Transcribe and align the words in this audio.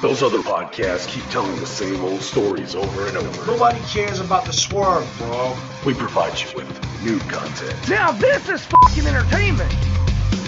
Those 0.00 0.22
other 0.22 0.38
podcasts 0.38 1.06
keep 1.06 1.22
telling 1.24 1.54
the 1.60 1.66
same 1.66 2.02
old 2.02 2.22
stories 2.22 2.74
over 2.74 3.06
and 3.06 3.18
over. 3.18 3.46
Nobody 3.46 3.78
cares 3.80 4.18
about 4.18 4.46
the 4.46 4.52
swerve, 4.52 5.06
bro. 5.18 5.54
We 5.84 5.92
provide 5.92 6.40
you 6.40 6.46
with 6.56 7.02
new 7.02 7.18
content. 7.18 7.76
Now 7.86 8.10
this 8.10 8.48
is 8.48 8.64
fucking 8.64 9.06
entertainment. 9.06 9.70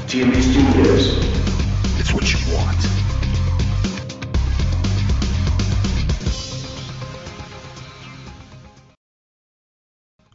TMB 0.09 0.41
Studios. 0.41 1.19
It's 2.01 2.15
what 2.15 2.33
you 2.33 2.55
want. 2.55 2.79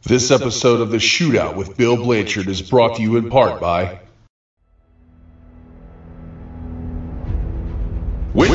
This 0.04 0.30
episode 0.30 0.80
of 0.80 0.90
The 0.90 0.98
Shootout 0.98 1.56
with 1.56 1.76
Bill 1.76 1.96
Blanchard 1.96 2.46
is 2.46 2.62
brought 2.62 2.94
to 2.94 3.02
you 3.02 3.16
in 3.16 3.28
part 3.28 3.58
by 3.58 3.98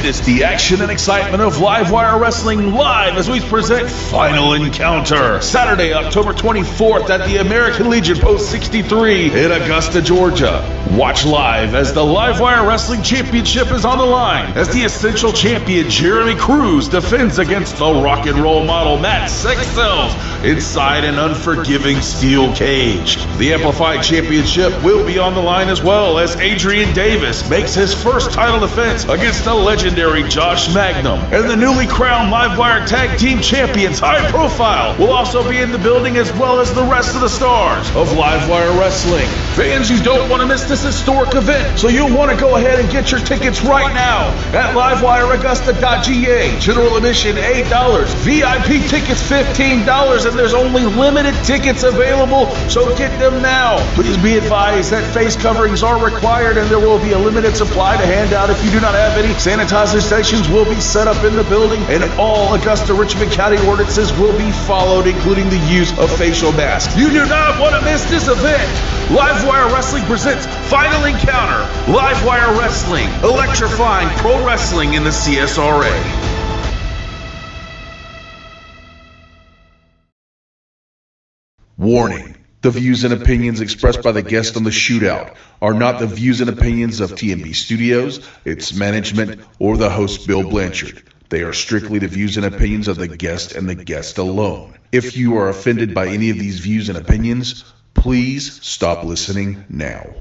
Witness 0.03 0.25
the 0.25 0.43
action 0.43 0.81
and 0.81 0.91
excitement 0.91 1.41
of 1.41 1.53
Livewire 1.53 2.19
Wrestling 2.19 2.73
live 2.73 3.15
as 3.15 3.29
we 3.29 3.39
present 3.39 3.89
Final 3.89 4.51
Encounter. 4.51 5.39
Saturday, 5.39 5.93
October 5.93 6.33
24th 6.33 7.09
at 7.09 7.25
the 7.25 7.37
American 7.37 7.89
Legion 7.89 8.17
Post 8.17 8.51
63 8.51 9.45
in 9.45 9.51
Augusta, 9.53 10.01
Georgia. 10.01 10.82
Watch 10.95 11.25
live 11.25 11.73
as 11.73 11.91
the 11.91 12.01
Livewire 12.01 12.67
Wrestling 12.67 13.01
Championship 13.01 13.71
is 13.71 13.83
on 13.83 13.97
the 13.97 14.05
line 14.05 14.55
as 14.55 14.69
the 14.69 14.83
Essential 14.83 15.33
Champion 15.33 15.89
Jeremy 15.89 16.35
Cruz 16.35 16.87
defends 16.87 17.39
against 17.39 17.77
the 17.77 17.91
rock 17.91 18.27
and 18.27 18.37
roll 18.37 18.63
model 18.63 18.99
Matt 18.99 19.27
Sexcells 19.27 20.13
inside 20.45 21.03
an 21.03 21.17
unforgiving 21.17 21.99
steel 21.99 22.53
cage. 22.53 23.15
The 23.37 23.53
Amplified 23.53 24.03
Championship 24.03 24.71
will 24.83 25.03
be 25.03 25.17
on 25.17 25.33
the 25.33 25.41
line 25.41 25.69
as 25.69 25.81
well 25.81 26.19
as 26.19 26.35
Adrian 26.35 26.93
Davis 26.93 27.49
makes 27.49 27.73
his 27.73 27.91
first 27.91 28.31
title 28.31 28.59
defense 28.59 29.05
against 29.05 29.45
the 29.45 29.53
legendary 29.53 30.21
Josh 30.29 30.71
Magnum. 30.75 31.17
And 31.33 31.49
the 31.49 31.55
newly 31.55 31.87
crowned 31.87 32.31
Livewire 32.31 32.87
Tag 32.87 33.17
Team 33.17 33.41
Champions, 33.41 33.97
High 33.97 34.29
Profile, 34.29 34.95
will 34.99 35.11
also 35.11 35.49
be 35.49 35.57
in 35.57 35.71
the 35.71 35.79
building 35.79 36.17
as 36.17 36.31
well 36.33 36.59
as 36.59 36.71
the 36.75 36.83
rest 36.83 37.15
of 37.15 37.21
the 37.21 37.29
stars 37.29 37.87
of 37.95 38.09
Livewire 38.09 38.77
Wrestling. 38.79 39.27
Fans, 39.55 39.89
you 39.89 39.99
don't 40.03 40.29
want 40.29 40.41
to 40.41 40.47
miss 40.47 40.65
this 40.65 40.82
historic 40.83 41.35
event, 41.35 41.79
so 41.79 41.87
you'll 41.87 42.15
want 42.15 42.31
to 42.31 42.37
go 42.37 42.55
ahead 42.55 42.79
and 42.79 42.91
get 42.91 43.11
your 43.11 43.19
tickets 43.21 43.61
right 43.61 43.93
now 43.93 44.29
at 44.57 44.75
livewireaugusta.ga. 44.75 46.59
General 46.59 46.97
admission 46.97 47.35
$8, 47.35 48.05
VIP 48.23 48.89
tickets 48.89 49.21
$15, 49.29 50.25
and 50.25 50.37
there's 50.37 50.53
only 50.53 50.83
limited 50.83 51.33
tickets 51.43 51.83
available, 51.83 52.49
so 52.69 52.95
get 52.97 53.17
them 53.19 53.41
now. 53.41 53.77
Please 53.95 54.17
be 54.17 54.37
advised 54.37 54.91
that 54.91 55.03
face 55.13 55.35
coverings 55.35 55.83
are 55.83 56.03
required 56.03 56.57
and 56.57 56.69
there 56.69 56.79
will 56.79 57.01
be 57.01 57.11
a 57.13 57.17
limited 57.17 57.55
supply 57.55 57.97
to 57.97 58.05
hand 58.05 58.33
out 58.33 58.49
if 58.49 58.63
you 58.63 58.71
do 58.71 58.79
not 58.79 58.93
have 58.93 59.17
any. 59.17 59.33
Sanitizer 59.33 60.01
stations 60.01 60.47
will 60.49 60.65
be 60.65 60.79
set 60.79 61.07
up 61.07 61.23
in 61.23 61.35
the 61.35 61.43
building, 61.45 61.81
and 61.83 62.03
all 62.19 62.53
Augusta 62.53 62.93
Richmond 62.93 63.31
County 63.31 63.57
ordinances 63.67 64.11
will 64.13 64.37
be 64.37 64.51
followed, 64.51 65.07
including 65.07 65.49
the 65.49 65.59
use 65.69 65.97
of 65.97 66.11
facial 66.17 66.51
masks. 66.51 66.95
You 66.97 67.09
do 67.09 67.25
not 67.25 67.59
want 67.59 67.75
to 67.75 67.81
miss 67.81 68.03
this 68.09 68.27
event. 68.27 68.69
Livewire 69.09 69.71
Wrestling 69.71 70.03
presents 70.05 70.45
Final 70.73 71.05
Encounter. 71.05 71.71
Livewire 71.85 72.57
Wrestling, 72.57 73.07
electrifying 73.23 74.09
pro 74.17 74.43
wrestling 74.43 74.95
in 74.95 75.03
the 75.03 75.11
CSRA. 75.11 75.93
Warning. 81.77 82.35
The 82.61 82.71
views 82.71 83.03
and 83.03 83.13
opinions 83.13 83.61
expressed 83.61 84.01
by 84.01 84.13
the 84.13 84.23
guest 84.23 84.57
on 84.57 84.63
the 84.63 84.71
shootout 84.71 85.35
are 85.61 85.75
not 85.75 85.99
the 85.99 86.07
views 86.07 86.41
and 86.41 86.49
opinions 86.49 87.01
of 87.01 87.11
TMB 87.11 87.53
Studios, 87.53 88.27
its 88.43 88.73
management, 88.73 89.41
or 89.59 89.77
the 89.77 89.91
host 89.91 90.25
Bill 90.25 90.41
Blanchard. 90.41 91.03
They 91.29 91.43
are 91.43 91.53
strictly 91.53 91.99
the 91.99 92.07
views 92.07 92.37
and 92.37 92.47
opinions 92.47 92.87
of 92.87 92.97
the 92.97 93.07
guest 93.07 93.53
and 93.53 93.69
the 93.69 93.75
guest 93.75 94.17
alone. 94.17 94.79
If 94.91 95.15
you 95.17 95.37
are 95.37 95.49
offended 95.49 95.93
by 95.93 96.07
any 96.07 96.31
of 96.31 96.39
these 96.39 96.61
views 96.61 96.89
and 96.89 96.97
opinions, 96.97 97.63
please 97.93 98.59
stop 98.65 99.03
listening 99.03 99.65
now. 99.69 100.15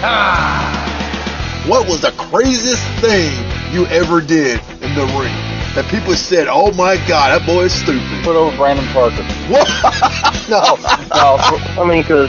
Time. 0.00 1.68
What 1.68 1.86
was 1.86 2.00
the 2.00 2.12
craziest 2.12 2.82
thing 3.00 3.30
you 3.72 3.86
ever 3.86 4.20
did 4.20 4.60
in 4.82 4.94
the 4.94 5.04
ring? 5.20 5.34
That 5.74 5.86
people 5.88 6.14
said, 6.14 6.48
"Oh 6.50 6.72
my 6.72 6.96
God, 7.06 7.30
that 7.38 7.46
boy 7.46 7.64
is 7.64 7.72
stupid." 7.72 8.02
put 8.24 8.34
over 8.34 8.56
Brandon 8.56 8.84
Parker. 8.88 9.22
What? 9.48 9.68
No, 10.50 10.74
no. 11.14 11.36
I 11.80 11.86
mean, 11.88 12.02
because 12.02 12.28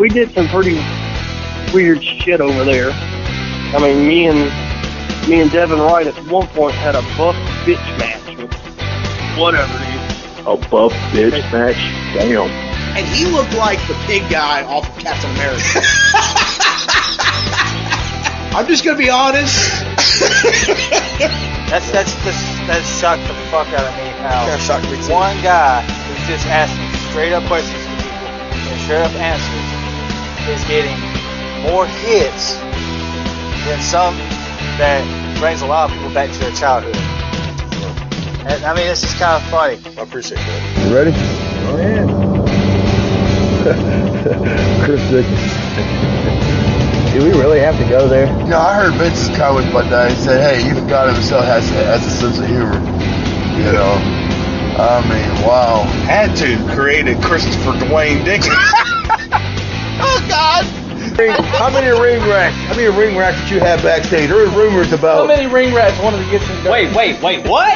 we 0.00 0.08
did 0.08 0.32
some 0.32 0.48
pretty 0.48 0.82
weird 1.72 2.02
shit 2.02 2.40
over 2.40 2.64
there. 2.64 2.90
I 2.90 3.78
mean, 3.80 4.04
me 4.08 4.26
and 4.26 4.38
me 5.28 5.40
and 5.40 5.50
Devin 5.52 5.78
Wright 5.78 6.06
at 6.08 6.14
one 6.26 6.48
point 6.48 6.74
had 6.74 6.96
a 6.96 7.02
buff 7.16 7.36
bitch 7.64 7.78
match 7.98 8.36
with 8.36 8.52
whatever. 9.38 9.72
dude. 9.78 10.46
A 10.46 10.56
buff 10.70 10.92
bitch 11.12 11.30
match. 11.52 11.76
Damn. 12.14 12.71
And 12.96 13.06
he 13.06 13.24
looked 13.26 13.54
like 13.54 13.78
the 13.88 13.94
pig 14.06 14.22
guy 14.30 14.62
off 14.64 14.88
of 14.88 15.02
Captain 15.02 15.30
America. 15.32 15.80
I'm 18.54 18.66
just 18.66 18.84
gonna 18.84 18.98
be 18.98 19.08
honest. 19.10 19.56
That's 21.72 21.88
that's 21.90 22.12
that's 22.20 22.36
that 22.68 22.84
shocked 23.00 23.24
the 23.24 23.32
fuck 23.48 23.64
out 23.72 23.80
of 23.88 23.96
me 23.96 24.04
how 24.20 24.44
Yeah, 24.44 24.58
shocked 24.60 24.84
me 24.92 25.00
too. 25.00 25.08
one 25.10 25.40
guy 25.40 25.80
who's 25.80 26.28
just 26.28 26.44
asking 26.46 26.84
straight 27.08 27.32
up 27.32 27.40
questions 27.48 27.72
to 27.80 27.88
people 27.96 28.28
and 28.28 28.76
straight 28.84 29.00
up 29.00 29.14
answers 29.16 29.68
is 30.52 30.60
getting 30.68 31.00
more 31.64 31.86
hits 32.04 32.60
than 33.64 33.80
some 33.80 34.12
that 34.76 35.00
brings 35.40 35.62
a 35.62 35.66
lot 35.66 35.88
of 35.88 35.96
people 35.96 36.12
back 36.12 36.28
to 36.30 36.38
their 36.44 36.52
childhood. 36.52 36.92
And, 38.44 38.60
I 38.68 38.74
mean, 38.76 38.84
this 38.86 39.02
is 39.02 39.14
kind 39.14 39.40
of 39.40 39.48
funny. 39.48 39.80
I 39.96 40.02
appreciate 40.04 40.36
that. 40.44 40.60
You 40.84 40.94
ready? 40.94 41.12
Oh 41.16 41.78
yeah. 41.80 42.31
Chris 44.84 45.02
Dickens. 45.10 45.52
Do 47.12 47.24
we 47.24 47.30
really 47.38 47.58
have 47.58 47.76
to 47.78 47.88
go 47.88 48.06
there? 48.08 48.26
You 48.42 48.48
know, 48.50 48.58
I 48.58 48.74
heard 48.74 48.94
Vince's 48.94 49.28
comment 49.36 49.68
about 49.68 49.90
that. 49.90 50.10
He 50.10 50.16
said, 50.16 50.40
"Hey, 50.40 50.70
even 50.70 50.86
God 50.86 51.12
himself 51.12 51.44
has 51.44 51.68
has 51.70 52.06
a 52.06 52.10
sense 52.10 52.38
of 52.38 52.46
humor." 52.46 52.78
You 53.58 53.72
know, 53.72 53.98
I 54.78 55.02
mean, 55.10 55.46
wow. 55.46 55.82
had 56.06 56.34
to 56.36 56.56
created 56.74 57.20
Christopher 57.22 57.72
Dwayne 57.72 58.24
Dixon. 58.24 58.54
Oh 60.04 60.24
God. 60.28 60.64
How 61.54 61.70
many 61.70 61.88
ring 62.00 62.18
rats? 62.28 62.56
How 62.66 62.74
many 62.74 62.88
ring 62.88 63.16
rats 63.16 63.38
did 63.42 63.50
you 63.50 63.60
have 63.60 63.82
backstage? 63.82 64.28
There 64.30 64.38
was 64.38 64.50
rumors 64.54 64.92
about. 64.92 65.18
How 65.18 65.26
many 65.26 65.46
ring 65.46 65.72
rats 65.74 66.00
wanted 66.02 66.24
to 66.24 66.30
get 66.30 66.42
some? 66.42 66.64
Wait, 66.64 66.94
wait, 66.96 67.22
wait, 67.22 67.46
what? 67.46 67.68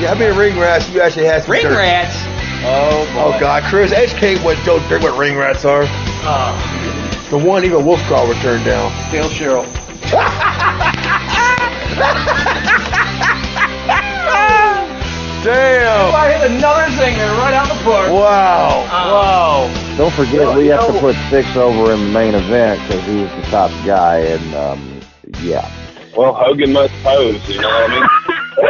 Yeah, 0.00 0.08
how 0.08 0.14
many 0.14 0.36
ring 0.36 0.58
rats 0.58 0.88
you 0.90 1.00
actually 1.00 1.26
had? 1.26 1.42
some 1.42 1.52
Ring 1.52 1.62
dirt? 1.62 1.76
rats? 1.76 2.16
Oh 2.64 3.04
boy. 3.14 3.36
Oh 3.36 3.40
God, 3.40 3.62
Chris, 3.64 3.92
educate 3.92 4.38
what 4.42 4.56
Joe 4.64 4.78
Dirt 4.88 5.02
what 5.02 5.16
ring 5.18 5.36
rats 5.36 5.64
are. 5.64 5.82
Ah. 6.24 7.26
The 7.30 7.38
one 7.38 7.64
even 7.64 7.84
Wolfcrawl 7.84 8.26
would 8.26 8.36
turn 8.38 8.64
down. 8.64 8.90
Still 9.08 9.28
Cheryl. 9.28 9.64
Damn! 15.44 16.14
I 16.14 16.32
hit 16.32 16.50
another 16.50 16.82
zinger 16.96 17.38
right 17.38 17.54
out 17.54 17.68
the 17.68 17.74
park. 17.84 18.10
Wow! 18.10 18.18
Wow. 18.18 18.86
Ah. 18.90 19.94
Don't 19.96 20.12
forget, 20.12 20.56
we 20.56 20.66
have 20.66 20.84
to 20.86 20.92
put 21.00 21.14
six 21.30 21.54
over 21.56 21.92
in 21.92 22.00
the 22.00 22.10
main 22.12 22.34
event 22.34 22.80
because 22.82 23.04
he 23.04 23.22
was 23.22 23.30
the 23.30 23.42
top 23.50 23.70
guy, 23.86 24.18
and 24.18 24.54
um, 24.54 25.00
yeah. 25.42 25.70
well, 26.16 26.34
Hogan 26.34 26.72
must 26.72 26.92
pose, 27.04 27.48
you 27.48 27.60
know 27.60 27.68
what 27.68 27.90
I 27.90 27.94
mean? 27.94 28.08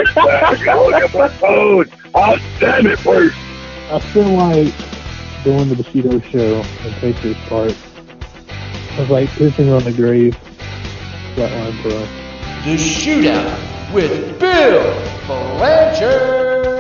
Hogan 0.67 1.11
must 1.19 1.41
pose. 1.41 1.89
Ah, 2.15 2.19
I'll 2.33 2.39
stand 2.57 2.87
it 2.87 2.99
first. 2.99 3.37
I 3.91 3.99
feel 4.01 4.29
like 4.29 4.75
going 5.45 5.71
to 5.71 5.75
the 5.75 5.83
Bushido 5.83 6.21
show 6.21 6.61
and 6.61 6.95
Patriots 6.97 7.41
part 7.49 7.75
was 8.99 9.09
like 9.09 9.31
pissing 9.31 9.75
on 9.75 9.83
the 9.85 9.93
grave. 9.93 10.37
Flatline 11.35 11.81
Pro. 11.81 11.91
The 12.65 12.77
Shootout 12.77 13.95
with 13.95 14.39
Bill 14.39 14.95
Blanchard. 15.27 16.78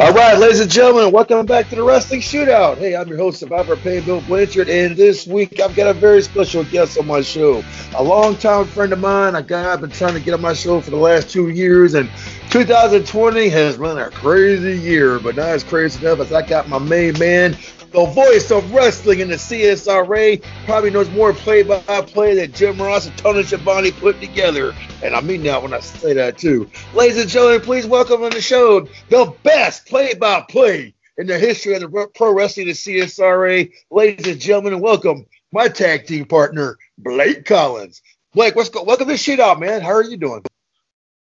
All 0.00 0.12
right, 0.12 0.38
ladies 0.38 0.60
and 0.60 0.70
gentlemen, 0.70 1.10
welcome 1.10 1.44
back 1.44 1.68
to 1.70 1.74
the 1.74 1.82
Wrestling 1.82 2.20
Shootout. 2.20 2.78
Hey, 2.78 2.94
I'm 2.94 3.08
your 3.08 3.16
host, 3.16 3.40
Survivor 3.40 3.74
Pain, 3.74 4.04
Bill 4.04 4.20
Blanchard, 4.20 4.68
and 4.68 4.96
this 4.96 5.26
week 5.26 5.58
I've 5.58 5.74
got 5.74 5.88
a 5.88 5.92
very 5.92 6.22
special 6.22 6.62
guest 6.62 6.96
on 6.98 7.06
my 7.08 7.20
show. 7.20 7.64
A 7.96 8.02
longtime 8.04 8.66
friend 8.66 8.92
of 8.92 9.00
mine, 9.00 9.34
a 9.34 9.42
guy 9.42 9.72
I've 9.72 9.80
been 9.80 9.90
trying 9.90 10.14
to 10.14 10.20
get 10.20 10.34
on 10.34 10.40
my 10.40 10.54
show 10.54 10.80
for 10.80 10.90
the 10.90 10.96
last 10.96 11.30
two 11.30 11.48
years, 11.48 11.94
and 11.94 12.08
2020 12.50 13.48
has 13.48 13.76
been 13.76 13.98
a 13.98 14.08
crazy 14.10 14.78
year, 14.78 15.18
but 15.18 15.34
not 15.34 15.48
as 15.48 15.64
crazy 15.64 15.98
enough 16.06 16.20
as 16.20 16.32
I 16.32 16.46
got 16.46 16.68
my 16.68 16.78
main 16.78 17.18
man, 17.18 17.56
the 17.92 18.04
voice 18.06 18.50
of 18.50 18.72
wrestling 18.72 19.20
in 19.20 19.28
the 19.28 19.36
CSRA, 19.36 20.42
probably 20.66 20.90
knows 20.90 21.08
more 21.10 21.32
play-by-play 21.32 22.34
than 22.34 22.52
Jim 22.52 22.80
Ross 22.80 23.06
and 23.06 23.16
Tony 23.16 23.42
Schiavone 23.42 23.92
put 23.92 24.20
together. 24.20 24.74
And 25.02 25.14
I 25.14 25.20
mean 25.20 25.42
that 25.44 25.62
when 25.62 25.72
I 25.72 25.80
say 25.80 26.12
that 26.12 26.38
too. 26.38 26.70
Ladies 26.94 27.18
and 27.18 27.30
gentlemen, 27.30 27.60
please 27.62 27.86
welcome 27.86 28.22
on 28.22 28.30
the 28.30 28.42
show 28.42 28.80
the 29.08 29.34
best 29.42 29.86
play-by-play 29.86 30.94
in 31.16 31.26
the 31.26 31.38
history 31.38 31.74
of 31.74 31.80
the 31.80 32.08
pro 32.14 32.32
wrestling 32.32 32.66
the 32.66 32.72
CSRA. 32.72 33.72
Ladies 33.90 34.26
and 34.26 34.40
gentlemen, 34.40 34.74
and 34.74 34.82
welcome 34.82 35.24
my 35.52 35.68
tag 35.68 36.06
team 36.06 36.26
partner, 36.26 36.76
Blake 36.98 37.44
Collins. 37.46 38.02
Blake, 38.34 38.54
what's 38.54 38.68
go? 38.68 38.84
Welcome 38.84 39.06
to 39.06 39.14
the 39.14 39.18
shootout, 39.18 39.58
man. 39.58 39.80
How 39.80 39.92
are 39.92 40.04
you 40.04 40.18
doing? 40.18 40.42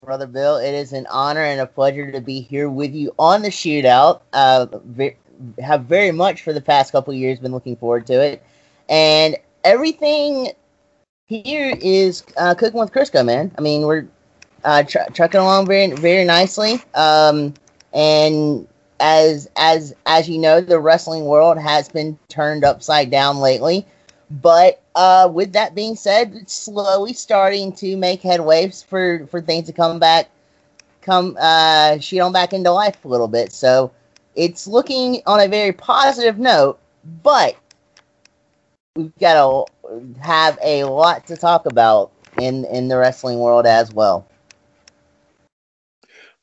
Brother 0.03 0.27
Bill, 0.27 0.57
it 0.57 0.73
is 0.73 0.93
an 0.93 1.05
honor 1.07 1.43
and 1.43 1.61
a 1.61 1.67
pleasure 1.67 2.11
to 2.11 2.21
be 2.21 2.41
here 2.41 2.69
with 2.69 2.95
you 2.95 3.13
on 3.19 3.41
the 3.41 3.49
shootout. 3.49 4.21
Uh, 4.33 4.65
have 5.59 5.85
very 5.85 6.11
much 6.11 6.41
for 6.43 6.53
the 6.53 6.61
past 6.61 6.91
couple 6.91 7.13
years 7.13 7.39
been 7.39 7.51
looking 7.51 7.75
forward 7.75 8.05
to 8.07 8.21
it, 8.21 8.43
and 8.89 9.37
everything 9.63 10.51
here 11.27 11.77
is 11.81 12.23
uh, 12.37 12.55
cooking 12.55 12.79
with 12.79 12.91
Crisco, 12.91 13.25
man. 13.25 13.51
I 13.57 13.61
mean, 13.61 13.83
we're 13.83 14.07
uh, 14.63 14.83
tr- 14.83 15.09
trucking 15.13 15.39
along 15.39 15.67
very 15.67 15.91
very 15.91 16.25
nicely. 16.25 16.81
Um, 16.95 17.53
and 17.93 18.67
as 18.99 19.49
as 19.55 19.95
as 20.05 20.29
you 20.29 20.37
know, 20.39 20.61
the 20.61 20.79
wrestling 20.79 21.25
world 21.25 21.57
has 21.57 21.89
been 21.89 22.17
turned 22.27 22.63
upside 22.63 23.11
down 23.11 23.37
lately. 23.39 23.85
But 24.29 24.81
uh, 24.95 25.29
with 25.31 25.53
that 25.53 25.73
being 25.73 25.95
said, 25.95 26.33
it's 26.35 26.53
slowly 26.53 27.13
starting 27.13 27.73
to 27.73 27.95
make 27.97 28.21
headways 28.21 28.85
for 28.85 29.25
for 29.27 29.41
things 29.41 29.67
to 29.67 29.73
come 29.73 29.99
back, 29.99 30.29
come 31.01 31.37
uh, 31.39 31.99
shoot 31.99 32.19
on 32.19 32.31
back 32.33 32.53
into 32.53 32.71
life 32.71 33.03
a 33.05 33.07
little 33.07 33.27
bit. 33.27 33.51
So 33.51 33.91
it's 34.39 34.67
looking 34.67 35.21
on 35.25 35.39
a 35.39 35.47
very 35.47 35.73
positive 35.73 36.39
note, 36.39 36.79
but 37.23 37.55
we've 38.95 39.15
got 39.19 39.33
to 39.33 40.19
have 40.21 40.57
a 40.63 40.85
lot 40.85 41.27
to 41.27 41.37
talk 41.37 41.65
about 41.65 42.11
in 42.39 42.65
in 42.65 42.87
the 42.87 42.97
wrestling 42.97 43.39
world 43.39 43.65
as 43.65 43.91
well 43.93 44.29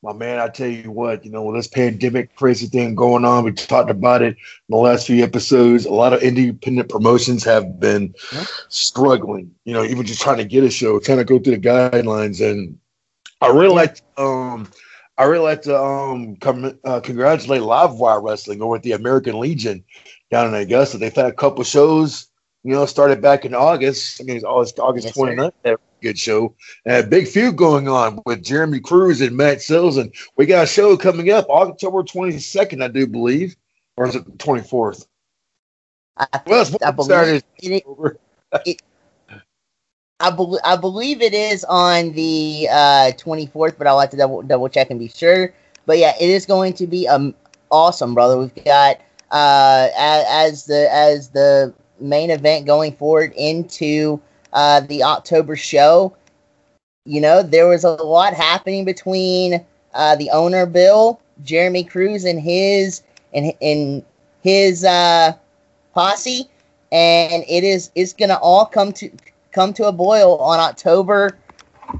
my 0.03 0.13
man, 0.13 0.39
I 0.39 0.47
tell 0.47 0.67
you 0.67 0.91
what, 0.91 1.25
you 1.25 1.31
know, 1.31 1.43
with 1.43 1.55
this 1.55 1.67
pandemic 1.67 2.35
crazy 2.35 2.67
thing 2.67 2.95
going 2.95 3.25
on, 3.25 3.43
we 3.43 3.51
talked 3.51 3.89
about 3.89 4.21
it 4.21 4.35
in 4.37 4.69
the 4.69 4.77
last 4.77 5.07
few 5.07 5.23
episodes. 5.23 5.85
A 5.85 5.91
lot 5.91 6.13
of 6.13 6.21
independent 6.21 6.89
promotions 6.89 7.43
have 7.43 7.79
been 7.79 8.13
struggling, 8.69 9.53
you 9.65 9.73
know, 9.73 9.83
even 9.83 10.05
just 10.05 10.21
trying 10.21 10.37
to 10.37 10.45
get 10.45 10.63
a 10.63 10.69
show, 10.69 10.99
trying 10.99 11.17
to 11.17 11.25
go 11.25 11.39
through 11.39 11.57
the 11.57 11.67
guidelines. 11.67 12.47
And 12.47 12.77
I 13.41 13.47
really 13.47 13.73
like, 13.73 14.01
um, 14.17 14.71
I 15.17 15.23
really 15.25 15.43
like 15.43 15.63
to 15.63 15.79
um, 15.79 16.35
com- 16.37 16.79
uh, 16.83 16.99
congratulate 16.99 17.61
Livewire 17.61 18.21
Wrestling 18.21 18.61
over 18.61 18.75
at 18.75 18.83
the 18.83 18.91
American 18.91 19.39
Legion 19.39 19.83
down 20.29 20.47
in 20.47 20.61
Augusta. 20.61 20.97
They've 20.97 21.13
had 21.13 21.25
a 21.25 21.33
couple 21.33 21.63
shows, 21.63 22.27
you 22.63 22.73
know, 22.73 22.85
started 22.85 23.21
back 23.21 23.43
in 23.45 23.55
August. 23.55 24.21
I 24.21 24.25
mean, 24.25 24.35
it's 24.35 24.45
August, 24.45 24.79
August 24.79 25.07
yes, 25.07 25.17
29th 25.17 25.77
good 26.01 26.17
show. 26.17 26.55
And 26.85 27.05
a 27.05 27.07
big 27.07 27.27
feud 27.27 27.55
going 27.55 27.87
on 27.87 28.21
with 28.25 28.43
Jeremy 28.43 28.79
Cruz 28.79 29.21
and 29.21 29.35
Matt 29.35 29.61
Sills. 29.61 29.97
And 29.97 30.13
we 30.35 30.45
got 30.45 30.63
a 30.63 30.67
show 30.67 30.97
coming 30.97 31.31
up 31.31 31.49
October 31.49 32.03
22nd, 32.03 32.83
I 32.83 32.87
do 32.87 33.07
believe. 33.07 33.55
Or 33.95 34.07
is 34.07 34.15
it 34.15 34.25
the 34.25 34.31
24th? 34.31 35.07
I, 36.17 36.27
well, 36.45 36.61
it's 36.61 36.75
I 36.83 36.91
believe, 36.91 37.43
it, 37.61 37.85
it, 38.65 38.81
I, 40.19 40.31
be, 40.31 40.57
I 40.63 40.75
believe 40.75 41.21
it 41.21 41.33
is 41.33 41.63
on 41.65 42.11
the 42.13 42.67
uh, 42.71 43.11
24th, 43.17 43.77
but 43.77 43.85
I'll 43.85 43.99
have 43.99 44.09
to 44.11 44.17
double, 44.17 44.41
double 44.41 44.67
check 44.69 44.89
and 44.89 44.99
be 44.99 45.09
sure. 45.09 45.53
But 45.85 45.99
yeah, 45.99 46.13
it 46.19 46.29
is 46.29 46.45
going 46.45 46.73
to 46.73 46.87
be 46.87 47.07
um, 47.07 47.35
awesome, 47.69 48.13
brother. 48.13 48.37
We've 48.37 48.65
got 48.65 48.99
uh, 49.31 49.89
as, 49.95 50.65
the 50.65 50.91
as 50.91 51.29
the 51.29 51.73
main 51.99 52.31
event 52.31 52.65
going 52.65 52.93
forward 52.93 53.33
into 53.37 54.19
uh, 54.53 54.81
the 54.81 55.03
October 55.03 55.55
show, 55.55 56.15
you 57.05 57.21
know, 57.21 57.43
there 57.43 57.67
was 57.67 57.83
a 57.83 57.91
lot 57.91 58.33
happening 58.33 58.85
between 58.85 59.63
uh, 59.93 60.15
the 60.15 60.29
owner 60.31 60.65
Bill, 60.65 61.19
Jeremy 61.43 61.83
Cruz, 61.83 62.25
and 62.25 62.39
his 62.39 63.01
and 63.33 63.53
in 63.61 64.03
his 64.41 64.83
uh, 64.83 65.33
posse, 65.93 66.49
and 66.91 67.43
it 67.47 67.63
is 67.63 67.91
it's 67.95 68.13
gonna 68.13 68.39
all 68.41 68.65
come 68.65 68.91
to 68.93 69.09
come 69.51 69.73
to 69.73 69.85
a 69.85 69.91
boil 69.91 70.37
on 70.37 70.59
October 70.59 71.37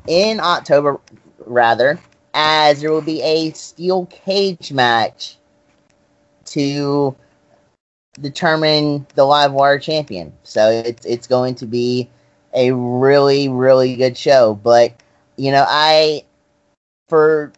in 0.07 0.39
October 0.39 0.99
rather, 1.45 1.99
as 2.33 2.81
there 2.81 2.91
will 2.91 3.01
be 3.01 3.21
a 3.21 3.51
steel 3.51 4.05
cage 4.07 4.71
match 4.71 5.37
to 6.45 7.15
determine 8.21 9.05
the 9.15 9.23
live 9.23 9.51
wire 9.51 9.79
champion. 9.79 10.33
So 10.43 10.69
it's 10.69 11.05
it's 11.05 11.27
going 11.27 11.55
to 11.55 11.65
be 11.65 12.09
a 12.53 12.71
really 12.71 13.49
really 13.49 13.95
good 13.95 14.17
show. 14.17 14.55
But 14.55 14.93
you 15.37 15.51
know, 15.51 15.65
I 15.67 16.23
for 17.07 17.53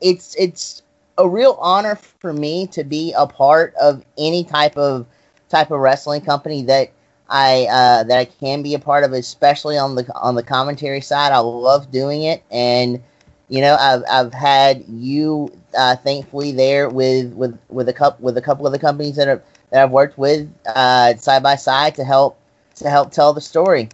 it's 0.00 0.34
it's 0.36 0.82
a 1.18 1.28
real 1.28 1.56
honor 1.60 1.96
for 1.96 2.32
me 2.32 2.66
to 2.68 2.84
be 2.84 3.14
a 3.16 3.26
part 3.26 3.74
of 3.76 4.04
any 4.18 4.44
type 4.44 4.76
of 4.76 5.06
type 5.48 5.70
of 5.70 5.80
wrestling 5.80 6.22
company 6.22 6.62
that 6.62 6.90
I 7.34 7.66
uh, 7.68 8.04
that 8.04 8.16
I 8.16 8.26
can 8.26 8.62
be 8.62 8.74
a 8.74 8.78
part 8.78 9.02
of, 9.02 9.12
especially 9.12 9.76
on 9.76 9.96
the 9.96 10.08
on 10.14 10.36
the 10.36 10.42
commentary 10.44 11.00
side. 11.00 11.32
I 11.32 11.38
love 11.38 11.90
doing 11.90 12.22
it, 12.22 12.44
and 12.48 13.02
you 13.48 13.60
know, 13.60 13.74
I've 13.74 14.04
I've 14.08 14.32
had 14.32 14.84
you 14.86 15.50
uh, 15.76 15.96
thankfully 15.96 16.52
there 16.52 16.88
with 16.88 17.32
with 17.32 17.58
with 17.70 17.88
a 17.88 17.92
couple 17.92 18.24
with 18.24 18.38
a 18.38 18.40
couple 18.40 18.68
of 18.68 18.72
the 18.72 18.78
companies 18.78 19.16
that 19.16 19.26
are 19.26 19.42
that 19.70 19.82
I've 19.82 19.90
worked 19.90 20.16
with 20.16 20.48
uh, 20.64 21.16
side 21.16 21.42
by 21.42 21.56
side 21.56 21.96
to 21.96 22.04
help 22.04 22.38
to 22.76 22.88
help 22.88 23.10
tell 23.10 23.32
the 23.32 23.40
story. 23.40 23.88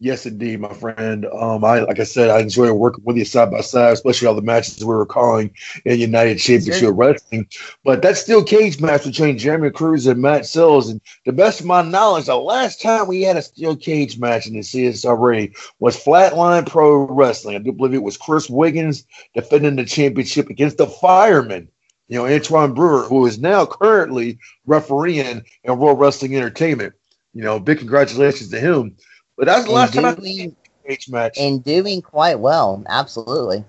Yes, 0.00 0.26
indeed, 0.26 0.60
my 0.60 0.72
friend. 0.74 1.26
Um, 1.26 1.64
I 1.64 1.80
like 1.80 1.98
I 1.98 2.04
said, 2.04 2.30
I 2.30 2.38
enjoy 2.38 2.72
working 2.72 3.02
with 3.02 3.16
you 3.16 3.24
side 3.24 3.50
by 3.50 3.62
side, 3.62 3.94
especially 3.94 4.28
all 4.28 4.36
the 4.36 4.42
matches 4.42 4.78
we 4.78 4.94
were 4.94 5.04
calling 5.04 5.50
in 5.84 5.98
United 5.98 6.38
Championship 6.38 6.80
sure. 6.80 6.92
Wrestling. 6.92 7.48
But 7.82 8.02
that 8.02 8.16
steel 8.16 8.44
cage 8.44 8.80
match 8.80 9.04
between 9.04 9.38
Jeremy 9.38 9.70
Cruz 9.70 10.06
and 10.06 10.22
Matt 10.22 10.46
Sills, 10.46 10.88
and 10.88 11.00
the 11.26 11.32
best 11.32 11.58
of 11.58 11.66
my 11.66 11.82
knowledge, 11.82 12.26
the 12.26 12.36
last 12.36 12.80
time 12.80 13.08
we 13.08 13.22
had 13.22 13.36
a 13.36 13.42
steel 13.42 13.74
cage 13.74 14.20
match 14.20 14.46
in 14.46 14.52
the 14.52 14.60
CSRA 14.60 15.52
was 15.80 15.96
Flatline 15.96 16.68
Pro 16.68 16.98
Wrestling. 16.98 17.56
I 17.56 17.58
do 17.58 17.72
believe 17.72 17.94
it 17.94 18.02
was 18.04 18.16
Chris 18.16 18.48
Wiggins 18.48 19.04
defending 19.34 19.74
the 19.74 19.84
championship 19.84 20.48
against 20.48 20.78
the 20.78 20.86
Fireman. 20.86 21.68
You 22.06 22.18
know, 22.18 22.26
Antoine 22.26 22.72
Brewer, 22.72 23.02
who 23.02 23.26
is 23.26 23.40
now 23.40 23.66
currently 23.66 24.38
refereeing 24.64 25.44
in 25.64 25.78
World 25.78 25.98
Wrestling 25.98 26.36
Entertainment. 26.36 26.94
You 27.34 27.42
know, 27.42 27.58
big 27.58 27.78
congratulations 27.78 28.50
to 28.50 28.60
him. 28.60 28.96
But 29.38 29.46
that's 29.46 29.66
the 29.66 29.70
last 29.70 29.92
doing, 29.92 30.04
time 30.04 30.16
I 30.18 30.22
seen 30.22 30.56
match. 31.08 31.38
And 31.38 31.62
doing 31.62 32.02
quite 32.02 32.40
well, 32.40 32.82
absolutely. 32.88 33.64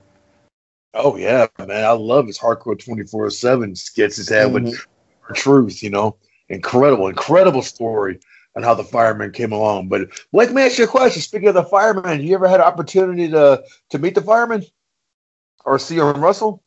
Oh 0.95 1.15
yeah, 1.15 1.45
man. 1.59 1.85
I 1.85 1.91
love 1.91 2.25
his 2.25 2.39
hardcore 2.39 2.75
24-7 2.75 3.77
skits 3.77 4.17
he's 4.17 4.29
had 4.29 4.47
mm-hmm. 4.47 4.65
with 4.65 4.85
truth, 5.35 5.83
you 5.83 5.91
know. 5.91 6.17
Incredible, 6.49 7.07
incredible 7.07 7.61
story 7.61 8.19
on 8.55 8.63
how 8.63 8.73
the 8.73 8.83
fireman 8.83 9.31
came 9.31 9.51
along. 9.51 9.89
But 9.89 10.09
Blake, 10.31 10.51
me 10.51 10.63
ask 10.63 10.79
you 10.79 10.85
a 10.85 10.87
question. 10.87 11.21
Speaking 11.21 11.49
of 11.49 11.53
the 11.53 11.63
fireman, 11.63 12.23
you 12.23 12.33
ever 12.33 12.47
had 12.47 12.61
an 12.61 12.65
opportunity 12.65 13.29
to 13.29 13.63
to 13.89 13.99
meet 13.99 14.15
the 14.15 14.21
fireman 14.21 14.65
or 15.65 15.77
see 15.77 15.97
him 15.97 16.23
wrestle? 16.23 16.63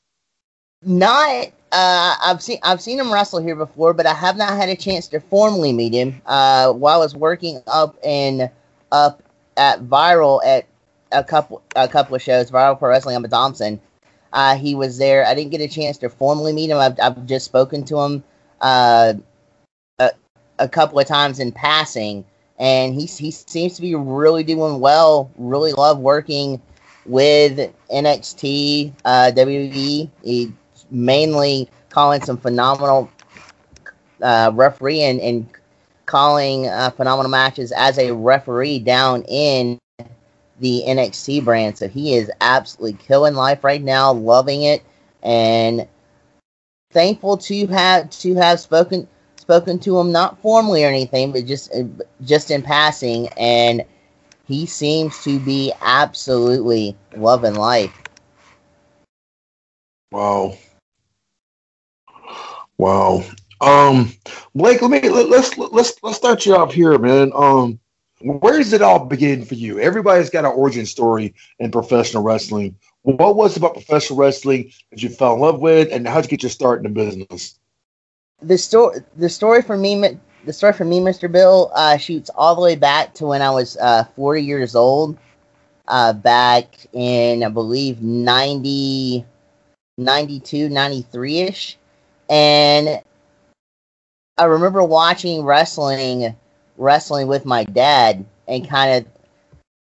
Not 0.83 1.47
uh, 1.73 2.15
I've 2.23 2.41
seen 2.41 2.59
I've 2.63 2.81
seen 2.81 3.01
him 3.01 3.13
wrestle 3.13 3.43
here 3.43 3.57
before, 3.57 3.95
but 3.95 4.07
I 4.07 4.15
have 4.15 4.37
not 4.37 4.51
had 4.51 4.69
a 4.69 4.77
chance 4.77 5.09
to 5.09 5.19
formally 5.19 5.73
meet 5.73 5.93
him. 5.93 6.23
Uh, 6.25 6.73
while 6.73 7.01
I 7.01 7.05
was 7.05 7.17
working 7.17 7.61
up 7.67 7.97
in 8.05 8.49
up 8.93 9.23
at 9.57 9.83
Viral 9.83 10.41
at 10.45 10.67
a 11.11 11.25
couple 11.25 11.63
a 11.75 11.89
couple 11.89 12.15
of 12.15 12.23
shows, 12.23 12.51
Viral 12.51 12.79
Pro 12.79 12.91
Wrestling 12.91 13.17
I'm 13.17 13.25
at 13.25 13.31
Thompson. 13.31 13.81
Uh, 14.33 14.57
he 14.57 14.75
was 14.75 14.99
there. 14.99 15.27
I 15.27 15.35
didn't 15.35 15.51
get 15.51 15.61
a 15.61 15.69
chance 15.69 15.99
to 15.99 16.09
formally 16.09 16.53
meet 16.53 16.71
him. 16.71 16.79
I've, 16.79 16.99
I've 17.01 17.27
just 17.27 17.45
spoken 17.45 17.85
to 17.85 17.99
him 17.99 18.25
uh, 18.61 19.15
a, 19.99 20.11
a 20.59 20.69
couple 20.69 20.99
of 20.99 21.07
times 21.07 21.39
in 21.39 21.53
passing, 21.53 22.25
and 22.59 22.95
he 22.95 23.07
he 23.07 23.31
seems 23.31 23.75
to 23.77 23.83
be 23.83 23.95
really 23.95 24.45
doing 24.45 24.81
well. 24.81 25.31
Really 25.37 25.73
love 25.73 25.99
working 25.99 26.63
with 27.05 27.73
NXT, 27.91 28.93
uh, 29.05 29.33
WWE. 29.35 30.11
He 30.23 30.53
mainly 30.91 31.69
calling 31.91 32.23
some 32.23 32.37
phenomenal 32.37 33.11
uh, 34.23 34.51
referee 34.55 35.03
and, 35.03 35.21
and 35.21 35.47
calling 36.07 36.67
uh, 36.69 36.91
phenomenal 36.91 37.31
matches 37.31 37.73
as 37.73 37.99
a 37.99 38.13
referee 38.13 38.81
down 38.81 39.23
in 39.29 39.79
the 40.61 40.83
NXT 40.87 41.45
brand. 41.45 41.77
So 41.79 41.89
he 41.89 42.15
is 42.15 42.31
absolutely 42.41 42.99
killing 43.05 43.35
life 43.35 43.65
right 43.65 43.83
now, 43.83 44.13
loving 44.13 44.63
it, 44.63 44.83
and 45.23 45.87
thankful 46.93 47.37
to 47.39 47.67
have 47.69 48.11
to 48.11 48.35
have 48.35 48.61
spoken 48.61 49.09
spoken 49.37 49.79
to 49.81 49.99
him 49.99 50.13
not 50.13 50.41
formally 50.41 50.85
or 50.85 50.89
anything, 50.89 51.33
but 51.33 51.47
just 51.47 51.75
uh, 51.75 51.83
just 52.25 52.51
in 52.51 52.63
passing, 52.63 53.29
and 53.37 53.85
he 54.47 54.67
seems 54.67 55.23
to 55.25 55.39
be 55.41 55.73
absolutely 55.81 56.97
loving 57.17 57.55
life. 57.55 57.93
Wow. 60.11 60.57
Wow. 62.79 63.25
Um, 63.63 64.13
Blake, 64.57 64.83
let 64.83 64.91
me 64.91 65.09
let, 65.09 65.29
let's 65.29 65.57
let's 65.57 65.95
let's 66.03 66.17
start 66.17 66.45
you 66.45 66.57
off 66.57 66.75
here, 66.75 66.99
man. 66.99 67.31
Um, 67.33 67.79
where 68.21 68.59
does 68.59 68.73
it 68.73 68.83
all 68.83 69.05
begin 69.05 69.45
for 69.45 69.55
you? 69.55 69.79
Everybody's 69.79 70.31
got 70.31 70.45
an 70.45 70.53
origin 70.53 70.85
story 70.85 71.35
in 71.61 71.71
professional 71.71 72.25
wrestling. 72.25 72.77
What 73.03 73.37
was 73.37 73.53
it 73.53 73.59
about 73.59 73.75
professional 73.75 74.19
wrestling 74.19 74.73
that 74.91 75.03
you 75.03 75.09
fell 75.09 75.35
in 75.35 75.41
love 75.41 75.61
with, 75.61 75.93
and 75.93 76.07
how'd 76.07 76.25
you 76.25 76.31
get 76.31 76.43
your 76.43 76.51
start 76.51 76.79
in 76.79 76.83
the 76.85 76.89
business? 76.89 77.59
The 78.43 78.59
story, 78.59 78.99
the 79.17 79.29
story 79.29 79.63
for 79.63 79.77
me, 79.77 80.19
the 80.45 80.53
story 80.53 80.73
for 80.73 80.85
me, 80.85 80.99
Mr. 80.99 81.31
Bill, 81.31 81.71
uh, 81.75 81.97
shoots 81.97 82.31
all 82.35 82.57
the 82.57 82.61
way 82.61 82.75
back 82.75 83.15
to 83.15 83.27
when 83.27 83.43
I 83.43 83.51
was 83.51 83.77
uh, 83.77 84.05
40 84.17 84.43
years 84.43 84.75
old, 84.75 85.17
uh, 85.87 86.13
back 86.13 86.67
in 86.93 87.45
I 87.45 87.49
believe 87.49 88.03
90, 88.03 89.25
92, 89.99 90.69
93 90.69 91.39
ish, 91.39 91.79
and 92.29 93.03
I 94.39 94.45
remember 94.45 94.83
watching 94.83 95.43
wrestling, 95.45 96.35
wrestling 96.77 97.27
with 97.29 97.45
my 97.45 97.65
dad, 97.65 98.25
and 98.49 98.69
kind 98.69 99.07
of 99.07 99.13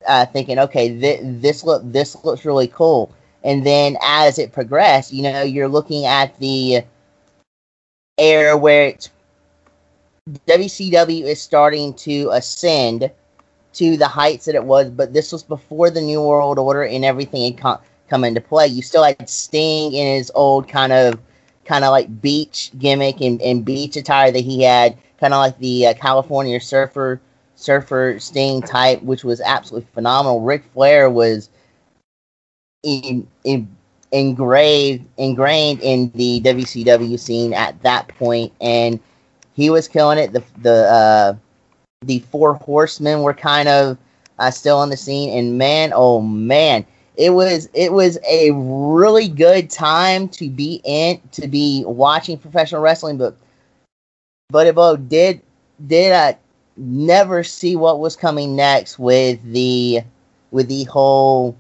uh, 0.06 0.26
thinking, 0.26 0.60
okay, 0.60 1.00
th- 1.00 1.22
this 1.24 1.64
look 1.64 1.82
this 1.86 2.24
looks 2.24 2.46
really 2.46 2.68
cool. 2.68 3.14
And 3.44 3.66
then 3.66 3.98
as 4.02 4.40
it 4.40 4.52
progressed, 4.52 5.14
you 5.14 5.24
know, 5.24 5.44
you're 5.44 5.68
looking 5.68 6.06
at 6.06 6.38
the 6.40 6.84
era 8.18 8.58
where 8.58 8.88
it's 8.88 9.10
WCW 10.48 11.24
is 11.24 11.42
starting 11.42 11.94
to 11.96 12.30
ascend 12.32 13.12
to 13.74 13.98
the 13.98 14.08
heights 14.08 14.46
that 14.46 14.56
it 14.56 14.64
was, 14.64 14.90
but 14.90 15.14
this 15.14 15.32
was 15.32 15.44
before 15.44 15.90
the 15.90 16.02
New 16.02 16.22
World 16.22 16.60
Order 16.60 16.84
and 16.84 17.04
everything 17.04 17.44
had 17.52 17.62
come, 17.62 17.80
come 18.08 18.24
into 18.24 18.40
play. 18.40 18.68
You 18.68 18.82
still 18.82 19.04
had 19.04 19.28
Sting 19.30 19.94
in 19.94 20.16
his 20.16 20.32
old 20.36 20.70
kind 20.70 20.94
of 20.94 21.20
kind 21.66 21.84
of 21.84 21.92
like 21.92 22.22
beach 22.22 22.72
gimmick 22.78 23.22
and, 23.22 23.42
and 23.42 23.66
beach 23.66 23.96
attire 23.96 24.32
that 24.32 24.44
he 24.44 24.64
had, 24.64 24.98
kind 25.20 25.34
of 25.34 25.40
like 25.40 25.58
the 25.60 25.88
uh, 25.88 25.94
California 25.96 26.60
surfer 26.60 27.22
surfer 27.56 28.20
Sting 28.20 28.62
type, 28.62 29.02
which 29.04 29.24
was 29.24 29.40
absolutely 29.42 29.88
phenomenal. 29.94 30.42
Ric 30.42 30.64
Flair 30.74 31.10
was 31.10 31.50
in, 32.84 33.28
in, 33.44 33.68
engraved 34.12 35.06
ingrained 35.18 35.82
in 35.82 36.12
the 36.16 36.42
WCW 36.42 37.20
scene 37.20 37.54
at 37.54 37.82
that 37.84 38.08
point, 38.10 38.54
and 38.62 39.00
he 39.54 39.70
was 39.70 39.88
killing 39.88 40.18
it. 40.18 40.34
The 40.34 40.44
the 40.62 40.84
uh, 40.90 41.36
the 42.04 42.20
Four 42.20 42.56
Horsemen 42.56 43.22
were 43.22 43.34
kind 43.34 43.70
of 43.70 43.98
uh, 44.40 44.52
still 44.52 44.78
on 44.78 44.90
the 44.90 44.98
scene, 44.98 45.38
and 45.38 45.58
man, 45.58 45.92
oh 45.96 46.22
man, 46.22 46.86
it 47.16 47.32
was 47.32 47.70
it 47.74 47.94
was 47.94 48.18
a 48.28 48.52
really 48.52 49.28
good 49.28 49.70
time 49.70 50.28
to 50.30 50.50
be 50.50 50.82
in 50.84 51.22
to 51.32 51.48
be 51.48 51.84
watching 51.86 52.38
professional 52.38 52.82
wrestling. 52.82 53.18
But 53.18 54.68
it 54.68 55.10
did 55.10 55.42
did 55.88 56.14
I 56.14 56.38
never 56.78 57.44
see 57.44 57.76
what 57.76 58.00
was 58.00 58.16
coming 58.16 58.56
next 58.56 58.98
with 58.98 59.42
the 59.52 60.02
with 60.52 60.68
the 60.68 60.84
whole 60.86 61.56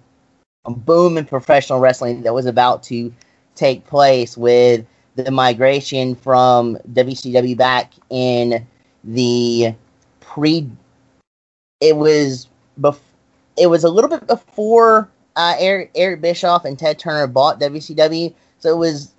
boom 0.65 1.17
in 1.17 1.25
professional 1.25 1.79
wrestling 1.79 2.24
that 2.24 2.33
was 2.33 2.45
about 2.45 2.83
to 2.83 3.13
take 3.55 3.86
place 3.86 4.38
with 4.38 4.86
the 5.15 5.29
migration 5.29 6.15
from 6.15 6.77
WCW 6.91 7.55
back 7.55 7.93
in 8.10 8.65
the 9.03 9.75
pre 10.22 10.67
it 11.81 11.98
was 11.98 12.48
bef- 12.79 13.00
it 13.57 13.67
was 13.67 13.83
a 13.83 13.89
little 13.89 14.10
bit 14.10 14.25
before 14.25 15.10
uh, 15.35 15.55
Eric, 15.59 15.91
Eric 15.95 16.21
Bischoff 16.21 16.65
and 16.65 16.77
Ted 16.77 16.99
Turner 16.99 17.27
bought 17.27 17.59
WCW 17.59 18.33
so 18.63 18.73
it 18.73 18.77
was 18.77 19.13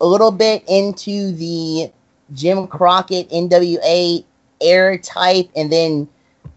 a 0.00 0.06
little 0.06 0.30
bit 0.30 0.64
into 0.66 1.30
the 1.32 1.92
Jim 2.32 2.66
Crockett 2.66 3.28
NWA 3.28 4.24
era 4.62 4.98
type, 4.98 5.50
and 5.54 5.70
then 5.70 6.08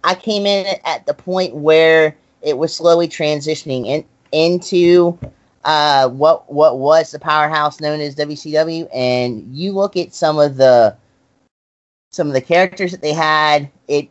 I 0.05 0.15
came 0.15 0.45
in 0.45 0.65
at 0.85 1.05
the 1.05 1.13
point 1.13 1.55
where 1.55 2.15
it 2.41 2.57
was 2.57 2.73
slowly 2.73 3.09
transitioning 3.09 3.85
in, 3.85 4.05
into 4.31 5.19
uh, 5.65 6.07
what 6.07 6.49
what 6.51 6.79
was 6.79 7.11
the 7.11 7.19
powerhouse 7.19 7.81
known 7.81 7.99
as 7.99 8.15
WCW. 8.15 8.87
And 8.93 9.53
you 9.53 9.73
look 9.73 9.97
at 9.97 10.13
some 10.13 10.39
of 10.39 10.55
the 10.55 10.95
some 12.11 12.27
of 12.27 12.33
the 12.33 12.41
characters 12.41 12.91
that 12.91 13.01
they 13.01 13.13
had, 13.13 13.69
it 13.89 14.09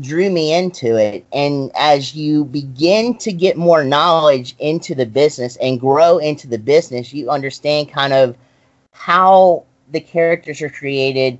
drew 0.00 0.30
me 0.30 0.54
into 0.54 0.96
it. 0.96 1.24
And 1.32 1.70
as 1.74 2.14
you 2.14 2.44
begin 2.44 3.16
to 3.18 3.32
get 3.32 3.56
more 3.56 3.84
knowledge 3.84 4.54
into 4.58 4.94
the 4.94 5.06
business 5.06 5.56
and 5.56 5.80
grow 5.80 6.18
into 6.18 6.48
the 6.48 6.58
business, 6.58 7.12
you 7.12 7.30
understand 7.30 7.90
kind 7.90 8.12
of 8.12 8.36
how 8.92 9.64
the 9.90 10.00
characters 10.00 10.62
are 10.62 10.70
created 10.70 11.38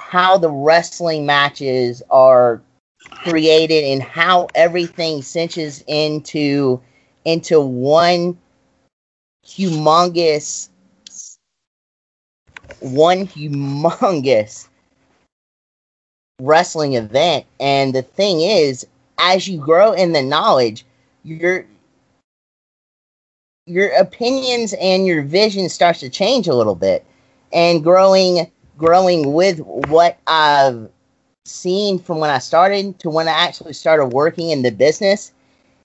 how 0.00 0.38
the 0.38 0.50
wrestling 0.50 1.26
matches 1.26 2.02
are 2.10 2.62
created 3.10 3.84
and 3.84 4.02
how 4.02 4.48
everything 4.54 5.22
cinches 5.22 5.84
into 5.86 6.80
into 7.24 7.60
one 7.60 8.36
humongous 9.46 10.70
one 12.80 13.26
humongous 13.26 14.68
wrestling 16.40 16.94
event 16.94 17.44
and 17.58 17.94
the 17.94 18.02
thing 18.02 18.40
is 18.40 18.86
as 19.18 19.48
you 19.48 19.58
grow 19.58 19.92
in 19.92 20.12
the 20.12 20.22
knowledge 20.22 20.84
your 21.22 21.66
your 23.66 23.90
opinions 23.98 24.74
and 24.80 25.06
your 25.06 25.22
vision 25.22 25.68
starts 25.68 26.00
to 26.00 26.08
change 26.08 26.48
a 26.48 26.54
little 26.54 26.74
bit 26.74 27.04
and 27.52 27.82
growing 27.82 28.50
growing 28.80 29.34
with 29.34 29.60
what 29.60 30.18
I've 30.26 30.88
seen 31.44 31.98
from 31.98 32.18
when 32.18 32.30
I 32.30 32.38
started 32.38 32.98
to 33.00 33.10
when 33.10 33.28
I 33.28 33.32
actually 33.32 33.74
started 33.74 34.06
working 34.06 34.50
in 34.50 34.62
the 34.62 34.70
business, 34.70 35.32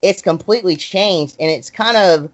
it's 0.02 0.22
completely 0.22 0.76
changed. 0.76 1.36
And 1.40 1.52
it's 1.52 1.70
kind 1.70 1.98
of 1.98 2.32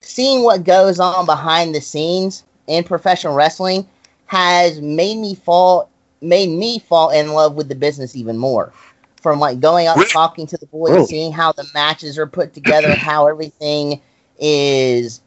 seeing 0.00 0.42
what 0.42 0.64
goes 0.64 0.98
on 0.98 1.26
behind 1.26 1.74
the 1.74 1.80
scenes 1.80 2.44
in 2.66 2.84
professional 2.84 3.34
wrestling 3.34 3.88
has 4.26 4.80
made 4.80 5.18
me 5.18 5.34
fall 5.34 5.88
made 6.20 6.50
me 6.50 6.78
fall 6.78 7.10
in 7.10 7.32
love 7.32 7.54
with 7.54 7.68
the 7.68 7.74
business 7.74 8.16
even 8.16 8.36
more. 8.38 8.72
From 9.20 9.38
like 9.38 9.60
going 9.60 9.86
out 9.86 9.98
talking 10.08 10.46
to 10.46 10.56
the 10.56 10.66
boys, 10.66 10.92
oh. 10.92 11.06
seeing 11.06 11.30
how 11.30 11.52
the 11.52 11.66
matches 11.74 12.16
are 12.18 12.26
put 12.26 12.54
together, 12.54 12.94
how 12.96 13.26
everything 13.26 14.00
is 14.38 15.20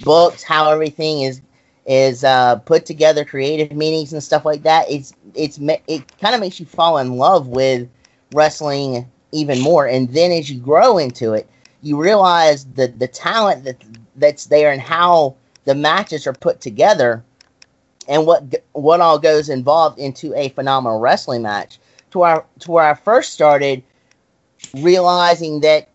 booked, 0.00 0.42
how 0.42 0.70
everything 0.70 1.22
is 1.22 1.40
is 1.86 2.24
uh, 2.24 2.56
put 2.56 2.86
together 2.86 3.24
creative 3.24 3.76
meetings 3.76 4.12
and 4.12 4.22
stuff 4.22 4.44
like 4.44 4.62
that. 4.62 4.90
It's 4.90 5.12
it's 5.34 5.58
it 5.86 6.18
kind 6.18 6.34
of 6.34 6.40
makes 6.40 6.58
you 6.58 6.66
fall 6.66 6.98
in 6.98 7.16
love 7.16 7.48
with 7.48 7.88
wrestling 8.32 9.06
even 9.32 9.60
more, 9.60 9.86
and 9.86 10.08
then 10.14 10.32
as 10.32 10.50
you 10.50 10.58
grow 10.58 10.98
into 10.98 11.34
it, 11.34 11.48
you 11.82 12.00
realize 12.00 12.64
the 12.64 12.88
the 12.88 13.08
talent 13.08 13.64
that 13.64 13.76
that's 14.16 14.46
there 14.46 14.72
and 14.72 14.80
how 14.80 15.36
the 15.64 15.74
matches 15.74 16.26
are 16.26 16.32
put 16.32 16.60
together, 16.60 17.22
and 18.08 18.26
what 18.26 18.54
what 18.72 19.00
all 19.00 19.18
goes 19.18 19.48
involved 19.48 19.98
into 19.98 20.34
a 20.34 20.48
phenomenal 20.50 21.00
wrestling 21.00 21.42
match. 21.42 21.78
To 22.12 22.22
our 22.22 22.44
to 22.60 22.70
where 22.70 22.84
I 22.84 22.94
first 22.94 23.32
started 23.32 23.82
realizing 24.74 25.60
that 25.60 25.88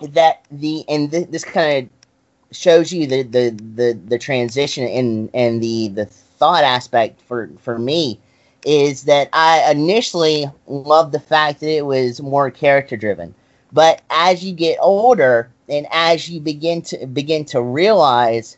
that 0.00 0.44
the 0.50 0.84
and 0.88 1.10
th- 1.10 1.28
this 1.28 1.44
kind 1.44 1.88
of 1.88 2.56
shows 2.56 2.92
you 2.92 3.06
the 3.06 3.22
the 3.22 3.50
the, 3.74 3.98
the 4.06 4.18
transition 4.18 4.86
and 4.86 5.30
and 5.34 5.62
the 5.62 5.88
the 5.88 6.06
thought 6.06 6.64
aspect 6.64 7.20
for 7.22 7.50
for 7.58 7.78
me 7.78 8.18
is 8.64 9.04
that 9.04 9.28
I 9.32 9.70
initially 9.70 10.46
loved 10.66 11.12
the 11.12 11.20
fact 11.20 11.60
that 11.60 11.70
it 11.70 11.86
was 11.86 12.20
more 12.20 12.50
character 12.50 12.96
driven. 12.96 13.34
But 13.72 14.02
as 14.10 14.44
you 14.44 14.52
get 14.52 14.78
older 14.80 15.50
and 15.68 15.86
as 15.90 16.28
you 16.28 16.40
begin 16.40 16.82
to 16.82 17.06
begin 17.06 17.44
to 17.46 17.60
realize 17.60 18.56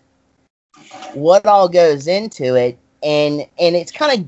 what 1.15 1.47
all 1.47 1.69
goes 1.69 2.07
into 2.07 2.55
it 2.55 2.79
and 3.03 3.47
and 3.59 3.77
it's 3.77 3.93
kind 3.93 4.21
of 4.21 4.27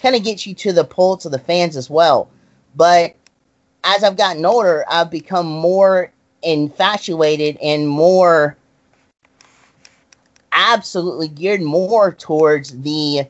kind 0.00 0.16
of 0.16 0.24
gets 0.24 0.46
you 0.46 0.54
to 0.54 0.72
the 0.72 0.84
pulse 0.84 1.24
of 1.24 1.32
the 1.32 1.38
fans 1.38 1.76
as 1.76 1.88
well. 1.88 2.28
But 2.74 3.14
as 3.84 4.04
I've 4.04 4.16
gotten 4.16 4.44
older, 4.44 4.84
I've 4.88 5.10
become 5.10 5.46
more 5.46 6.12
infatuated 6.42 7.56
and 7.62 7.88
more 7.88 8.56
absolutely 10.52 11.28
geared 11.28 11.62
more 11.62 12.12
towards 12.12 12.80
the 12.82 13.22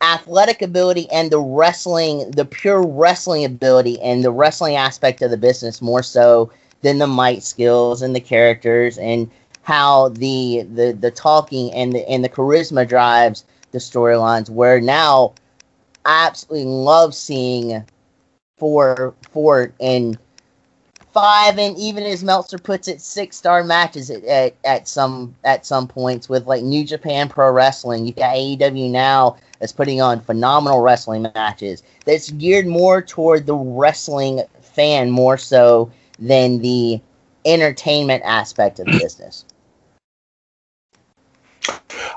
athletic 0.00 0.62
ability 0.62 1.10
and 1.10 1.30
the 1.30 1.40
wrestling, 1.40 2.30
the 2.30 2.44
pure 2.44 2.82
wrestling 2.86 3.44
ability 3.44 4.00
and 4.00 4.22
the 4.24 4.30
wrestling 4.30 4.76
aspect 4.76 5.22
of 5.22 5.30
the 5.30 5.36
business 5.36 5.82
more 5.82 6.02
so 6.02 6.50
than 6.82 6.98
the 6.98 7.06
mic 7.06 7.42
skills 7.42 8.02
and 8.02 8.14
the 8.14 8.20
characters 8.20 8.98
and 8.98 9.30
how 9.68 10.08
the 10.08 10.62
the 10.72 10.92
the 10.98 11.10
talking 11.10 11.70
and 11.74 11.94
the 11.94 12.08
and 12.08 12.24
the 12.24 12.28
charisma 12.30 12.88
drives 12.88 13.44
the 13.72 13.78
storylines. 13.78 14.48
Where 14.48 14.80
now 14.80 15.34
I 16.06 16.26
absolutely 16.26 16.70
love 16.70 17.14
seeing 17.14 17.84
for 18.56 19.12
for 19.30 19.74
and 19.78 20.18
five 21.12 21.58
and 21.58 21.76
even 21.76 22.02
as 22.04 22.24
Meltzer 22.24 22.56
puts 22.56 22.88
it, 22.88 23.02
six 23.02 23.36
star 23.36 23.62
matches 23.62 24.08
at, 24.10 24.24
at, 24.24 24.54
at 24.64 24.88
some 24.88 25.34
at 25.44 25.66
some 25.66 25.86
points 25.86 26.30
with 26.30 26.46
like 26.46 26.62
New 26.62 26.82
Japan 26.82 27.28
Pro 27.28 27.52
Wrestling. 27.52 28.06
You 28.06 28.14
got 28.14 28.36
AEW 28.36 28.90
now 28.90 29.36
that's 29.60 29.72
putting 29.72 30.00
on 30.00 30.22
phenomenal 30.22 30.80
wrestling 30.80 31.26
matches. 31.34 31.82
That's 32.06 32.30
geared 32.30 32.66
more 32.66 33.02
toward 33.02 33.44
the 33.44 33.54
wrestling 33.54 34.40
fan 34.62 35.10
more 35.10 35.36
so 35.36 35.90
than 36.18 36.58
the 36.60 37.02
entertainment 37.44 38.22
aspect 38.24 38.80
of 38.80 38.86
the 38.86 38.94
business. 39.02 39.44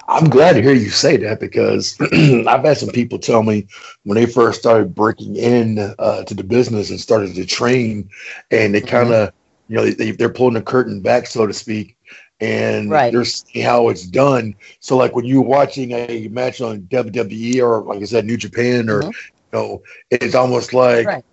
I'm 0.08 0.30
glad 0.30 0.54
to 0.54 0.62
hear 0.62 0.74
you 0.74 0.90
say 0.90 1.18
that 1.18 1.40
because 1.40 1.98
I've 2.02 2.64
had 2.64 2.78
some 2.78 2.90
people 2.90 3.20
tell 3.20 3.44
me 3.44 3.68
when 4.04 4.16
they 4.16 4.26
first 4.26 4.60
started 4.60 4.94
breaking 4.96 5.36
in 5.36 5.80
uh, 5.80 6.24
to 6.24 6.34
the 6.34 6.44
business 6.44 6.90
and 6.90 7.00
started 7.00 7.36
to 7.36 7.46
train, 7.46 8.10
and 8.52 8.74
they 8.74 8.82
kind 8.82 9.12
of, 9.12 9.32
you 9.68 9.76
know, 9.78 9.90
they, 9.90 10.12
they're 10.12 10.30
pulling 10.30 10.54
the 10.56 10.62
curtain 10.62 11.02
back, 11.02 11.28
so 11.28 11.48
to 11.48 11.54
speak, 11.54 11.98
and 12.40 12.92
Right. 12.92 13.12
they're 13.12 13.26
seeing 13.26 13.66
how 13.66 13.90
it's 13.90 14.06
done. 14.08 14.56
So, 14.80 14.98
like 14.98 15.16
when 15.16 15.26
you're 15.26 15.42
watching 15.42 15.92
a 15.92 16.28
match 16.30 16.62
on 16.62 16.82
WWE 16.82 17.62
or, 17.62 17.84
like 17.84 18.02
I 18.02 18.06
said, 18.06 18.26
New 18.26 18.38
Japan, 18.38 18.90
or 18.90 19.04
you 19.04 19.12
know, 19.54 19.82
it's 20.10 20.36
almost 20.36 20.74
like 20.74 21.06
Right. 21.08 21.24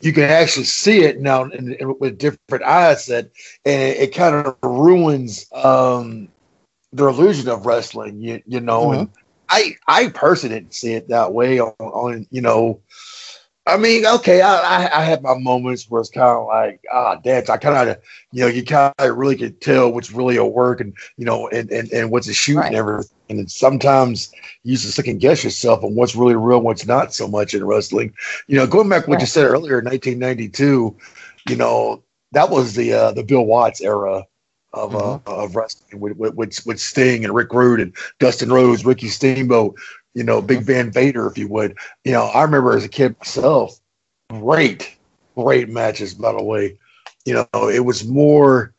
you 0.00 0.12
can 0.12 0.24
actually 0.24 0.64
see 0.64 1.02
it 1.02 1.20
now 1.20 1.44
in, 1.44 1.74
in, 1.74 1.98
with 1.98 2.18
different 2.18 2.64
eyes 2.64 3.04
set, 3.06 3.30
and 3.64 3.82
it, 3.82 3.96
it 3.98 4.14
kind 4.14 4.34
of 4.34 4.56
ruins 4.62 5.46
um, 5.52 6.28
the 6.92 7.06
illusion 7.06 7.48
of 7.48 7.66
wrestling. 7.66 8.20
You, 8.20 8.42
you 8.46 8.60
know, 8.60 8.92
and 8.92 9.10
I 9.48 9.76
I 9.86 10.08
personally 10.08 10.56
didn't 10.56 10.74
see 10.74 10.94
it 10.94 11.08
that 11.08 11.32
way. 11.32 11.60
On, 11.60 11.74
on 11.78 12.26
you 12.30 12.40
know, 12.40 12.80
I 13.66 13.76
mean, 13.76 14.06
okay, 14.06 14.40
I 14.40 14.56
I, 14.56 15.00
I 15.00 15.04
had 15.04 15.22
my 15.22 15.36
moments 15.38 15.88
where 15.90 16.00
it's 16.00 16.10
kind 16.10 16.38
of 16.38 16.46
like 16.46 16.80
ah, 16.92 17.16
damn, 17.16 17.44
I 17.48 17.56
kind 17.56 17.90
of 17.90 17.98
you 18.32 18.42
know 18.42 18.48
you 18.48 18.64
kind 18.64 18.94
of 18.98 19.16
really 19.16 19.36
could 19.36 19.60
tell 19.60 19.92
what's 19.92 20.12
really 20.12 20.36
a 20.36 20.44
work 20.44 20.80
and 20.80 20.94
you 21.16 21.24
know 21.24 21.48
and 21.48 21.70
and, 21.70 21.90
and 21.92 22.10
what's 22.10 22.28
a 22.28 22.34
shoot 22.34 22.60
and 22.60 22.74
everything. 22.74 23.10
And 23.28 23.50
sometimes 23.50 24.32
you 24.64 24.72
used 24.72 24.84
to 24.86 24.92
second 24.92 25.20
guess 25.20 25.44
yourself 25.44 25.84
on 25.84 25.94
what's 25.94 26.16
really 26.16 26.34
real, 26.34 26.56
and 26.56 26.64
what's 26.64 26.86
not 26.86 27.14
so 27.14 27.28
much 27.28 27.54
in 27.54 27.64
wrestling. 27.64 28.12
You 28.48 28.56
know, 28.56 28.66
going 28.66 28.88
back 28.88 29.04
to 29.04 29.10
what 29.10 29.20
you 29.20 29.26
said 29.26 29.44
earlier, 29.44 29.76
1992. 29.76 30.96
You 31.48 31.56
know, 31.56 32.02
that 32.32 32.50
was 32.50 32.74
the 32.74 32.92
uh, 32.92 33.12
the 33.12 33.22
Bill 33.22 33.44
Watts 33.44 33.80
era 33.80 34.26
of 34.72 34.94
uh, 34.94 35.18
of 35.26 35.56
wrestling 35.56 36.00
with, 36.00 36.16
with 36.16 36.66
with 36.66 36.80
Sting 36.80 37.24
and 37.24 37.34
Rick 37.34 37.52
Rude 37.52 37.80
and 37.80 37.94
Dustin 38.18 38.52
Rhodes, 38.52 38.84
Ricky 38.84 39.08
Steamboat, 39.08 39.78
you 40.14 40.24
know, 40.24 40.40
Big 40.40 40.62
Van 40.62 40.90
Vader, 40.90 41.26
if 41.26 41.36
you 41.38 41.48
would. 41.48 41.76
You 42.04 42.12
know, 42.12 42.24
I 42.24 42.42
remember 42.42 42.76
as 42.76 42.84
a 42.84 42.88
kid 42.88 43.16
myself, 43.18 43.78
great, 44.30 44.96
great 45.36 45.68
matches. 45.68 46.14
By 46.14 46.32
the 46.32 46.42
way, 46.42 46.78
you 47.24 47.34
know, 47.34 47.68
it 47.68 47.84
was 47.84 48.06
more 48.06 48.72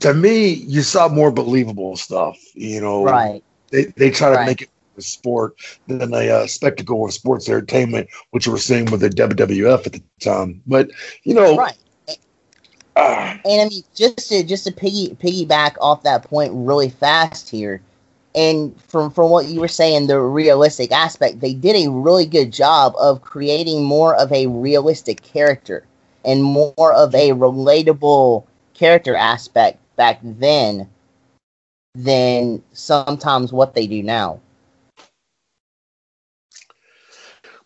to 0.00 0.14
me. 0.14 0.48
You 0.48 0.82
saw 0.82 1.08
more 1.08 1.30
believable 1.30 1.96
stuff. 1.96 2.38
You 2.54 2.80
know, 2.80 3.04
Right. 3.04 3.42
They 3.70 3.84
they 3.96 4.10
try 4.10 4.30
to 4.30 4.36
Right. 4.36 4.46
make 4.46 4.62
it 4.62 4.70
a 4.96 5.02
sport 5.02 5.54
than 5.86 6.12
a 6.12 6.28
uh, 6.28 6.46
spectacle 6.46 7.04
of 7.04 7.12
sports 7.12 7.48
entertainment, 7.48 8.08
which 8.30 8.48
were 8.48 8.58
seeing 8.58 8.86
with 8.86 9.00
the 9.00 9.10
WWF 9.10 9.86
at 9.86 9.92
the 9.92 10.02
time. 10.20 10.60
But 10.66 10.90
you 11.22 11.34
know, 11.34 11.56
Right. 11.56 11.76
And 12.98 13.60
I 13.60 13.68
mean, 13.68 13.82
just 13.94 14.28
to 14.28 14.42
just 14.42 14.64
to 14.64 14.72
piggy 14.72 15.16
piggyback 15.20 15.76
off 15.80 16.02
that 16.02 16.24
point 16.24 16.52
really 16.54 16.90
fast 16.90 17.48
here, 17.48 17.80
and 18.34 18.80
from 18.82 19.10
from 19.10 19.30
what 19.30 19.46
you 19.46 19.60
were 19.60 19.68
saying, 19.68 20.06
the 20.06 20.20
realistic 20.20 20.92
aspect, 20.92 21.40
they 21.40 21.54
did 21.54 21.76
a 21.76 21.90
really 21.90 22.26
good 22.26 22.52
job 22.52 22.94
of 22.98 23.22
creating 23.22 23.84
more 23.84 24.14
of 24.16 24.32
a 24.32 24.46
realistic 24.46 25.22
character 25.22 25.84
and 26.24 26.42
more 26.42 26.92
of 26.92 27.14
a 27.14 27.30
relatable 27.30 28.44
character 28.74 29.14
aspect 29.14 29.78
back 29.96 30.20
then 30.22 30.88
than 31.94 32.62
sometimes 32.72 33.52
what 33.52 33.74
they 33.74 33.86
do 33.86 34.02
now. 34.02 34.40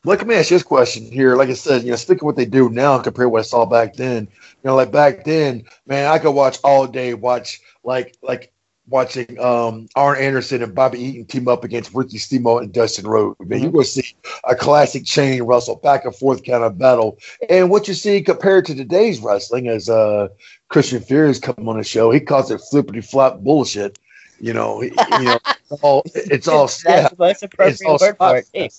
Like, 0.05 0.19
let 0.19 0.27
me 0.27 0.35
ask 0.35 0.51
you 0.51 0.57
this 0.57 0.65
question 0.65 1.05
here. 1.05 1.37
Like 1.37 1.49
I 1.49 1.55
said, 1.55 1.85
you 1.85 1.91
know, 1.91 1.97
speaking 1.97 2.27
what 2.27 2.35
they 2.35 2.45
do 2.45 2.69
now 2.71 2.99
compared 2.99 3.27
to 3.27 3.29
what 3.29 3.41
I 3.41 3.43
saw 3.43 3.65
back 3.67 3.95
then, 3.95 4.27
you 4.63 4.71
know, 4.71 4.77
like 4.77 4.93
back 4.93 5.25
then, 5.25 5.65
man, 5.87 6.11
I 6.11 6.19
could 6.19 6.33
watch 6.33 6.59
all 6.65 6.87
day, 6.87 7.15
watch 7.15 7.61
like 7.85 8.17
like 8.23 8.53
watching 8.89 9.39
um 9.41 9.89
Arn 9.97 10.19
Anderson 10.19 10.63
and 10.63 10.75
Bobby 10.75 11.01
Eaton 11.01 11.25
team 11.27 11.49
up 11.49 11.65
against 11.65 11.95
Ricky 11.95 12.19
Steamboat 12.19 12.63
and 12.63 12.73
Dustin 12.73 13.07
Rhodes. 13.07 13.37
Man, 13.41 13.61
you're 13.63 13.73
gonna 13.73 13.85
see 13.85 14.05
a 14.45 14.55
classic 14.55 15.05
chain 15.05 15.43
wrestle 15.43 15.77
back 15.77 16.05
and 16.05 16.15
forth 16.15 16.45
kind 16.45 16.63
of 16.65 16.79
battle. 16.79 17.19
And 17.49 17.71
what 17.71 17.89
you 17.89 17.95
see 17.95 18.21
compared 18.23 18.67
to 18.67 18.75
today's 18.75 19.21
wrestling 19.21 19.69
as 19.69 19.89
uh 19.89 20.29
Christian 20.69 21.01
Fury 21.03 21.35
come 21.41 21.69
on 21.69 21.79
the 21.79 21.85
show, 21.85 22.11
he 22.11 22.21
calls 22.21 22.51
it 22.51 22.61
flippity 22.71 23.01
flop 23.01 23.41
bullshit. 23.41 23.99
You 24.41 24.53
know, 24.53 24.81
he- 24.81 24.93
you 25.09 25.27
know, 25.27 25.39
it's 25.71 25.83
all 25.83 26.03
it's 26.15 26.49
all 26.49 26.67
That's 26.67 26.85
yeah, 26.85 27.09
the 27.09 27.17
most 27.19 27.43
appropriate 27.43 27.73
it's 27.73 27.85
all 27.85 27.99
word 27.99 28.17
for 28.19 28.37
it. 28.37 28.47
spot 28.47 28.73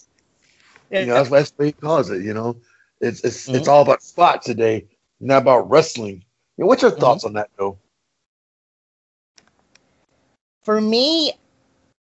you 0.97 1.05
know, 1.08 1.13
that's, 1.15 1.29
that's 1.29 1.53
what 1.55 1.65
he 1.65 1.71
calls 1.73 2.10
it. 2.10 2.21
You 2.21 2.34
know, 2.34 2.58
it's 3.01 3.23
it's 3.23 3.47
Mm-hmm. 3.47 3.55
it's 3.58 3.67
all 3.67 3.81
about 3.81 4.03
spots 4.03 4.45
today, 4.45 4.86
not 5.27 5.41
about 5.43 5.69
wrestling. 5.69 6.23
You 6.57 6.63
know, 6.63 6.67
what's 6.67 6.81
your 6.83 6.91
Mm-hmm. 6.97 7.17
thoughts 7.17 7.23
on 7.25 7.33
that, 7.33 7.49
though? 7.57 7.79
for 10.63 10.81
me, 10.81 11.33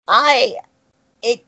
I 0.08 0.56
it 1.22 1.44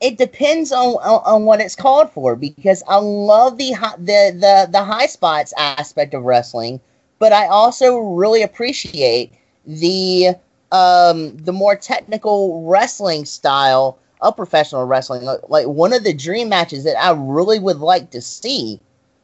it 0.00 0.16
depends 0.18 0.72
on, 0.72 0.94
on 0.96 1.22
on 1.24 1.44
what 1.44 1.60
it's 1.60 1.76
called 1.76 2.10
for 2.10 2.36
because 2.36 2.82
I 2.88 2.96
love 2.96 3.58
the 3.58 3.72
the 3.98 4.36
the 4.38 4.68
the 4.70 4.84
high 4.84 5.06
spots 5.06 5.54
aspect 5.58 6.14
of 6.14 6.24
wrestling, 6.24 6.80
but 7.18 7.32
I 7.32 7.46
also 7.46 7.98
really 7.98 8.42
appreciate 8.42 9.32
the 9.66 10.34
um 10.72 11.36
the 11.38 11.52
more 11.52 11.76
technical 11.76 12.66
wrestling 12.66 13.24
style 13.24 13.98
of 14.20 14.36
professional 14.36 14.84
wrestling. 14.84 15.24
Like 15.48 15.66
one 15.66 15.92
of 15.92 16.04
the 16.04 16.14
dream 16.14 16.48
matches 16.48 16.84
that 16.84 16.96
I 17.02 17.12
really 17.12 17.58
would 17.58 17.78
like 17.78 18.10
to 18.12 18.20
see 18.20 18.80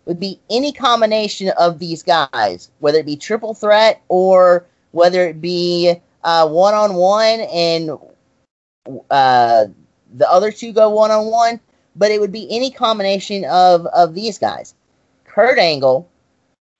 would 0.07 0.21
be 0.21 0.41
any 0.51 0.73
combination 0.73 1.51
of 1.59 1.79
these 1.79 2.03
guys, 2.03 2.71
whether 2.81 2.99
it 2.99 3.07
be 3.07 3.17
triple 3.17 3.55
threat 3.55 4.03
or 4.09 4.67
whether 4.93 5.27
it 5.27 5.41
be 5.41 5.95
uh, 6.25 6.49
one 6.49 6.75
on 6.75 6.95
one 6.95 7.41
and 7.41 7.91
uh, 9.11 9.65
the 10.15 10.31
other 10.31 10.53
two 10.53 10.73
go 10.73 10.89
one 10.91 11.11
on 11.11 11.27
one, 11.27 11.61
but 11.97 12.11
it 12.11 12.21
would 12.21 12.33
be 12.33 12.47
any 12.51 12.71
combination 12.71 13.45
of 13.47 13.87
of 13.87 14.15
these 14.15 14.39
guys. 14.39 14.75
Kurt 15.25 15.59
Angle 15.59 16.09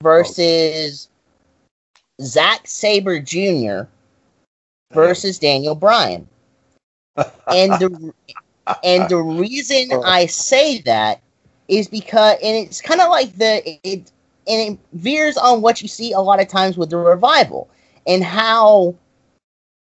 versus 0.01 1.09
Zack 2.21 2.67
Sabre 2.67 3.19
Jr. 3.19 3.83
versus 4.93 5.39
Daniel 5.39 5.75
Bryan. 5.75 6.27
And 7.47 7.71
the 7.73 8.13
and 8.83 9.07
the 9.09 9.17
reason 9.17 9.89
I 10.03 10.25
say 10.25 10.81
that 10.81 11.21
is 11.67 11.87
because 11.87 12.37
and 12.43 12.55
it's 12.55 12.81
kind 12.81 13.01
of 13.01 13.09
like 13.09 13.35
the 13.37 13.61
it 13.83 14.11
and 14.47 14.73
it 14.73 14.79
veers 14.93 15.37
on 15.37 15.61
what 15.61 15.81
you 15.81 15.87
see 15.87 16.11
a 16.11 16.19
lot 16.19 16.39
of 16.39 16.47
times 16.47 16.77
with 16.77 16.89
the 16.89 16.97
revival 16.97 17.69
and 18.07 18.23
how 18.23 18.95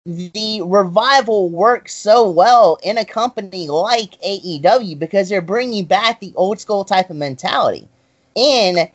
the 0.04 0.60
revival 0.64 1.48
works 1.48 1.94
so 1.94 2.28
well 2.28 2.78
in 2.82 2.98
a 2.98 3.04
company 3.04 3.68
like 3.68 4.20
AEW 4.20 4.98
because 4.98 5.28
they're 5.28 5.40
bringing 5.40 5.84
back 5.84 6.18
the 6.20 6.32
old 6.34 6.58
school 6.58 6.84
type 6.84 7.10
of 7.10 7.16
mentality. 7.16 7.88
In 8.34 8.88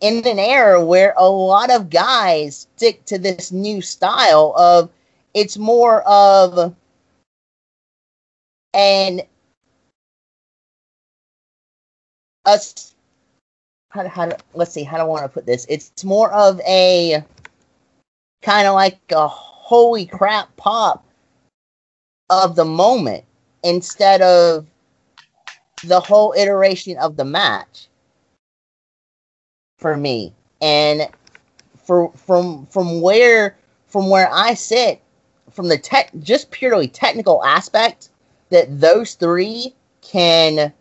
in 0.00 0.26
an 0.26 0.38
era 0.38 0.84
where 0.84 1.14
a 1.16 1.28
lot 1.28 1.70
of 1.70 1.90
guys 1.90 2.68
stick 2.76 3.04
to 3.06 3.18
this 3.18 3.50
new 3.50 3.80
style 3.80 4.52
of 4.56 4.90
it's 5.34 5.56
more 5.56 6.02
of 6.02 6.74
an 8.74 9.22
us 12.46 12.94
how, 13.90 14.08
how 14.08 14.30
let's 14.54 14.72
see 14.72 14.82
how 14.82 14.96
do 14.96 15.02
I 15.02 15.06
want 15.06 15.24
to 15.24 15.28
put 15.28 15.46
this? 15.46 15.66
It's 15.68 16.04
more 16.04 16.32
of 16.32 16.60
a 16.60 17.24
kind 18.42 18.66
of 18.66 18.74
like 18.74 18.98
a 19.10 19.28
holy 19.28 20.06
crap 20.06 20.54
pop 20.56 21.04
of 22.30 22.56
the 22.56 22.64
moment 22.64 23.24
instead 23.62 24.22
of 24.22 24.66
the 25.84 26.00
whole 26.00 26.34
iteration 26.36 26.96
of 26.98 27.16
the 27.16 27.24
match 27.24 27.88
for 29.78 29.96
me. 29.96 30.32
And 30.60 31.08
for 31.84 32.10
from 32.12 32.66
from 32.66 33.00
where 33.00 33.56
from 33.86 34.08
where 34.08 34.28
I 34.32 34.54
sit 34.54 35.00
from 35.50 35.68
the 35.68 35.78
tech 35.78 36.10
just 36.20 36.50
purely 36.50 36.88
technical 36.88 37.44
aspect 37.44 38.10
that 38.50 38.80
those 38.80 39.14
three 39.14 39.74
can 40.02 40.72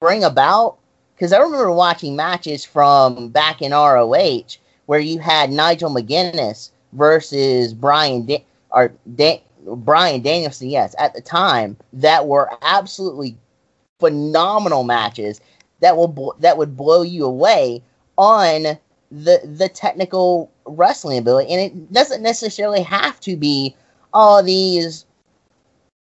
bring 0.00 0.24
about 0.24 0.78
because 1.18 1.32
I 1.32 1.38
remember 1.38 1.72
watching 1.72 2.14
matches 2.14 2.64
from 2.64 3.30
back 3.30 3.60
in 3.60 3.72
ROH 3.72 4.56
where 4.86 5.00
you 5.00 5.18
had 5.18 5.50
Nigel 5.50 5.90
McGuinness 5.90 6.70
versus 6.92 7.74
Brian 7.74 8.24
da- 8.24 8.44
or 8.70 8.92
da- 9.16 9.42
Bryan 9.66 10.22
Danielson, 10.22 10.70
yes, 10.70 10.94
at 10.96 11.14
the 11.14 11.20
time 11.20 11.76
that 11.92 12.28
were 12.28 12.48
absolutely 12.62 13.36
phenomenal 13.98 14.84
matches 14.84 15.40
that 15.80 15.96
will 15.96 16.36
that 16.38 16.56
would 16.56 16.76
blow 16.76 17.02
you 17.02 17.24
away 17.24 17.82
on 18.16 18.78
the 19.10 19.40
the 19.56 19.68
technical 19.68 20.52
wrestling 20.66 21.18
ability, 21.18 21.52
and 21.52 21.60
it 21.60 21.92
doesn't 21.92 22.22
necessarily 22.22 22.82
have 22.82 23.18
to 23.20 23.36
be 23.36 23.74
all 24.14 24.40
these, 24.40 25.04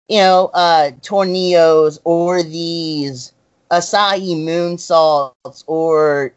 you 0.10 0.18
know, 0.18 0.52
uh, 0.54 0.92
tornillos 1.02 2.00
or 2.04 2.44
these 2.44 3.32
Asai 3.72 4.36
moonsaults 4.36 5.64
or 5.68 6.34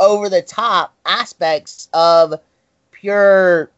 over 0.00 0.28
the 0.28 0.42
top 0.42 0.94
aspects 1.06 1.88
of 1.94 2.34
pure 2.90 3.70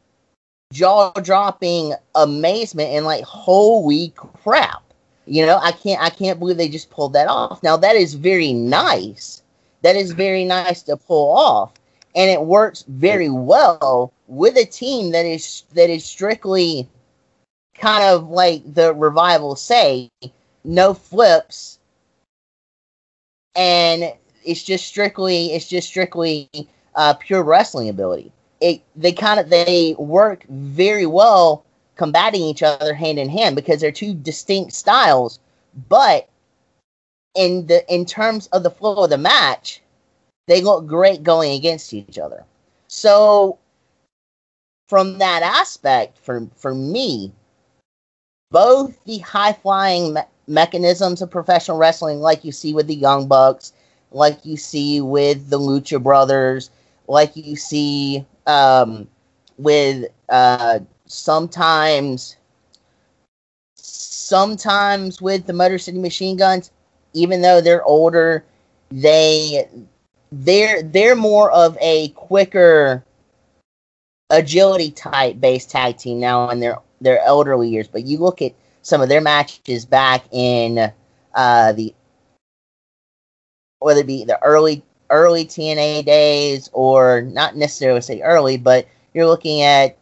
jaw 0.72 1.12
dropping 1.22 1.94
amazement 2.14 2.90
and 2.90 3.06
like 3.06 3.24
holy 3.24 4.12
crap. 4.16 4.82
You 5.28 5.44
know 5.44 5.58
i 5.60 5.72
can't 5.72 6.00
i 6.00 6.08
can't 6.08 6.38
believe 6.38 6.56
they 6.56 6.68
just 6.68 6.90
pulled 6.90 7.12
that 7.12 7.28
off. 7.28 7.62
Now 7.62 7.76
that 7.76 7.96
is 7.96 8.14
very 8.14 8.52
nice. 8.52 9.42
That 9.82 9.96
is 9.96 10.12
very 10.12 10.44
nice 10.44 10.82
to 10.82 10.96
pull 10.96 11.36
off. 11.36 11.72
And 12.14 12.30
it 12.30 12.42
works 12.42 12.84
very 12.88 13.28
well 13.28 14.12
with 14.26 14.56
a 14.56 14.64
team 14.64 15.12
that 15.12 15.26
is 15.26 15.64
that 15.74 15.90
is 15.90 16.04
strictly 16.04 16.88
kind 17.74 18.04
of 18.04 18.30
like 18.30 18.62
the 18.74 18.94
revival 18.94 19.54
say 19.54 20.08
no 20.64 20.94
flips 20.94 21.75
and 23.56 24.12
it's 24.44 24.62
just 24.62 24.86
strictly 24.86 25.52
it's 25.52 25.68
just 25.68 25.88
strictly 25.88 26.48
uh, 26.94 27.14
pure 27.14 27.42
wrestling 27.42 27.88
ability. 27.88 28.32
It 28.60 28.82
they 28.94 29.12
kind 29.12 29.40
of 29.40 29.50
they 29.50 29.94
work 29.98 30.44
very 30.48 31.06
well 31.06 31.64
combating 31.96 32.42
each 32.42 32.62
other 32.62 32.94
hand 32.94 33.18
in 33.18 33.28
hand 33.28 33.56
because 33.56 33.80
they're 33.80 33.90
two 33.90 34.14
distinct 34.14 34.72
styles 34.72 35.40
but 35.88 36.28
in 37.34 37.66
the 37.66 37.84
in 37.92 38.04
terms 38.04 38.46
of 38.48 38.62
the 38.62 38.70
flow 38.70 39.04
of 39.04 39.10
the 39.10 39.18
match 39.18 39.82
they 40.46 40.60
look 40.60 40.86
great 40.86 41.22
going 41.22 41.52
against 41.52 41.92
each 41.92 42.18
other. 42.18 42.44
So 42.88 43.58
from 44.88 45.18
that 45.18 45.42
aspect 45.42 46.18
for 46.18 46.48
for 46.56 46.74
me 46.74 47.32
both 48.50 49.02
the 49.04 49.18
high 49.18 49.52
flying 49.52 50.16
mechanisms 50.46 51.22
of 51.22 51.30
professional 51.30 51.76
wrestling 51.76 52.20
like 52.20 52.44
you 52.44 52.52
see 52.52 52.72
with 52.72 52.86
the 52.86 52.94
young 52.94 53.26
bucks 53.26 53.72
like 54.12 54.44
you 54.44 54.56
see 54.56 55.00
with 55.00 55.50
the 55.50 55.58
lucha 55.58 56.02
brothers 56.02 56.70
like 57.08 57.36
you 57.36 57.56
see 57.56 58.24
um, 58.46 59.08
with 59.58 60.06
uh, 60.28 60.80
sometimes 61.06 62.36
sometimes 63.74 65.20
with 65.22 65.46
the 65.46 65.52
Motor 65.52 65.78
City 65.78 65.98
Machine 65.98 66.36
Guns, 66.36 66.70
even 67.12 67.42
though 67.42 67.60
they're 67.60 67.84
older, 67.84 68.44
they 68.90 69.68
they're 70.32 70.82
they're 70.82 71.16
more 71.16 71.50
of 71.52 71.76
a 71.80 72.08
quicker 72.10 73.04
agility 74.30 74.90
type 74.90 75.40
based 75.40 75.70
tag 75.70 75.96
team 75.96 76.18
now 76.18 76.50
in 76.50 76.60
their 76.60 76.78
their 77.00 77.20
elderly 77.20 77.68
years. 77.68 77.88
But 77.88 78.06
you 78.06 78.18
look 78.18 78.42
at 78.42 78.52
some 78.86 79.00
of 79.00 79.08
their 79.08 79.20
matches 79.20 79.84
back 79.84 80.24
in 80.30 80.92
uh, 81.34 81.72
the 81.72 81.92
whether 83.80 84.00
it 84.00 84.06
be 84.06 84.24
the 84.24 84.40
early 84.44 84.84
early 85.10 85.44
TNA 85.44 86.04
days, 86.04 86.70
or 86.72 87.22
not 87.22 87.56
necessarily 87.56 88.00
say 88.00 88.20
early, 88.22 88.56
but 88.56 88.86
you're 89.12 89.26
looking 89.26 89.62
at 89.62 89.98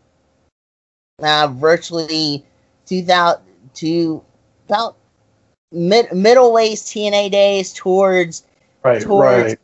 uh, 1.23 1.49
virtually 1.49 2.45
2000 2.85 3.41
to 3.73 4.23
about 4.69 4.97
mid 5.73 6.13
middle 6.13 6.53
ways 6.53 6.83
TNA 6.83 7.31
days 7.31 7.73
towards 7.73 8.45
Right, 8.83 9.01
towards 9.01 9.45
right. 9.45 9.59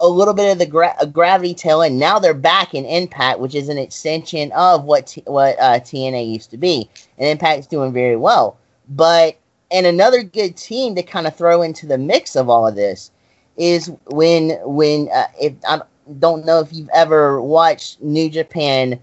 a 0.00 0.08
little 0.08 0.34
bit 0.34 0.50
of 0.50 0.58
the 0.58 0.66
gra- 0.66 0.96
gravity 1.12 1.54
tail, 1.54 1.82
and 1.82 1.96
now 1.96 2.18
they're 2.18 2.34
back 2.34 2.74
in 2.74 2.84
Impact, 2.84 3.38
which 3.38 3.54
is 3.54 3.68
an 3.68 3.78
extension 3.78 4.50
of 4.50 4.82
what 4.82 5.06
t- 5.06 5.22
what 5.26 5.56
uh, 5.60 5.78
TNA 5.78 6.28
used 6.28 6.50
to 6.50 6.56
be, 6.56 6.90
and 7.16 7.28
Impact's 7.28 7.68
doing 7.68 7.92
very 7.92 8.16
well. 8.16 8.58
But 8.88 9.36
and 9.70 9.86
another 9.86 10.22
good 10.22 10.56
team 10.56 10.94
to 10.94 11.02
kind 11.02 11.26
of 11.26 11.36
throw 11.36 11.62
into 11.62 11.86
the 11.86 11.98
mix 11.98 12.36
of 12.36 12.48
all 12.48 12.66
of 12.66 12.74
this 12.74 13.10
is 13.56 13.90
when 14.06 14.50
when 14.64 15.08
uh, 15.12 15.26
if 15.40 15.54
I 15.66 15.80
don't 16.18 16.44
know 16.44 16.60
if 16.60 16.72
you've 16.72 16.90
ever 16.92 17.40
watched 17.40 18.00
New 18.02 18.28
Japan 18.28 19.00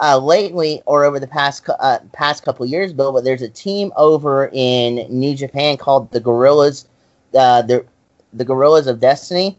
uh, 0.00 0.18
lately 0.18 0.82
or 0.86 1.04
over 1.04 1.20
the 1.20 1.26
past 1.26 1.68
uh, 1.80 1.98
past 2.12 2.44
couple 2.44 2.64
years, 2.66 2.92
Bill, 2.92 3.12
but 3.12 3.24
there's 3.24 3.42
a 3.42 3.48
team 3.48 3.92
over 3.96 4.50
in 4.52 5.06
New 5.10 5.34
Japan 5.34 5.76
called 5.76 6.10
the 6.10 6.20
Guerrillas, 6.20 6.86
uh, 7.34 7.62
the 7.62 7.84
the 8.32 8.44
Guerrillas 8.44 8.86
of 8.86 9.00
Destiny, 9.00 9.58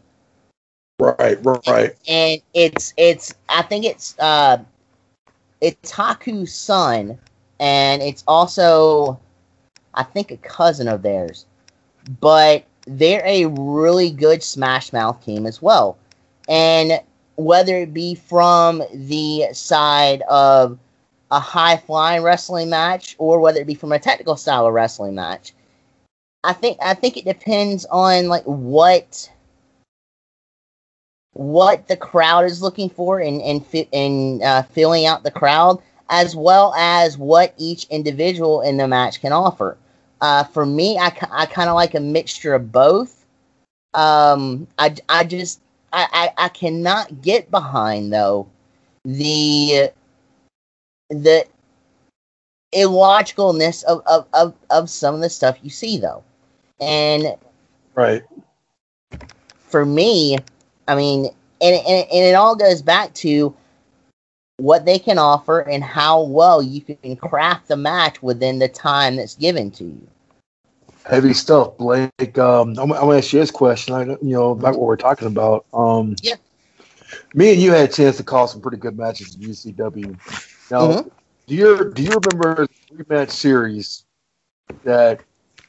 Right, 1.00 1.38
right. 1.66 1.94
and 2.08 2.42
it's 2.52 2.92
it's 2.98 3.32
I 3.48 3.62
think 3.62 3.86
it's 3.86 4.18
uh 4.18 4.58
it's 5.62 5.90
Haku's 5.90 6.52
son, 6.52 7.18
and 7.58 8.02
it's 8.02 8.22
also 8.28 9.18
I 9.94 10.02
think 10.02 10.30
a 10.30 10.36
cousin 10.36 10.88
of 10.88 11.02
theirs, 11.02 11.46
but 12.20 12.64
they're 12.86 13.24
a 13.24 13.46
really 13.46 14.10
good 14.10 14.42
Smash 14.42 14.92
Mouth 14.92 15.24
team 15.24 15.46
as 15.46 15.60
well, 15.60 15.98
and 16.48 17.00
whether 17.36 17.76
it 17.76 17.94
be 17.94 18.14
from 18.14 18.82
the 18.92 19.46
side 19.52 20.22
of 20.22 20.78
a 21.30 21.40
high 21.40 21.76
flying 21.76 22.22
wrestling 22.22 22.70
match 22.70 23.14
or 23.18 23.40
whether 23.40 23.60
it 23.60 23.66
be 23.66 23.74
from 23.74 23.92
a 23.92 23.98
technical 23.98 24.36
style 24.36 24.66
of 24.66 24.74
wrestling 24.74 25.14
match, 25.14 25.52
I 26.44 26.52
think 26.52 26.78
I 26.82 26.94
think 26.94 27.16
it 27.16 27.24
depends 27.24 27.84
on 27.86 28.28
like 28.28 28.44
what 28.44 29.30
what 31.32 31.86
the 31.88 31.96
crowd 31.96 32.44
is 32.44 32.62
looking 32.62 32.90
for 32.90 33.20
and 33.20 33.40
and 33.42 33.64
fit 33.64 33.88
and 33.92 34.42
uh, 34.42 34.62
filling 34.62 35.06
out 35.06 35.22
the 35.22 35.30
crowd 35.30 35.80
as 36.10 36.34
well 36.36 36.74
as 36.74 37.16
what 37.16 37.54
each 37.56 37.86
individual 37.86 38.60
in 38.60 38.76
the 38.76 38.88
match 38.88 39.20
can 39.20 39.32
offer. 39.32 39.78
Uh, 40.20 40.44
for 40.44 40.66
me, 40.66 40.98
I, 40.98 41.16
I 41.30 41.46
kind 41.46 41.70
of 41.70 41.76
like 41.76 41.94
a 41.94 42.00
mixture 42.00 42.52
of 42.52 42.70
both. 42.70 43.24
Um, 43.94 44.66
I, 44.78 44.94
I 45.08 45.24
just 45.24 45.60
I, 45.92 46.32
I, 46.36 46.44
I 46.44 46.48
cannot 46.48 47.22
get 47.22 47.50
behind 47.50 48.12
though 48.12 48.48
the 49.04 49.90
the 51.08 51.46
illogicalness 52.72 53.82
of, 53.84 54.02
of, 54.06 54.26
of, 54.32 54.54
of 54.70 54.88
some 54.90 55.14
of 55.14 55.20
the 55.20 55.30
stuff 55.30 55.58
you 55.62 55.70
see 55.70 55.98
though. 55.98 56.22
And 56.80 57.36
Right. 57.94 58.22
for 59.58 59.84
me, 59.84 60.38
I 60.86 60.94
mean, 60.94 61.26
and, 61.60 61.74
and, 61.74 62.06
and 62.10 62.24
it 62.24 62.34
all 62.34 62.54
goes 62.54 62.80
back 62.80 63.12
to 63.14 63.54
what 64.60 64.84
they 64.84 64.98
can 64.98 65.18
offer 65.18 65.60
and 65.60 65.82
how 65.82 66.22
well 66.22 66.62
you 66.62 66.80
can 66.80 67.16
craft 67.16 67.68
the 67.68 67.76
match 67.76 68.22
within 68.22 68.58
the 68.58 68.68
time 68.68 69.16
that's 69.16 69.34
given 69.34 69.70
to 69.72 69.84
you. 69.84 70.06
Heavy 71.04 71.32
stuff, 71.32 71.76
Blake. 71.78 72.38
Um, 72.38 72.70
I'm, 72.78 72.92
I'm 72.92 73.00
gonna 73.00 73.16
ask 73.18 73.32
you 73.32 73.40
this 73.40 73.50
question. 73.50 73.94
I, 73.94 74.02
you 74.04 74.18
know, 74.22 74.50
about 74.50 74.78
what 74.78 74.86
we're 74.86 74.96
talking 74.96 75.28
about. 75.28 75.64
Um, 75.72 76.16
Yeah. 76.22 76.34
Me 77.34 77.52
and 77.52 77.60
you 77.60 77.72
had 77.72 77.88
a 77.88 77.92
chance 77.92 78.16
to 78.18 78.22
call 78.22 78.46
some 78.46 78.60
pretty 78.60 78.76
good 78.76 78.96
matches 78.96 79.34
in 79.34 79.40
UCW. 79.42 80.16
Now, 80.70 80.80
Mhm. 80.80 81.10
do 81.46 81.54
you 81.54 81.92
do 81.92 82.02
you 82.02 82.10
remember 82.10 82.66
the 82.66 82.68
three 82.88 83.04
match 83.08 83.30
series 83.30 84.04
that 84.84 85.20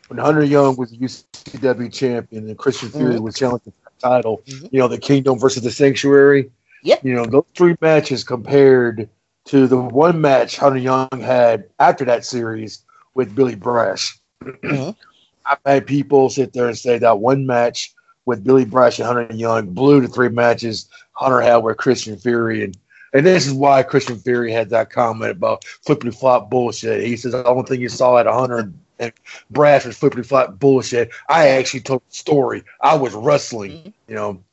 when 0.07 0.19
Hunter 0.19 0.43
Young 0.43 0.75
was 0.75 0.91
UCW 0.93 1.89
champion 1.91 2.47
and 2.47 2.57
Christian 2.57 2.89
Fury 2.89 3.15
Mhm. 3.15 3.21
was 3.21 3.35
challenging 3.35 3.73
for 3.83 3.91
the 3.95 4.07
title? 4.07 4.41
Mhm. 4.45 4.69
You 4.71 4.79
know, 4.79 4.87
the 4.87 4.97
Kingdom 4.99 5.39
versus 5.39 5.63
the 5.63 5.71
Sanctuary. 5.71 6.51
Yeah. 6.83 6.97
You 7.03 7.13
know, 7.13 7.25
those 7.25 7.45
three 7.55 7.75
matches 7.81 8.23
compared 8.23 9.09
to 9.45 9.67
the 9.67 9.77
one 9.77 10.21
match 10.21 10.57
Hunter 10.57 10.79
Young 10.79 11.09
had 11.11 11.65
after 11.79 12.05
that 12.05 12.25
series 12.25 12.83
with 13.13 13.35
Billy 13.35 13.55
Brash. 13.55 14.17
Mhm. 14.43 14.95
I've 15.45 15.57
had 15.65 15.87
people 15.87 16.29
sit 16.29 16.53
there 16.53 16.67
and 16.67 16.77
say 16.77 16.99
that 16.99 17.19
one 17.19 17.45
match 17.45 17.93
with 18.25 18.43
Billy 18.43 18.65
Brash 18.65 18.99
and 18.99 19.07
Hunter 19.07 19.33
Young 19.33 19.73
blew 19.73 19.99
the 20.01 20.07
three 20.07 20.29
matches 20.29 20.87
Hunter 21.13 21.41
had 21.41 21.57
with 21.57 21.77
Christian 21.77 22.17
Fury. 22.17 22.63
And, 22.63 22.77
and 23.13 23.25
this 23.25 23.47
is 23.47 23.53
why 23.53 23.81
Christian 23.83 24.17
Fury 24.19 24.51
had 24.51 24.69
that 24.69 24.91
comment 24.91 25.31
about 25.31 25.65
flippity 25.65 26.11
flop 26.11 26.49
bullshit. 26.49 27.03
He 27.05 27.17
says, 27.17 27.31
the 27.31 27.43
only 27.45 27.63
thing 27.63 27.81
you 27.81 27.89
saw 27.89 28.17
at 28.19 28.27
Hunter 28.27 28.59
and, 28.59 28.79
and 28.99 29.11
Brash 29.49 29.85
was 29.85 29.97
flippity 29.97 30.23
flop 30.23 30.59
bullshit. 30.59 31.09
I 31.27 31.49
actually 31.49 31.81
told 31.81 32.03
the 32.07 32.15
story. 32.15 32.63
I 32.81 32.95
was 32.95 33.13
wrestling, 33.13 33.93
you 34.07 34.15
know. 34.15 34.43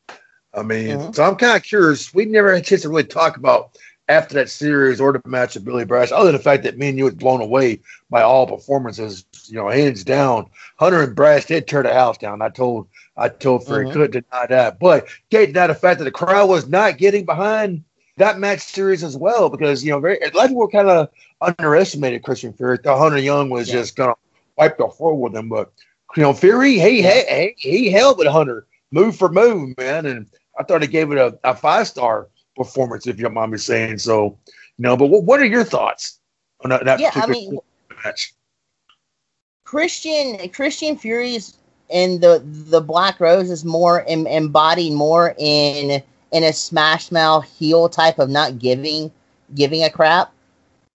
I 0.58 0.62
mean, 0.62 0.98
Mhm. 0.98 1.14
so 1.14 1.22
I'm 1.24 1.36
kind 1.36 1.56
of 1.56 1.62
curious. 1.62 2.12
We 2.12 2.24
never 2.24 2.52
had 2.52 2.62
a 2.62 2.64
chance 2.64 2.82
to 2.82 2.88
really 2.88 3.04
talk 3.04 3.36
about 3.36 3.78
after 4.08 4.34
that 4.34 4.48
series 4.50 5.00
or 5.00 5.12
the 5.12 5.20
match 5.26 5.54
of 5.54 5.64
Billy 5.64 5.84
Brash, 5.84 6.10
other 6.10 6.26
than 6.26 6.36
the 6.36 6.42
fact 6.42 6.62
that 6.62 6.78
me 6.78 6.88
and 6.88 6.98
you 6.98 7.04
was 7.04 7.14
blown 7.14 7.40
away 7.42 7.80
by 8.10 8.22
all 8.22 8.46
performances, 8.46 9.24
you 9.46 9.54
know, 9.56 9.68
hands 9.68 10.02
down. 10.02 10.46
Hunter 10.76 11.02
and 11.02 11.14
Brash 11.14 11.44
did 11.44 11.68
tear 11.68 11.82
the 11.82 11.92
house 11.92 12.18
down. 12.18 12.42
I 12.42 12.48
told 12.48 12.88
I 13.16 13.28
told 13.28 13.66
Fury 13.66 13.86
Mhm. 13.86 13.92
couldn't 13.92 14.24
deny 14.30 14.46
that. 14.46 14.78
But 14.78 15.08
can't 15.30 15.52
deny 15.52 15.66
the 15.66 15.74
fact 15.74 15.98
that 15.98 16.04
the 16.04 16.10
crowd 16.12 16.48
was 16.48 16.68
not 16.68 16.98
getting 16.98 17.24
behind 17.24 17.82
that 18.16 18.38
match 18.38 18.60
series 18.60 19.02
as 19.04 19.16
well, 19.16 19.48
because 19.48 19.84
you 19.84 19.90
know, 19.90 20.00
very 20.00 20.18
a 20.18 20.30
lot 20.36 20.44
of 20.44 20.50
people 20.50 20.68
kind 20.68 20.88
of 20.88 21.08
underestimated 21.40 22.22
Christian 22.22 22.52
Fury. 22.52 22.78
Thought 22.78 22.98
Hunter 22.98 23.18
Young 23.18 23.50
was 23.50 23.68
Yeah. 23.68 23.74
just 23.74 23.96
gonna 23.96 24.14
wipe 24.56 24.78
the 24.78 24.88
floor 24.88 25.14
with 25.14 25.34
him, 25.36 25.48
but 25.48 25.70
you 26.16 26.22
know, 26.22 26.32
Fury 26.32 26.78
he 26.78 27.02
he, 27.02 27.54
he 27.56 27.90
held 27.90 28.18
with 28.18 28.28
Hunter 28.28 28.66
move 28.90 29.16
for 29.16 29.28
move, 29.28 29.76
man, 29.76 30.06
and 30.06 30.26
I 30.58 30.64
thought 30.64 30.82
he 30.82 30.88
gave 30.88 31.12
it 31.12 31.18
a, 31.18 31.38
a 31.44 31.54
five 31.54 31.86
star 31.86 32.28
performance, 32.56 33.06
if 33.06 33.18
your 33.18 33.30
mom 33.30 33.54
is 33.54 33.64
saying 33.64 33.98
so. 33.98 34.38
You 34.76 34.82
know, 34.82 34.96
but 34.96 35.06
what, 35.06 35.24
what 35.24 35.40
are 35.40 35.46
your 35.46 35.64
thoughts 35.64 36.18
on 36.62 36.70
that, 36.70 36.84
that 36.84 37.00
Yeah, 37.00 37.10
I 37.14 37.26
particular 37.26 37.34
mean, 37.34 37.58
match? 38.04 38.34
Christian 39.64 40.48
Christian 40.50 40.96
Fury's 40.96 41.56
and 41.90 42.20
the 42.20 42.42
the 42.44 42.80
Black 42.80 43.20
Rose 43.20 43.50
is 43.50 43.64
more 43.64 44.04
em, 44.08 44.26
embodied 44.26 44.92
more 44.92 45.34
in 45.38 46.02
in 46.32 46.44
a 46.44 46.52
smash 46.52 47.10
mouth 47.10 47.44
heel 47.58 47.88
type 47.88 48.18
of 48.18 48.28
not 48.28 48.58
giving 48.58 49.10
giving 49.54 49.82
a 49.84 49.90
crap, 49.90 50.32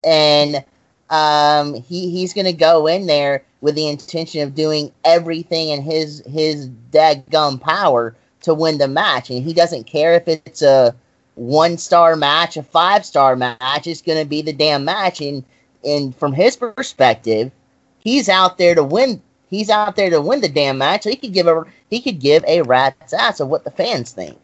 and 0.04 0.63
um, 1.10 1.74
he 1.74 2.10
he's 2.10 2.34
gonna 2.34 2.54
go 2.54 2.88
in 2.88 3.08
there 3.08 3.43
with 3.62 3.76
the 3.76 3.88
intention 3.88 4.41
of 4.41 4.56
doing 4.56 4.91
everything 5.04 5.69
in 5.69 5.82
his 5.82 6.24
his 6.26 6.69
dadgum 6.91 7.60
power 7.60 8.15
to 8.42 8.54
win 8.54 8.78
the 8.78 8.88
match, 8.88 9.30
and 9.30 9.44
he 9.44 9.54
doesn't 9.54 9.86
care 9.86 10.14
if 10.14 10.28
it's 10.28 10.62
a 10.62 10.96
one 11.36 11.78
star 11.78 12.16
match, 12.16 12.58
a 12.58 12.64
five 12.64 13.06
star 13.06 13.36
match. 13.36 13.88
It's 13.88 14.02
gonna 14.02 14.26
be 14.26 14.42
the 14.42 14.54
damn 14.54 14.86
match, 14.86 15.22
and 15.22 15.44
and 15.84 16.16
from 16.16 16.34
his 16.34 16.56
perspective, 16.56 17.52
he's 18.00 18.30
out 18.30 18.58
there 18.58 18.76
to 18.76 18.84
win. 18.84 19.22
He's 19.50 19.70
out 19.70 19.96
there 19.96 20.10
to 20.10 20.22
win 20.22 20.42
the 20.42 20.50
damn 20.50 20.78
match. 20.78 21.04
He 21.04 21.16
could 21.16 21.34
give 21.34 21.48
a 21.48 21.66
he 21.90 22.02
could 22.02 22.20
give 22.20 22.44
a 22.48 22.62
rat's 22.62 23.14
ass 23.14 23.40
of 23.40 23.50
what 23.50 23.64
the 23.64 23.72
fans 23.72 24.12
think. 24.12 24.38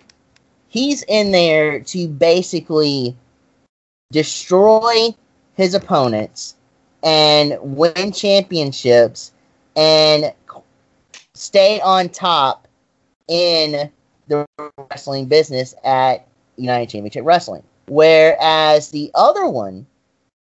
He's 0.69 1.03
in 1.03 1.31
there 1.31 1.79
to 1.79 2.07
basically 2.07 3.15
destroy 4.11 5.15
his 5.55 5.73
opponents 5.73 6.55
and 7.03 7.57
win 7.61 8.11
championships 8.11 9.31
and 9.75 10.33
stay 11.33 11.79
on 11.81 12.09
top 12.09 12.66
in 13.27 13.89
the 14.27 14.45
wrestling 14.89 15.25
business 15.25 15.73
at 15.83 16.27
United 16.57 16.89
Championship 16.89 17.25
Wrestling. 17.25 17.63
Whereas 17.87 18.91
the 18.91 19.11
other 19.15 19.47
one, 19.47 19.85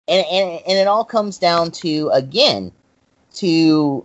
and, 0.09 0.27
and, 0.27 0.61
and 0.67 0.79
it 0.79 0.87
all 0.87 1.05
comes 1.05 1.39
down 1.39 1.71
to, 1.73 2.11
again, 2.13 2.73
to 3.35 4.05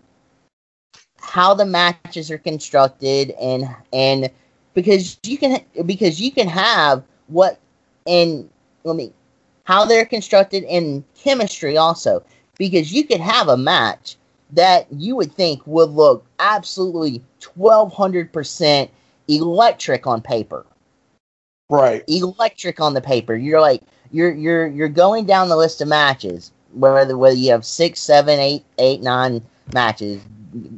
how 1.20 1.54
the 1.54 1.66
matches 1.66 2.32
are 2.32 2.38
constructed 2.38 3.32
and 3.32 3.68
and 3.92 4.30
because 4.74 5.18
you 5.24 5.38
can 5.38 5.60
because 5.86 6.22
you 6.22 6.32
can 6.32 6.48
have 6.48 7.04
what 7.28 7.60
and 8.06 8.50
let 8.84 8.96
me 8.96 9.12
how 9.66 9.84
they're 9.84 10.06
constructed 10.06 10.64
in 10.64 11.04
chemistry 11.16 11.76
also 11.76 12.24
because 12.58 12.94
you 12.94 13.04
could 13.04 13.20
have 13.20 13.50
a 13.50 13.58
match 13.58 14.16
that 14.52 14.88
you 14.92 15.16
would 15.16 15.34
think 15.34 15.62
would 15.66 15.90
look 15.90 16.24
absolutely 16.40 17.24
1200% 17.42 18.90
electric 19.28 20.08
on 20.08 20.22
paper. 20.22 20.66
Right. 21.70 22.04
Electric 22.08 22.80
on 22.80 22.94
the 22.94 23.02
paper. 23.02 23.36
You're 23.36 23.62
like 23.62 23.82
you're 24.12 24.34
you're 24.34 24.68
you're 24.68 24.88
going 24.88 25.26
down 25.26 25.50
the 25.50 25.58
list 25.58 25.82
of 25.82 25.90
matches 25.90 26.52
whether 26.74 27.18
whether 27.18 27.36
you 27.36 27.52
have 27.52 27.66
six 27.66 28.00
seven 28.00 28.40
eight 28.40 28.64
eight 28.78 29.02
nine 29.02 29.42
matches. 29.74 30.22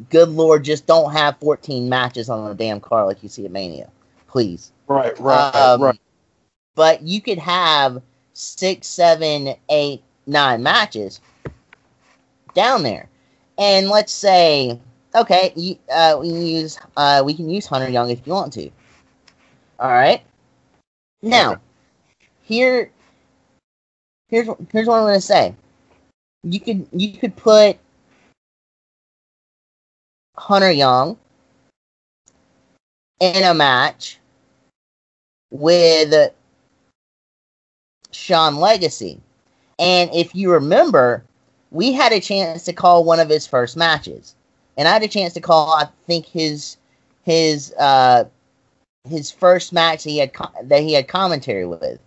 Good 0.09 0.29
lord 0.29 0.63
just 0.63 0.87
don't 0.87 1.11
have 1.13 1.37
14 1.39 1.87
matches 1.87 2.29
on 2.29 2.49
a 2.49 2.55
damn 2.55 2.79
car 2.79 3.05
like 3.05 3.21
you 3.21 3.29
see 3.29 3.45
at 3.45 3.51
mania. 3.51 3.89
Please. 4.27 4.71
Right, 4.87 5.17
right, 5.19 5.55
um, 5.55 5.81
right. 5.83 5.99
but 6.75 7.03
you 7.03 7.21
could 7.21 7.37
have 7.37 8.01
six, 8.33 8.87
seven, 8.87 9.53
eight, 9.69 10.01
nine 10.25 10.63
matches 10.63 11.21
down 12.55 12.81
there, 12.81 13.07
and 13.59 13.89
let's 13.89 14.11
say, 14.11 14.79
okay, 15.15 15.53
you, 15.55 15.77
uh, 15.91 16.17
we 16.19 16.29
can 16.29 16.45
use 16.45 16.79
uh, 16.97 17.21
we 17.25 17.33
can 17.33 17.49
use 17.49 17.65
Hunter 17.65 17.89
Young 17.89 18.09
if 18.09 18.25
you 18.25 18.33
want 18.33 18.53
to. 18.53 18.69
All 19.79 19.91
right. 19.91 20.21
Now, 21.21 21.59
here, 22.43 22.91
here's 24.29 24.47
here's 24.71 24.87
what 24.87 24.99
I'm 24.99 25.13
to 25.13 25.21
say. 25.21 25.55
You 26.43 26.59
could 26.59 26.87
you 26.91 27.17
could 27.17 27.35
put 27.35 27.77
Hunter 30.37 30.71
Young 30.71 31.17
in 33.19 33.43
a 33.43 33.53
match 33.53 34.19
with 35.51 36.31
Sean 38.11 38.55
Legacy. 38.57 39.19
And 39.77 40.09
if 40.13 40.35
you 40.35 40.51
remember, 40.51 41.23
we 41.71 41.93
had 41.93 42.11
a 42.11 42.19
chance 42.19 42.65
to 42.65 42.73
call 42.73 43.03
one 43.03 43.19
of 43.19 43.29
his 43.29 43.47
first 43.47 43.77
matches. 43.77 44.35
And 44.79 44.87
I 44.87 44.93
had 44.93 45.03
a 45.03 45.09
chance 45.09 45.33
to 45.33 45.41
call, 45.41 45.73
I 45.73 45.89
think, 46.07 46.25
his 46.25 46.77
his 47.23 47.73
uh, 47.73 48.23
his 49.09 49.29
first 49.29 49.73
match 49.73 50.05
that 50.05 50.09
he 50.09 50.19
had 50.19 50.31
that 50.63 50.81
he 50.81 50.93
had 50.93 51.09
commentary 51.09 51.65
with. 51.65 51.99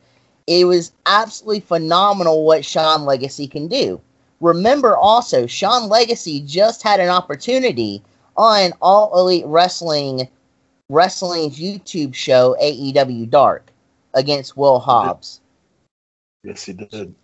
It 0.46 0.64
was 0.64 0.90
absolutely 1.04 1.60
phenomenal 1.60 2.46
what 2.46 2.64
Sean 2.64 3.04
Legacy 3.04 3.46
can 3.46 3.68
do. 3.68 4.00
Remember 4.40 4.96
also, 4.96 5.46
Sean 5.46 5.90
Legacy 5.90 6.40
just 6.40 6.82
had 6.82 6.98
an 6.98 7.10
opportunity 7.10 8.02
on 8.38 8.72
All 8.80 9.20
Elite 9.20 9.44
Wrestling 9.46 10.26
Wrestling's 10.88 11.60
YouTube 11.60 12.14
show 12.14 12.56
AEW 12.58 13.28
Dark 13.28 13.70
against 14.14 14.56
Will 14.56 14.78
Hobbs. 14.78 15.42
Yes, 16.42 16.64
he 16.64 16.72
did. 16.72 17.14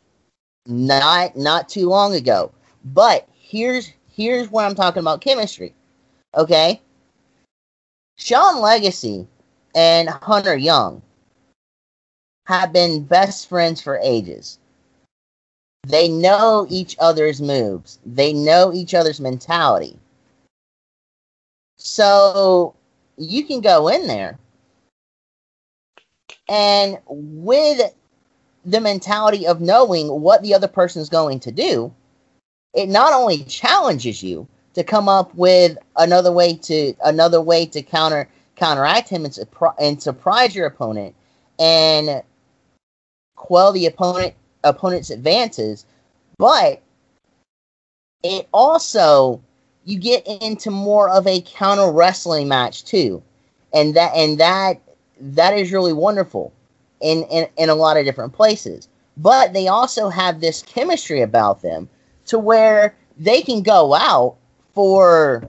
Not 0.66 1.36
not 1.38 1.70
too 1.70 1.88
long 1.88 2.14
ago. 2.14 2.52
But 2.84 3.26
here's 3.32 3.90
here's 4.18 4.50
where 4.50 4.66
I'm 4.66 4.74
talking 4.74 5.00
about 5.00 5.22
chemistry. 5.22 5.74
Okay? 6.36 6.82
Sean 8.16 8.60
Legacy 8.60 9.26
and 9.74 10.08
Hunter 10.08 10.56
Young 10.56 11.00
have 12.46 12.72
been 12.72 13.04
best 13.04 13.48
friends 13.48 13.80
for 13.80 13.98
ages. 14.02 14.58
They 15.86 16.08
know 16.08 16.66
each 16.68 16.96
other's 16.98 17.40
moves. 17.40 18.00
They 18.04 18.32
know 18.32 18.72
each 18.74 18.92
other's 18.92 19.20
mentality. 19.20 19.96
So 21.76 22.74
you 23.16 23.44
can 23.44 23.60
go 23.60 23.88
in 23.88 24.08
there 24.08 24.36
and 26.48 26.98
with 27.06 27.94
the 28.64 28.80
mentality 28.80 29.46
of 29.46 29.60
knowing 29.60 30.08
what 30.20 30.42
the 30.42 30.54
other 30.54 30.68
person 30.68 31.00
is 31.00 31.08
going 31.08 31.40
to 31.40 31.52
do, 31.52 31.94
it 32.74 32.88
not 32.88 33.12
only 33.12 33.44
challenges 33.44 34.22
you 34.22 34.46
to 34.74 34.84
come 34.84 35.08
up 35.08 35.34
with 35.34 35.76
another 35.96 36.30
way 36.32 36.54
to 36.54 36.94
another 37.04 37.40
way 37.40 37.66
to 37.66 37.82
counter 37.82 38.28
counteract 38.56 39.08
him 39.08 39.24
and, 39.24 39.34
surpri- 39.34 39.74
and 39.78 40.02
surprise 40.02 40.54
your 40.54 40.66
opponent 40.66 41.14
and 41.58 42.22
quell 43.36 43.72
the 43.72 43.86
opponent 43.86 44.34
opponent's 44.64 45.10
advances, 45.10 45.86
but 46.36 46.82
it 48.22 48.48
also 48.52 49.40
you 49.84 49.98
get 49.98 50.26
into 50.26 50.70
more 50.70 51.08
of 51.08 51.26
a 51.26 51.40
counter 51.42 51.90
wrestling 51.90 52.48
match 52.48 52.84
too, 52.84 53.22
and 53.72 53.94
that 53.94 54.14
and 54.14 54.38
that 54.38 54.80
that 55.20 55.56
is 55.56 55.72
really 55.72 55.92
wonderful 55.92 56.52
in 57.00 57.22
in, 57.24 57.48
in 57.56 57.68
a 57.68 57.74
lot 57.74 57.96
of 57.96 58.04
different 58.04 58.32
places. 58.32 58.88
But 59.16 59.52
they 59.52 59.66
also 59.66 60.08
have 60.08 60.40
this 60.40 60.62
chemistry 60.62 61.22
about 61.22 61.62
them 61.62 61.88
to 62.28 62.38
where 62.38 62.94
they 63.18 63.42
can 63.42 63.62
go 63.62 63.94
out 63.94 64.36
for 64.74 65.48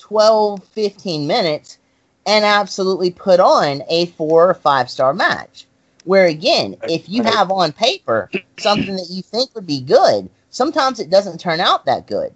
12, 0.00 0.64
15 0.64 1.26
minutes 1.26 1.78
and 2.26 2.44
absolutely 2.44 3.10
put 3.10 3.40
on 3.40 3.82
a 3.88 4.06
four 4.06 4.48
or 4.48 4.54
five 4.54 4.90
star 4.90 5.12
match. 5.12 5.66
Where 6.04 6.26
again, 6.26 6.76
if 6.88 7.08
you 7.08 7.22
have 7.22 7.50
on 7.52 7.72
paper 7.72 8.30
something 8.58 8.96
that 8.96 9.08
you 9.10 9.22
think 9.22 9.54
would 9.54 9.66
be 9.66 9.80
good, 9.80 10.28
sometimes 10.50 10.98
it 10.98 11.10
doesn't 11.10 11.38
turn 11.38 11.60
out 11.60 11.84
that 11.86 12.08
good, 12.08 12.34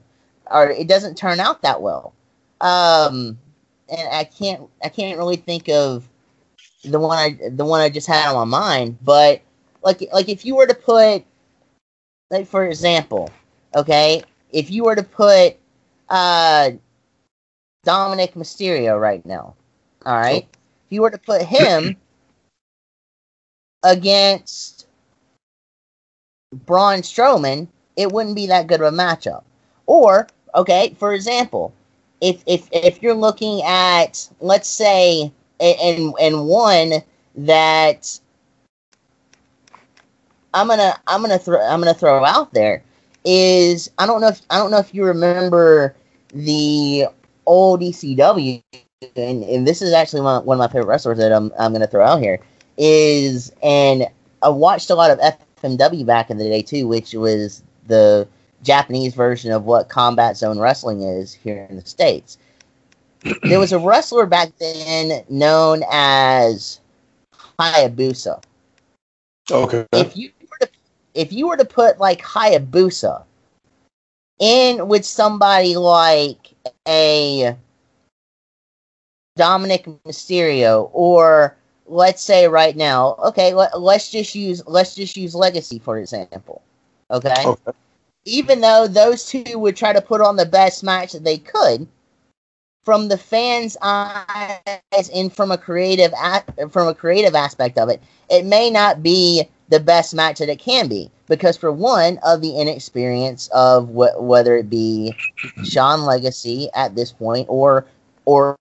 or 0.50 0.70
it 0.70 0.86
doesn't 0.86 1.16
turn 1.16 1.40
out 1.40 1.62
that 1.62 1.82
well. 1.82 2.12
Um, 2.60 3.38
and 3.88 4.08
I 4.12 4.24
can't, 4.24 4.62
I 4.84 4.88
can't 4.88 5.18
really 5.18 5.36
think 5.36 5.68
of 5.68 6.08
the 6.84 7.00
one 7.00 7.18
I, 7.18 7.38
the 7.50 7.64
one 7.64 7.80
I 7.80 7.88
just 7.88 8.06
had 8.06 8.28
on 8.28 8.48
my 8.48 8.58
mind. 8.58 8.98
But 9.02 9.42
like, 9.82 10.06
like 10.12 10.28
if 10.28 10.44
you 10.44 10.54
were 10.54 10.66
to 10.66 10.74
put, 10.74 11.24
like 12.30 12.46
for 12.46 12.66
example, 12.66 13.30
okay, 13.74 14.22
if 14.52 14.70
you 14.70 14.84
were 14.84 14.96
to 14.96 15.02
put 15.02 15.56
uh, 16.08 16.70
Dominik 17.86 18.34
Mysterio 18.34 19.00
right 19.00 19.24
now, 19.24 19.54
all 20.04 20.16
right, 20.16 20.46
if 20.86 20.92
you 20.92 21.02
were 21.02 21.10
to 21.10 21.18
put 21.18 21.42
him 21.42 21.96
against 23.82 24.86
Braun 26.52 27.00
Strowman, 27.00 27.68
it 27.96 28.10
wouldn't 28.10 28.36
be 28.36 28.46
that 28.46 28.66
good 28.66 28.80
of 28.80 28.92
a 28.92 28.96
matchup. 28.96 29.42
Or, 29.86 30.26
okay, 30.54 30.94
for 30.98 31.12
example, 31.14 31.72
if 32.20 32.42
if 32.46 32.68
if 32.72 33.02
you're 33.02 33.14
looking 33.14 33.62
at 33.62 34.28
let's 34.40 34.68
say 34.68 35.32
and 35.60 36.14
and 36.20 36.46
one 36.46 36.94
that 37.36 38.18
I'm 40.56 40.68
gonna 40.68 40.98
I'm 41.06 41.20
gonna 41.20 41.38
throw 41.38 41.60
I'm 41.60 41.80
gonna 41.80 41.94
throw 41.94 42.24
out 42.24 42.52
there 42.54 42.82
is 43.24 43.90
I 43.98 44.06
don't 44.06 44.20
know 44.20 44.28
if 44.28 44.40
I 44.48 44.56
don't 44.58 44.70
know 44.70 44.78
if 44.78 44.94
you 44.94 45.04
remember 45.04 45.94
the 46.32 47.06
old 47.44 47.80
ECW 47.80 48.62
and, 49.14 49.44
and 49.44 49.66
this 49.66 49.82
is 49.82 49.92
actually 49.92 50.22
one, 50.22 50.44
one 50.46 50.56
of 50.56 50.58
my 50.58 50.68
favorite 50.68 50.86
wrestlers 50.86 51.18
that 51.18 51.30
I'm 51.30 51.52
I'm 51.58 51.72
gonna 51.72 51.86
throw 51.86 52.04
out 52.04 52.20
here 52.20 52.40
is, 52.78 53.52
and 53.62 54.06
I 54.42 54.48
watched 54.48 54.88
a 54.88 54.94
lot 54.94 55.10
of 55.10 55.18
FMW 55.62 56.06
back 56.06 56.30
in 56.30 56.38
the 56.38 56.44
day 56.44 56.62
too, 56.62 56.88
which 56.88 57.12
was 57.12 57.62
the 57.86 58.26
Japanese 58.62 59.14
version 59.14 59.52
of 59.52 59.64
what 59.64 59.88
Combat 59.88 60.36
Zone 60.36 60.58
Wrestling 60.58 61.02
is 61.02 61.34
here 61.34 61.66
in 61.68 61.76
the 61.76 61.86
States. 61.86 62.38
there 63.42 63.58
was 63.58 63.72
a 63.72 63.78
wrestler 63.78 64.24
back 64.24 64.56
then 64.58 65.22
known 65.28 65.82
as 65.90 66.80
Hayabusa. 67.58 68.42
Okay. 69.50 69.86
If 69.92 70.16
you 70.16 70.30
if 71.16 71.32
you 71.32 71.48
were 71.48 71.56
to 71.56 71.64
put 71.64 71.98
like 71.98 72.22
Hayabusa 72.22 73.24
in 74.38 74.86
with 74.86 75.04
somebody 75.04 75.76
like 75.76 76.54
a 76.86 77.56
Dominik 79.38 79.98
Mysterio 80.06 80.90
or 80.92 81.56
let's 81.86 82.22
say 82.22 82.48
right 82.48 82.76
now, 82.76 83.14
okay, 83.24 83.54
let, 83.54 83.72
us 83.74 84.10
just 84.10 84.34
use 84.34 84.62
let's 84.66 84.94
just 84.94 85.16
use 85.16 85.34
Legacy 85.34 85.78
for 85.78 85.98
example. 85.98 86.62
Okay? 87.10 87.44
okay. 87.44 87.72
Even 88.24 88.60
though 88.60 88.86
those 88.88 89.24
two 89.26 89.58
would 89.58 89.76
try 89.76 89.92
to 89.92 90.00
put 90.00 90.20
on 90.20 90.36
the 90.36 90.46
best 90.46 90.82
match 90.82 91.12
that 91.12 91.22
they 91.22 91.38
could, 91.38 91.86
from 92.84 93.08
the 93.08 93.18
fans' 93.18 93.76
eyes 93.82 95.10
and 95.14 95.32
from 95.32 95.50
a 95.50 95.58
creative 95.58 96.12
a- 96.12 96.68
from 96.68 96.88
a 96.88 96.94
creative 96.94 97.34
aspect 97.34 97.78
of 97.78 97.88
it, 97.88 98.02
it 98.28 98.44
may 98.44 98.70
not 98.70 99.02
be 99.02 99.48
the 99.68 99.80
best 99.80 100.14
match 100.14 100.38
that 100.38 100.48
it 100.48 100.58
can 100.58 100.88
be. 100.88 101.10
Because 101.26 101.56
for 101.56 101.72
one 101.72 102.18
of 102.22 102.40
the 102.40 102.56
inexperience 102.58 103.48
of 103.48 103.88
wh- 103.88 104.20
whether 104.20 104.56
it 104.56 104.70
be 104.70 105.14
Sean 105.64 106.04
Legacy 106.04 106.68
at 106.74 106.94
this 106.94 107.12
point 107.12 107.46
or 107.48 107.86
or 108.24 108.56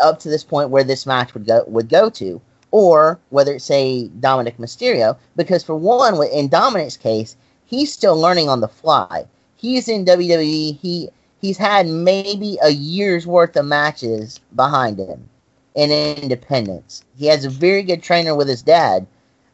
up 0.00 0.18
to 0.18 0.28
this 0.28 0.44
point 0.44 0.70
where 0.70 0.84
this 0.84 1.06
match 1.06 1.32
would 1.34 1.46
go 1.46 1.64
would 1.66 1.88
go 1.88 2.10
to 2.10 2.40
or 2.72 3.18
whether 3.30 3.54
it's 3.54 3.64
say 3.64 4.10
Dominik 4.20 4.56
Mysterio. 4.56 5.16
Because 5.36 5.62
for 5.62 5.76
one 5.76 6.14
in 6.32 6.48
Dominik's 6.48 6.96
case 6.96 7.36
he's 7.64 7.92
still 7.92 8.18
learning 8.18 8.48
on 8.48 8.60
the 8.60 8.68
fly. 8.68 9.24
He's 9.56 9.88
in 9.88 10.04
WWE 10.04 10.78
he 10.78 11.08
he's 11.40 11.56
had 11.56 11.86
maybe 11.86 12.58
a 12.62 12.70
year's 12.70 13.26
worth 13.26 13.56
of 13.56 13.64
matches 13.64 14.40
behind 14.54 14.98
him 14.98 15.28
in 15.74 15.90
independence. 15.90 17.02
He 17.16 17.26
has 17.26 17.44
a 17.46 17.50
very 17.50 17.82
good 17.82 18.02
trainer 18.02 18.34
with 18.34 18.48
his 18.48 18.62
dad 18.62 19.06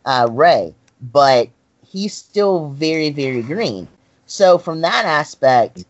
uh, 0.05 0.29
Ray 0.31 0.75
but 1.01 1.49
he's 1.87 2.15
still 2.15 2.71
very, 2.71 3.11
very 3.11 3.43
green. 3.43 3.89
So 4.27 4.59
from 4.59 4.81
that 4.81 5.05
aspect, 5.05 5.85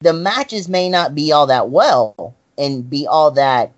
the 0.00 0.12
matches 0.12 0.68
may 0.68 0.88
not 0.88 1.14
be 1.14 1.32
all 1.32 1.46
that 1.46 1.70
well 1.70 2.34
and 2.58 2.88
be 2.88 3.06
all 3.06 3.30
that 3.32 3.72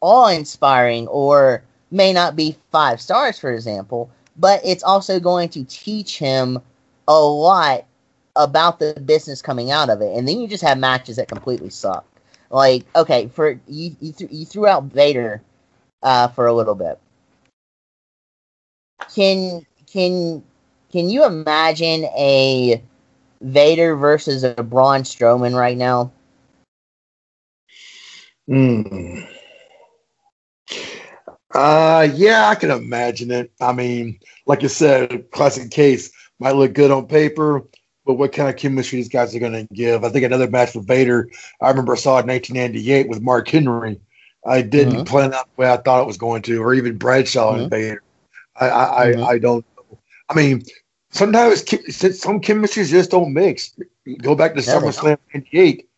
awe 0.00 0.28
inspiring 0.28 1.06
or 1.08 1.62
may 1.90 2.12
not 2.12 2.36
be 2.36 2.56
five 2.70 3.00
stars, 3.00 3.38
for 3.38 3.52
example, 3.52 4.10
but 4.36 4.60
it's 4.64 4.84
also 4.84 5.18
going 5.18 5.48
to 5.50 5.64
teach 5.64 6.18
him 6.18 6.60
a 7.08 7.20
lot 7.20 7.84
about 8.36 8.78
the 8.78 8.94
business 9.04 9.42
coming 9.42 9.70
out 9.70 9.90
of 9.90 10.00
it. 10.00 10.16
And 10.16 10.28
then 10.28 10.40
you 10.40 10.46
just 10.46 10.62
have 10.62 10.78
matches 10.78 11.16
that 11.16 11.28
completely 11.28 11.70
suck. 11.70 12.06
Like, 12.50 12.84
okay, 12.94 13.28
for 13.28 13.58
you, 13.66 13.96
you, 14.00 14.12
th- 14.12 14.30
you 14.30 14.46
threw 14.46 14.66
out 14.66 14.84
Vader 14.84 15.42
uh, 16.02 16.28
for 16.28 16.46
a 16.46 16.54
little 16.54 16.74
bit. 16.74 16.98
Can 19.14 19.64
can 19.90 20.42
can 20.90 21.08
you 21.08 21.24
imagine 21.24 22.04
a 22.16 22.82
Vader 23.40 23.96
versus 23.96 24.44
a 24.44 24.54
Braun 24.54 25.02
Strowman 25.02 25.54
right 25.54 25.76
now? 25.76 26.12
Hmm. 28.46 29.20
Uh, 31.54 32.08
yeah, 32.14 32.48
I 32.48 32.54
can 32.54 32.70
imagine 32.70 33.30
it. 33.30 33.50
I 33.60 33.72
mean, 33.72 34.18
like 34.46 34.62
you 34.62 34.68
said, 34.68 35.30
classic 35.30 35.70
case 35.70 36.10
might 36.38 36.54
look 36.54 36.72
good 36.72 36.90
on 36.90 37.06
paper, 37.06 37.64
but 38.04 38.14
what 38.14 38.32
kind 38.32 38.48
of 38.48 38.56
chemistry 38.56 38.98
these 38.98 39.08
guys 39.08 39.34
are 39.34 39.40
going 39.40 39.52
to 39.52 39.74
give? 39.74 40.04
I 40.04 40.10
think 40.10 40.24
another 40.24 40.48
match 40.48 40.74
with 40.74 40.86
Vader. 40.86 41.28
I 41.60 41.68
remember 41.68 41.94
I 41.94 41.96
saw 41.96 42.18
it 42.18 42.22
in 42.22 42.28
1998 42.28 43.08
with 43.08 43.22
Mark 43.22 43.48
Henry. 43.48 44.00
I 44.46 44.62
didn't 44.62 44.94
mm-hmm. 44.94 45.04
plan 45.04 45.34
out 45.34 45.48
the 45.56 45.62
way 45.62 45.70
I 45.70 45.76
thought 45.78 46.02
it 46.02 46.06
was 46.06 46.16
going 46.16 46.42
to, 46.42 46.62
or 46.62 46.74
even 46.74 46.96
Bradshaw 46.96 47.52
mm-hmm. 47.52 47.62
and 47.62 47.70
Vader. 47.70 48.02
I 48.60 48.68
I, 48.68 49.06
mm-hmm. 49.06 49.22
I, 49.22 49.26
I 49.26 49.38
don't 49.38 49.64
Know. 49.76 49.98
I 50.28 50.34
mean, 50.34 50.62
sometimes 51.10 51.60
some 52.20 52.40
chemistries 52.40 52.90
just 52.90 53.10
don't 53.10 53.32
mix. 53.32 53.76
Go 54.22 54.34
back 54.34 54.54
to 54.54 54.60
Never. 54.60 54.86
SummerSlam 54.86 55.18
'98. 55.34 55.88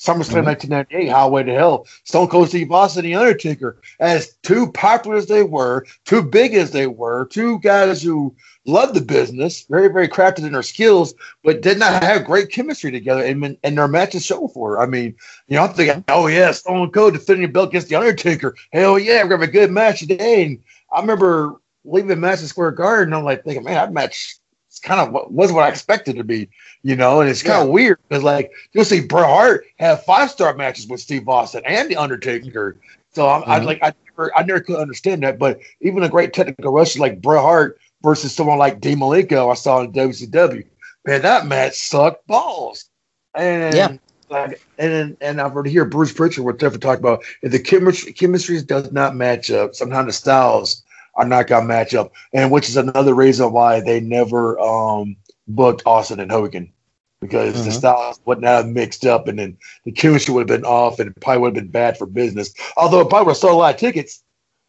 SummerSlam 0.00 0.40
mm-hmm. 0.40 0.46
1998, 0.46 1.08
Highway 1.10 1.42
to 1.42 1.52
Hell, 1.52 1.86
Stone 2.04 2.28
Cold 2.28 2.48
Steve 2.48 2.72
Austin, 2.72 3.04
and 3.04 3.12
The 3.12 3.18
Undertaker, 3.18 3.82
as 4.00 4.34
too 4.42 4.72
popular 4.72 5.18
as 5.18 5.26
they 5.26 5.42
were, 5.42 5.84
too 6.06 6.22
big 6.22 6.54
as 6.54 6.70
they 6.70 6.86
were, 6.86 7.26
two 7.26 7.58
guys 7.58 8.02
who 8.02 8.34
loved 8.64 8.94
the 8.94 9.02
business, 9.02 9.66
very, 9.68 9.88
very 9.88 10.08
crafted 10.08 10.46
in 10.46 10.52
their 10.52 10.62
skills, 10.62 11.12
but 11.44 11.60
did 11.60 11.78
not 11.78 12.02
have 12.02 12.24
great 12.24 12.50
chemistry 12.50 12.90
together, 12.90 13.22
and, 13.22 13.58
and 13.62 13.76
their 13.76 13.88
matches 13.88 14.24
show 14.24 14.48
for 14.48 14.78
it. 14.78 14.80
I 14.80 14.86
mean, 14.86 15.14
you 15.48 15.56
know, 15.56 15.64
I'm 15.64 15.74
thinking, 15.74 16.02
oh, 16.08 16.28
yeah, 16.28 16.52
Stone 16.52 16.92
Cold 16.92 17.12
defending 17.12 17.46
the 17.46 17.52
belt 17.52 17.68
against 17.68 17.90
The 17.90 17.96
Undertaker. 17.96 18.56
Hell 18.72 18.98
yeah, 18.98 19.22
we're 19.22 19.28
to 19.28 19.36
have 19.36 19.42
a 19.42 19.52
good 19.52 19.70
match 19.70 20.00
today. 20.00 20.44
And 20.46 20.62
I 20.90 21.02
remember 21.02 21.60
leaving 21.84 22.20
Madison 22.20 22.48
Square 22.48 22.72
Garden, 22.72 23.14
I'm 23.14 23.24
like 23.24 23.44
thinking, 23.44 23.64
man, 23.64 23.74
that 23.74 23.92
match 23.92 24.40
kind 24.82 25.00
of 25.00 25.12
what 25.12 25.32
was 25.32 25.52
what 25.52 25.64
I 25.64 25.68
expected 25.68 26.16
to 26.16 26.24
be, 26.24 26.48
you 26.82 26.96
know, 26.96 27.20
and 27.20 27.28
it's 27.28 27.42
kind 27.42 27.62
of 27.62 27.70
weird 27.70 27.98
because 28.08 28.22
like 28.22 28.52
you'll 28.72 28.84
see 28.84 29.00
Bret 29.00 29.26
Hart 29.26 29.66
have 29.78 30.04
five 30.04 30.30
star 30.30 30.54
matches 30.54 30.86
with 30.86 31.00
Steve 31.00 31.28
Austin 31.28 31.62
and 31.66 31.90
the 31.90 31.96
Undertaker. 31.96 32.76
So 33.12 33.28
I'm 33.28 33.42
mm-hmm. 33.42 33.50
I 33.50 33.58
like 33.58 33.82
I 33.82 33.92
never 34.06 34.36
I 34.36 34.42
never 34.42 34.60
could 34.60 34.76
understand 34.76 35.22
that, 35.22 35.38
but 35.38 35.60
even 35.80 36.02
a 36.02 36.08
great 36.08 36.32
technical 36.32 36.72
wrestler 36.72 37.08
like 37.08 37.20
Bret 37.20 37.42
Hart 37.42 37.78
versus 38.02 38.34
someone 38.34 38.58
like 38.58 38.80
Dean 38.80 38.98
Malenko 38.98 39.50
I 39.50 39.54
saw 39.54 39.80
in 39.80 39.92
WCW, 39.92 40.64
man, 41.06 41.22
that 41.22 41.46
match 41.46 41.74
sucked 41.74 42.26
balls. 42.26 42.86
And 43.34 43.74
yeah. 43.74 43.96
Like, 44.28 44.64
and 44.78 45.16
and 45.20 45.40
I've 45.40 45.52
heard 45.52 45.66
here 45.66 45.84
Bruce 45.84 46.12
Prichard 46.12 46.44
would 46.44 46.58
definitely 46.58 46.86
talk 46.86 47.00
about 47.00 47.24
if 47.42 47.50
the 47.50 47.58
chemistry 47.58 48.12
chemistry 48.12 48.62
does 48.62 48.92
not 48.92 49.16
match 49.16 49.50
up, 49.50 49.74
sometimes 49.74 50.06
the 50.06 50.12
styles 50.12 50.84
our 51.20 51.26
knockout 51.26 51.64
matchup, 51.64 52.10
and 52.32 52.50
which 52.50 52.68
is 52.68 52.76
another 52.76 53.14
reason 53.14 53.52
why 53.52 53.80
they 53.80 54.00
never 54.00 54.58
um, 54.58 55.16
booked 55.46 55.82
Austin 55.84 56.18
and 56.18 56.30
Hogan 56.30 56.72
because 57.20 57.54
mm-hmm. 57.54 57.66
the 57.66 57.72
styles 57.72 58.20
would 58.24 58.40
not 58.40 58.64
have 58.64 58.68
mixed 58.68 59.04
up, 59.04 59.28
and 59.28 59.38
then 59.38 59.58
the 59.84 59.92
chemistry 59.92 60.32
would 60.32 60.48
have 60.48 60.60
been 60.60 60.66
off, 60.66 60.98
and 60.98 61.10
it 61.10 61.20
probably 61.20 61.42
would 61.42 61.56
have 61.56 61.64
been 61.64 61.70
bad 61.70 61.98
for 61.98 62.06
business. 62.06 62.54
Although 62.78 63.00
it 63.00 63.10
probably 63.10 63.26
would 63.26 63.32
have 63.32 63.36
sold 63.36 63.52
a 63.52 63.56
lot 63.56 63.74
of 63.74 63.80
tickets, 63.80 64.22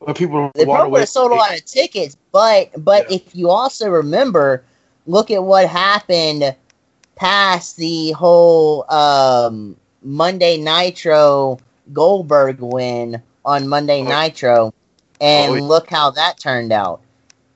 but 0.06 0.18
people 0.18 0.52
they 0.56 0.66
probably 0.66 0.92
would 0.92 1.00
have 1.00 1.10
sold 1.10 1.32
a 1.32 1.36
lot 1.36 1.56
of 1.56 1.64
tickets. 1.64 2.18
But 2.34 2.72
but 2.84 3.10
yeah. 3.10 3.16
if 3.16 3.34
you 3.34 3.50
also 3.50 3.90
remember, 3.90 4.64
look 5.08 5.32
at 5.32 5.44
what 5.44 5.70
happened 5.70 6.54
past 7.16 7.78
the 7.78 8.12
whole 8.12 8.92
um, 8.92 9.78
Monday 10.04 10.58
Nitro 10.58 11.60
Goldberg 11.94 12.60
win 12.60 13.22
on 13.46 13.70
Monday 13.70 14.02
oh. 14.02 14.10
Nitro 14.10 14.74
and 15.22 15.52
oh, 15.52 15.64
look 15.64 15.90
how 15.90 16.10
that 16.12 16.40
turned 16.40 16.74
out. 16.74 17.02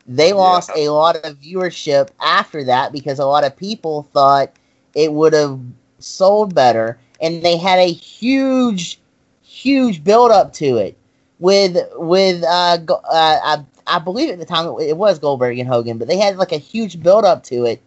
They 0.08 0.34
lost 0.34 0.70
yeah. 0.76 0.84
a 0.84 0.90
lot 0.92 1.16
of 1.18 1.38
viewership 1.38 2.10
after 2.22 2.64
that 2.64 2.92
because 2.92 3.18
a 3.18 3.26
lot 3.26 3.44
of 3.44 3.58
people 3.58 4.04
thought 4.14 4.52
it 4.94 5.12
would 5.12 5.34
have 5.34 5.60
sold 6.00 6.54
better, 6.54 7.00
and 7.20 7.42
they 7.44 7.58
had 7.58 7.80
a 7.80 7.92
huge, 7.92 9.00
huge 9.42 10.04
build 10.04 10.32
up 10.32 10.54
to 10.54 10.78
it 10.78 10.96
with 11.40 11.78
with 11.96 12.44
uh, 12.44 12.78
uh 12.88 13.00
I, 13.12 13.66
I 13.88 14.00
believe 14.00 14.30
at 14.30 14.40
the 14.40 14.46
time 14.46 14.68
it, 14.68 14.90
it, 14.90 14.98
was 14.98 15.18
Goldberg 15.18 15.58
and 15.58 15.68
Hogan, 15.68 15.98
but 15.98 16.08
they 16.08 16.18
had 16.18 16.38
like 16.38 16.52
a 16.52 16.58
huge 16.58 17.02
build 17.02 17.26
up 17.26 17.44
to 17.46 17.66
it, 17.66 17.82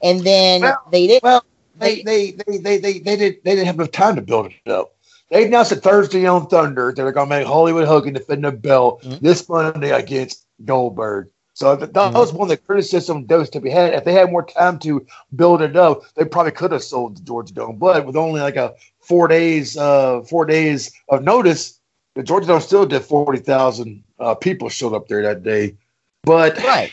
and 0.00 0.20
then 0.20 0.62
well, 0.62 0.82
they 0.92 1.08
didn't. 1.08 1.24
Well, 1.24 1.44
they 1.76 2.02
they, 2.02 2.30
they 2.30 2.58
they 2.58 2.78
they 2.78 2.98
they 3.00 3.16
did 3.16 3.42
they 3.42 3.54
didn't 3.56 3.66
have 3.66 3.74
enough 3.74 3.90
time 3.90 4.14
to 4.14 4.22
build 4.22 4.52
it 4.64 4.70
up. 4.70 4.93
They 5.30 5.46
announced 5.46 5.72
it 5.72 5.80
Thursday 5.82 6.26
on 6.26 6.46
Thunder. 6.46 6.92
That 6.92 7.02
they're 7.02 7.12
going 7.12 7.28
to 7.28 7.36
make 7.38 7.46
Hollywood 7.46 7.86
Hogan 7.86 8.14
defend 8.14 8.44
the 8.44 8.52
belt 8.52 9.02
mm-hmm. 9.02 9.24
this 9.24 9.48
Monday 9.48 9.90
against 9.90 10.46
Goldberg. 10.64 11.30
So 11.54 11.76
that, 11.76 11.94
that 11.94 12.08
mm-hmm. 12.08 12.18
was 12.18 12.32
one 12.32 12.46
of 12.46 12.48
the 12.50 12.56
criticism 12.56 13.24
be 13.24 13.70
had. 13.70 13.94
If 13.94 14.04
they 14.04 14.12
had 14.12 14.30
more 14.30 14.44
time 14.44 14.78
to 14.80 15.06
build 15.34 15.62
it 15.62 15.76
up, 15.76 16.02
they 16.14 16.24
probably 16.24 16.52
could 16.52 16.72
have 16.72 16.82
sold 16.82 17.16
the 17.16 17.22
Georgia 17.22 17.54
Dome. 17.54 17.76
But 17.76 18.06
with 18.06 18.16
only 18.16 18.40
like 18.40 18.56
a 18.56 18.74
four 19.00 19.28
days, 19.28 19.76
uh, 19.76 20.22
four 20.22 20.46
days 20.46 20.92
of 21.08 21.22
notice, 21.22 21.80
the 22.16 22.22
Georgia 22.24 22.48
Dome 22.48 22.60
still 22.60 22.86
did 22.86 23.02
forty 23.02 23.38
thousand 23.38 24.02
uh, 24.18 24.34
people 24.34 24.68
showed 24.68 24.94
up 24.94 25.06
there 25.08 25.22
that 25.22 25.42
day. 25.42 25.76
But 26.24 26.58
right. 26.58 26.92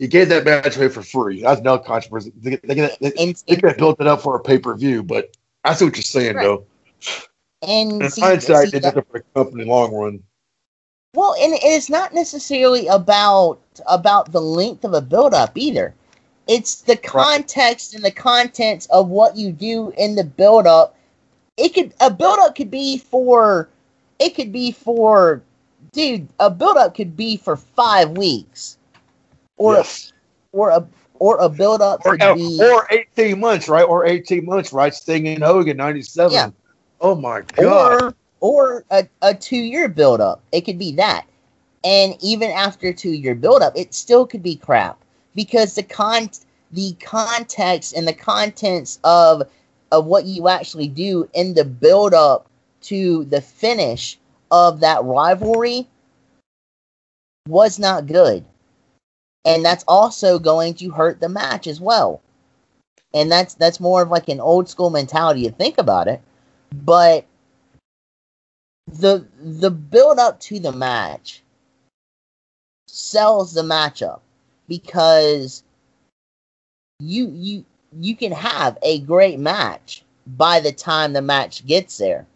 You 0.00 0.08
gave 0.08 0.28
that 0.30 0.44
match 0.44 0.76
away 0.76 0.88
for 0.88 1.02
free. 1.02 1.42
That's 1.42 1.60
no 1.60 1.78
controversy. 1.78 2.32
They, 2.36 2.56
they, 2.56 2.74
they, 2.74 2.96
they, 3.00 3.32
they 3.46 3.54
could 3.54 3.64
have 3.64 3.78
built 3.78 4.00
it 4.00 4.08
up 4.08 4.22
for 4.22 4.34
a 4.34 4.40
pay 4.40 4.58
per 4.58 4.74
view, 4.74 5.04
but 5.04 5.36
I 5.62 5.74
see 5.74 5.84
what 5.84 5.94
you're 5.94 6.02
saying, 6.02 6.34
right. 6.34 6.42
though. 6.42 6.66
And 7.66 8.02
in 8.02 8.10
see, 8.10 8.20
hindsight, 8.20 8.70
see, 8.70 8.78
it 8.78 8.82
for 8.82 9.04
the 9.12 9.24
company 9.34 9.64
long 9.64 9.94
run. 9.94 10.22
Well, 11.14 11.34
and 11.40 11.54
it's 11.62 11.88
not 11.88 12.12
necessarily 12.12 12.86
about 12.88 13.60
about 13.86 14.32
the 14.32 14.40
length 14.40 14.84
of 14.84 14.94
a 14.94 15.00
build 15.00 15.34
up 15.34 15.56
either. 15.56 15.94
It's 16.46 16.82
the 16.82 16.96
context 16.96 17.92
right. 17.92 17.96
and 17.96 18.04
the 18.04 18.10
contents 18.10 18.86
of 18.86 19.08
what 19.08 19.36
you 19.36 19.52
do 19.52 19.92
in 19.96 20.16
the 20.16 20.24
build 20.24 20.66
up. 20.66 20.96
It 21.56 21.72
could 21.72 21.94
a 22.00 22.10
build 22.10 22.38
up 22.40 22.56
could 22.56 22.70
be 22.70 22.98
for 22.98 23.68
it 24.18 24.34
could 24.34 24.52
be 24.52 24.72
for 24.72 25.42
dude, 25.92 26.28
a 26.40 26.50
build 26.50 26.76
up 26.76 26.94
could 26.94 27.16
be 27.16 27.36
for 27.36 27.56
five 27.56 28.10
weeks, 28.10 28.76
or 29.56 29.74
Yes. 29.74 30.12
or 30.52 30.70
a 30.70 30.86
or 31.20 31.38
a 31.38 31.48
build 31.48 31.80
up 31.80 32.04
Or, 32.04 32.18
could 32.18 32.34
be 32.34 32.60
or 32.60 32.86
18 32.90 33.38
months, 33.38 33.68
right? 33.68 33.84
Or 33.84 34.04
18 34.04 34.44
months, 34.44 34.72
right? 34.72 34.92
Sting 34.92 35.28
and 35.28 35.42
Hogan, 35.42 35.76
97. 35.76 36.32
Yeah. 36.32 36.50
Oh 37.00 37.14
my 37.14 37.42
God. 37.42 38.02
or 38.02 38.14
or 38.40 38.84
a, 38.90 39.06
a 39.22 39.34
two 39.34 39.56
year 39.56 39.88
build 39.88 40.20
up. 40.20 40.42
It 40.52 40.62
could 40.62 40.78
be 40.78 40.92
that. 40.92 41.26
And 41.84 42.16
even 42.20 42.50
after 42.50 42.92
two 42.92 43.12
year 43.12 43.34
build 43.34 43.62
up, 43.62 43.76
it 43.76 43.94
still 43.94 44.26
could 44.26 44.42
be 44.42 44.56
crap. 44.56 44.98
Because 45.34 45.74
the 45.74 45.82
con 45.82 46.30
the 46.72 46.96
context 47.00 47.94
and 47.94 48.06
the 48.06 48.14
contents 48.14 48.98
of 49.04 49.42
of 49.92 50.06
what 50.06 50.24
you 50.24 50.48
actually 50.48 50.88
do 50.88 51.28
in 51.34 51.54
the 51.54 51.64
build 51.64 52.14
up 52.14 52.48
to 52.82 53.24
the 53.24 53.40
finish 53.40 54.18
of 54.50 54.80
that 54.80 55.04
rivalry 55.04 55.86
was 57.48 57.78
not 57.78 58.06
good. 58.06 58.44
And 59.44 59.64
that's 59.64 59.84
also 59.86 60.38
going 60.38 60.74
to 60.74 60.90
hurt 60.90 61.20
the 61.20 61.28
match 61.28 61.66
as 61.66 61.80
well. 61.80 62.22
And 63.12 63.30
that's 63.30 63.54
that's 63.54 63.80
more 63.80 64.02
of 64.02 64.10
like 64.10 64.28
an 64.28 64.40
old 64.40 64.68
school 64.68 64.90
mentality 64.90 65.44
to 65.44 65.52
think 65.52 65.78
about 65.78 66.08
it. 66.08 66.20
But 66.82 67.26
the 68.86 69.26
the 69.40 69.70
build 69.70 70.18
up 70.18 70.40
to 70.40 70.58
the 70.58 70.72
match 70.72 71.42
sells 72.88 73.52
the 73.52 73.62
matchup 73.62 74.20
because 74.68 75.62
you 76.98 77.30
you 77.30 77.64
you 78.00 78.16
can 78.16 78.32
have 78.32 78.76
a 78.82 79.00
great 79.00 79.38
match 79.38 80.04
by 80.26 80.60
the 80.60 80.72
time 80.72 81.12
the 81.12 81.22
match 81.22 81.64
gets 81.66 81.98
there. 81.98 82.26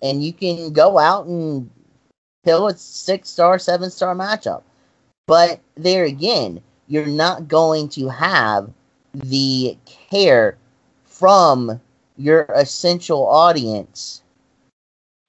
And 0.00 0.22
you 0.22 0.32
can 0.32 0.72
go 0.72 0.98
out 0.98 1.26
and 1.26 1.68
kill 2.44 2.68
a 2.68 2.76
six 2.76 3.28
star 3.28 3.58
seven 3.58 3.90
star 3.90 4.14
matchup. 4.14 4.62
But 5.26 5.60
there 5.74 6.04
again 6.04 6.62
you're 6.86 7.06
not 7.06 7.48
going 7.48 7.88
to 7.90 8.08
have 8.08 8.70
the 9.14 9.76
care 9.86 10.56
from 11.04 11.80
your 12.18 12.42
essential 12.54 13.26
audience 13.26 14.22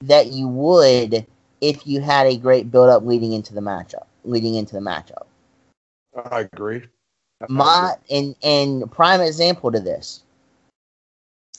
that 0.01 0.27
you 0.27 0.47
would 0.47 1.25
if 1.61 1.85
you 1.85 2.01
had 2.01 2.25
a 2.25 2.35
great 2.37 2.71
build 2.71 2.89
up 2.89 3.05
leading 3.05 3.31
into 3.33 3.53
the 3.53 3.61
matchup 3.61 4.07
leading 4.25 4.55
into 4.55 4.73
the 4.73 4.81
matchup 4.81 5.27
I 6.31 6.41
agree. 6.53 6.83
my 7.47 7.93
and 8.09 8.35
and 8.43 8.91
prime 8.91 9.21
example 9.21 9.71
to 9.71 9.79
this 9.79 10.23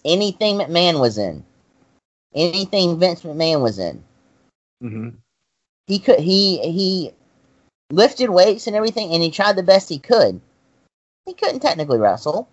anything 0.04 0.58
mcmahon 0.58 1.00
was 1.00 1.16
in 1.16 1.44
anything 2.34 2.98
vince 2.98 3.22
mcmahon 3.22 3.62
was 3.62 3.78
in 3.78 4.02
hmm 4.82 5.10
he 5.86 5.98
could 5.98 6.18
he 6.18 6.58
he 6.70 7.12
lifted 7.92 8.30
weights 8.30 8.66
and 8.66 8.76
everything 8.76 9.12
and 9.12 9.22
he 9.22 9.30
tried 9.30 9.56
the 9.56 9.62
best 9.62 9.88
he 9.88 9.98
could 9.98 10.40
he 11.26 11.34
couldn't 11.34 11.60
technically 11.60 11.98
wrestle 11.98 12.48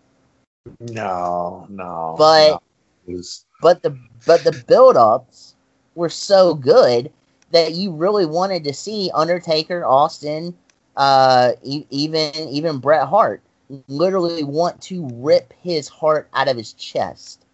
No, 0.82 1.66
no. 1.70 2.16
But- 2.18 2.50
no. 2.50 2.62
Was- 3.08 3.46
but 3.62 3.82
the 3.82 3.98
but 4.26 4.44
the 4.44 4.64
build-ups 4.68 5.56
were 5.96 6.10
so 6.10 6.54
good 6.54 7.12
that 7.52 7.74
you 7.74 7.92
really 7.92 8.26
wanted 8.26 8.64
to 8.66 8.74
see 8.74 9.10
Undertaker, 9.14 9.86
Austin, 9.86 10.56
uh, 10.96 11.54
e- 11.64 11.86
even 11.90 12.34
even 12.50 12.80
Bret 12.80 13.08
Hart 13.08 13.42
literally 13.88 14.44
want 14.44 14.82
to 14.82 15.08
rip 15.14 15.54
his 15.62 15.88
heart 15.88 16.30
out 16.34 16.48
of 16.48 16.58
his 16.58 16.74
chest. 16.74 17.46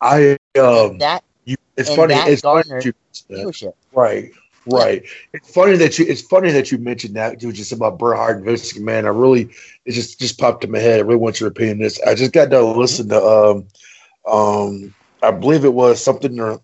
I 0.00 0.36
um, 0.58 0.98
that 0.98 1.22
you, 1.44 1.56
it's 1.76 1.94
funny. 1.94 2.14
that 2.14 2.28
It's 2.28 2.42
funny 2.42 2.64
that 2.68 2.84
you 2.84 2.92
mentioned 3.28 3.30
that. 3.30 3.70
Right, 3.92 4.30
right. 4.66 5.02
It's 5.32 5.52
funny 5.52 5.76
that 5.76 5.98
you. 5.98 6.06
It's 6.06 6.22
funny 6.22 6.50
that 6.52 6.72
you 6.72 6.78
mentioned 6.78 7.16
that. 7.16 7.38
Dude, 7.38 7.54
just 7.54 7.72
about 7.72 7.98
Bret 7.98 8.18
Hart 8.18 8.36
and 8.38 8.44
Vince 8.44 8.72
McMahon. 8.72 9.04
I 9.04 9.08
really, 9.08 9.50
it 9.84 9.92
just 9.92 10.18
just 10.18 10.38
popped 10.38 10.64
in 10.64 10.70
my 10.70 10.78
head. 10.78 10.98
I 10.98 11.02
really 11.02 11.16
want 11.16 11.40
your 11.40 11.48
opinion. 11.50 11.76
on 11.76 11.82
This. 11.82 12.00
I 12.02 12.14
just 12.14 12.32
got 12.32 12.50
to 12.50 12.64
listen 12.64 13.08
to. 13.10 13.22
Um, 13.22 13.66
um, 14.26 14.94
I 15.22 15.30
believe 15.30 15.64
it 15.64 15.74
was 15.74 16.02
something. 16.02 16.36
To, 16.36 16.60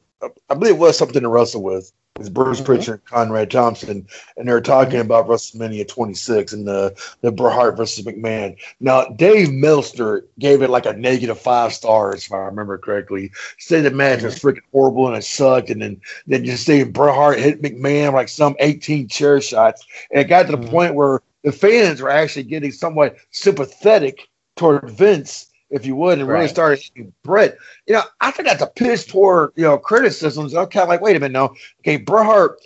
I 0.51 0.55
believe 0.55 0.75
it 0.75 0.79
was 0.79 0.99
something 0.99 1.23
to 1.23 1.29
wrestle 1.29 1.63
with. 1.63 1.93
With 2.17 2.35
Bruce 2.35 2.61
Mhm. 2.61 2.65
Prichard 2.65 2.95
and 2.95 3.05
Conrad 3.05 3.49
Thompson, 3.53 4.05
and 4.37 4.49
they 4.49 4.53
were 4.53 4.61
talking 4.61 4.99
about 4.99 5.29
WrestleMania 5.29 5.87
26 5.87 6.53
and 6.53 6.67
the 6.67 6.93
the 7.21 7.31
Bret 7.31 7.53
Hart 7.53 7.77
versus 7.77 8.05
McMahon. 8.05 8.57
Now, 8.81 9.05
Dave 9.05 9.53
Meltzer 9.53 10.25
gave 10.41 10.61
it 10.63 10.69
like 10.71 10.85
a 10.87 10.95
negative 10.95 11.39
five 11.39 11.73
stars, 11.73 12.27
if 12.27 12.33
I 12.33 12.39
remember 12.39 12.77
correctly. 12.77 13.31
Said 13.59 13.85
the 13.85 13.93
match 13.93 14.25
was 14.25 14.35
freaking 14.37 14.63
horrible 14.73 15.07
and 15.07 15.17
it 15.17 15.23
sucked, 15.23 15.71
and 15.71 15.81
then 15.81 16.01
then 16.27 16.45
you 16.45 16.57
see 16.57 16.83
Bret 16.83 17.15
Hart 17.15 17.39
hit 17.39 17.63
McMahon 17.63 18.13
like 18.15 18.29
some 18.29 18.57
18 18.59 19.07
chair 19.07 19.41
shots, 19.41 19.87
and 20.11 20.21
it 20.21 20.25
got 20.25 20.47
to 20.47 20.57
the 20.57 20.59
Mhm. 20.59 20.71
point 20.71 20.95
where 20.97 21.21
the 21.45 21.53
fans 21.53 22.03
were 22.03 22.11
actually 22.11 22.43
getting 22.43 22.73
somewhat 22.73 23.17
sympathetic 23.31 24.27
toward 24.57 24.91
Vince, 24.91 25.48
if 25.71 25.85
you 25.85 25.95
would, 25.97 26.19
and 26.19 26.27
really 26.29 26.41
Right. 26.43 26.51
started 26.51 26.81
hitting 26.81 27.13
Bret. 27.23 27.57
You 27.87 27.95
know, 27.95 28.03
I 28.21 28.31
think 28.31 28.49
that's 28.49 28.63
a 28.63 28.67
piss 28.67 29.05
poor, 29.05 29.53
you 29.57 29.65
know, 29.65 29.79
criticisms. 29.79 30.55
I'm 30.55 30.67
kind 30.69 30.83
of 30.85 30.89
like, 30.89 31.01
wait 31.01 31.17
a 31.17 31.21
minute, 31.21 31.33
no, 31.33 31.55
okay, 31.81 31.97
Bret 31.97 32.25
Hart 32.27 32.59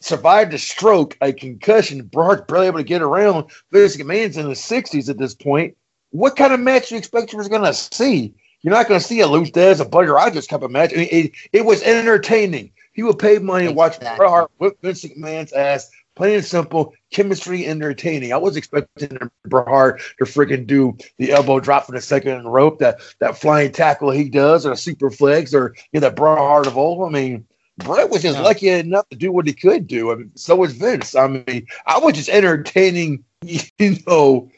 survived 0.00 0.54
a 0.54 0.58
stroke, 0.58 1.16
a 1.20 1.32
concussion. 1.32 2.02
Bret 2.04 2.26
Hart's 2.26 2.42
barely 2.46 2.66
able 2.68 2.78
to 2.78 2.84
get 2.84 3.02
around. 3.02 3.50
Vince 3.72 3.96
McMahon's 3.96 4.36
in 4.36 4.48
his 4.48 4.60
60s 4.60 5.08
at 5.08 5.18
this 5.18 5.34
point. 5.34 5.76
What 6.10 6.36
kind 6.36 6.52
of 6.54 6.60
match 6.60 6.88
do 6.88 6.94
you 6.94 6.98
expect 6.98 7.32
you 7.32 7.38
was 7.38 7.48
going 7.48 7.64
to 7.64 7.74
see? 7.74 8.34
You're 8.62 8.72
not 8.74 8.88
going 8.88 9.00
to 9.00 9.06
see 9.06 9.20
a 9.20 9.26
Lou 9.26 9.44
Thesz, 9.44 9.80
a 9.80 9.84
Buddy 9.84 10.08
Rogers 10.08 10.46
type 10.46 10.62
of 10.62 10.70
match. 10.70 10.92
I 10.92 10.96
mean, 10.96 11.08
it, 11.10 11.32
it 11.52 11.64
was 11.64 11.82
entertaining. 11.82 12.70
He 12.92 13.02
would 13.04 13.18
pay 13.18 13.38
money 13.38 13.66
to 13.66 13.72
watch 13.72 13.96
Exactly. 13.96 14.16
Bret 14.18 14.30
Hart 14.30 14.50
whip 14.58 14.78
Vince 14.82 15.04
McMahon's 15.04 15.52
ass. 15.52 15.90
Plain 16.18 16.34
and 16.34 16.44
simple, 16.44 16.94
chemistry 17.12 17.64
entertaining. 17.64 18.32
I 18.32 18.38
was 18.38 18.56
expecting 18.56 19.16
Bret 19.46 19.68
Hart 19.68 20.02
to 20.18 20.24
freaking 20.24 20.66
do 20.66 20.98
the 21.16 21.30
elbow 21.30 21.60
drop 21.60 21.86
for 21.86 21.92
the 21.92 22.00
second 22.00 22.44
rope, 22.44 22.80
that 22.80 22.98
that 23.20 23.38
flying 23.38 23.70
tackle 23.70 24.10
he 24.10 24.28
does, 24.28 24.66
or 24.66 24.72
a 24.72 24.74
superplex, 24.74 25.54
or 25.54 25.76
you 25.92 26.00
know, 26.00 26.08
that 26.08 26.16
Bret 26.16 26.36
Hart 26.36 26.66
of 26.66 26.76
old. 26.76 27.08
I 27.08 27.12
mean, 27.12 27.46
Bret 27.76 28.10
was 28.10 28.22
just 28.22 28.36
No. 28.38 28.42
lucky 28.42 28.68
enough 28.68 29.08
to 29.10 29.16
do 29.16 29.30
what 29.30 29.46
he 29.46 29.52
could 29.52 29.86
do. 29.86 30.10
I 30.10 30.16
mean, 30.16 30.32
so 30.34 30.56
was 30.56 30.72
Vince. 30.72 31.14
I 31.14 31.28
mean, 31.28 31.68
I 31.86 31.98
was 32.00 32.14
just 32.14 32.30
entertaining, 32.30 33.22
you 33.42 33.96
know, 34.08 34.50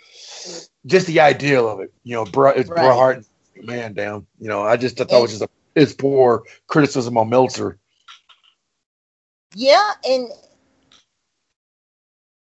just 0.86 1.08
the 1.08 1.20
idea 1.20 1.60
of 1.60 1.80
it. 1.80 1.92
You 2.04 2.14
know, 2.14 2.24
Bret, 2.24 2.56
it's 2.56 2.70
Right. 2.70 3.22
Man 3.56 3.92
down. 3.92 4.26
You 4.38 4.48
know, 4.48 4.62
I 4.62 4.78
just 4.78 4.96
thought 4.96 5.12
it 5.12 5.20
was 5.20 5.32
just 5.32 5.42
a 5.42 5.48
it's 5.74 5.92
poor 5.92 6.44
criticism 6.68 7.18
on 7.18 7.28
Meltzer. 7.28 7.76
Yeah, 9.54 9.92
and 10.08 10.30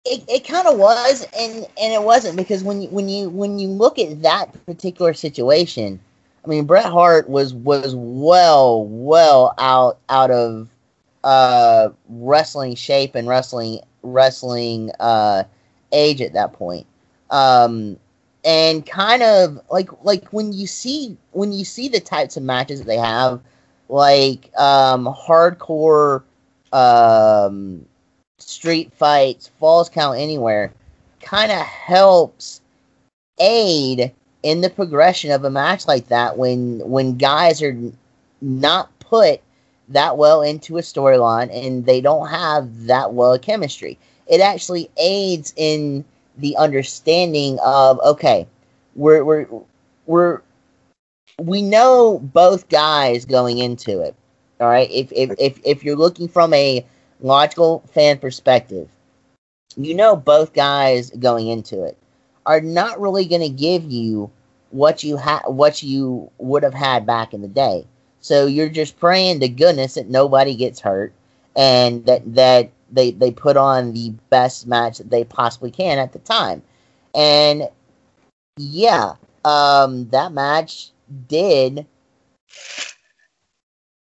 it, 0.10 0.24
it 0.28 0.48
kind 0.48 0.68
of 0.68 0.78
was, 0.78 1.26
and 1.38 1.56
and 1.80 1.94
it 1.94 2.02
wasn't 2.02 2.36
because 2.36 2.64
when 2.64 2.82
you 2.82 2.90
when 2.90 3.08
you 3.08 3.30
when 3.30 3.60
you 3.60 3.68
look 3.68 4.00
at 4.00 4.22
that 4.24 4.66
particular 4.66 5.14
situation, 5.14 6.00
I 6.44 6.48
mean 6.48 6.66
Bret 6.66 6.86
Hart 6.86 7.30
was 7.30 7.54
was 7.54 7.96
well 7.96 8.86
well 8.86 9.54
out 9.60 10.00
out 10.10 10.32
of 10.32 10.68
uh 11.24 11.90
wrestling 12.10 12.76
shape 12.76 13.14
and 13.16 13.28
wrestling 13.28 13.82
wrestling 14.02 14.92
uh 15.00 15.44
age 15.92 16.22
at 16.22 16.34
that 16.34 16.54
point. 16.54 16.88
Um 17.30 17.98
and 18.44 18.86
kind 18.86 19.22
of 19.22 19.60
like 19.70 19.90
like 20.04 20.28
when 20.30 20.54
you 20.54 20.66
see 20.66 21.16
when 21.32 21.52
you 21.52 21.66
see 21.66 21.88
the 21.88 22.00
types 22.00 22.36
of 22.36 22.44
matches 22.44 22.80
that 22.80 22.88
they 22.88 22.98
have 22.98 23.42
like 23.90 24.50
um 24.58 25.06
hardcore 25.06 26.24
um 26.72 27.86
street 28.42 28.92
fights 28.94 29.50
falls 29.60 29.90
count 29.90 30.18
anywhere 30.18 30.72
kind 31.22 31.52
of 31.52 31.60
helps 31.60 32.62
aid 33.40 34.14
in 34.44 34.62
the 34.62 34.70
progression 34.70 35.32
of 35.32 35.44
a 35.44 35.50
match 35.50 35.88
like 35.88 36.08
that 36.08 36.38
when 36.38 36.80
when 36.90 37.18
guys 37.18 37.62
are 37.62 37.78
not 38.42 38.98
put 39.00 39.42
that 39.90 40.18
well 40.18 40.42
into 40.42 40.78
a 40.78 40.82
storyline 40.82 41.50
and 41.52 41.86
they 41.86 42.00
don't 42.00 42.30
have 42.30 42.86
that 42.86 43.14
well 43.14 43.34
of 43.34 43.42
chemistry. 43.42 43.98
It 44.28 44.40
actually 44.40 44.90
aids 44.98 45.54
in 45.58 46.06
the 46.38 46.56
understanding 46.56 47.58
of 47.66 48.00
okay 48.02 48.48
we're 48.96 49.24
we're 49.26 49.48
we're 50.06 50.42
we 51.38 51.62
know 51.62 52.20
both 52.20 52.70
guys 52.70 53.26
going 53.26 53.58
into 53.58 54.00
it 54.02 54.16
all 54.60 54.68
right? 54.68 54.90
If 54.92 55.12
if 55.12 55.32
if, 55.40 55.60
if 55.64 55.84
you're 55.84 55.96
looking 55.96 56.28
from 56.28 56.54
a 56.54 56.86
logical 57.20 57.84
fan 57.92 58.18
perspective. 58.20 58.90
You 59.76 59.94
know 59.94 60.16
both 60.16 60.54
guys 60.54 61.12
going 61.12 61.48
into 61.48 61.84
it 61.84 61.98
are 62.46 62.62
not 62.62 63.00
really 63.00 63.26
going 63.26 63.42
to 63.42 63.50
give 63.50 63.84
you 63.92 64.32
what 64.72 65.04
you 65.04 65.18
had 65.18 65.42
what 65.46 65.84
you 65.84 66.32
would 66.38 66.64
have 66.64 66.74
had 66.74 67.06
back 67.06 67.34
in 67.34 67.42
the 67.42 67.48
day. 67.48 67.86
So 68.22 68.46
you're 68.48 68.70
just 68.70 69.00
praying 69.00 69.40
to 69.40 69.48
goodness 69.50 69.96
that 69.96 70.10
nobody 70.10 70.56
gets 70.56 70.80
hurt 70.80 71.14
and 71.56 72.06
that 72.06 72.36
that 72.36 72.72
they 72.92 73.12
they 73.12 73.32
put 73.32 73.58
on 73.58 73.94
the 73.94 74.12
best 74.30 74.68
match 74.68 74.98
that 74.98 75.10
they 75.10 75.24
possibly 75.24 75.72
can 75.72 76.00
at 76.00 76.12
the 76.14 76.20
time. 76.20 76.62
And 77.16 77.70
yeah 78.58 79.14
um 79.46 80.10
that 80.10 80.32
match 80.34 80.92
did 81.28 81.86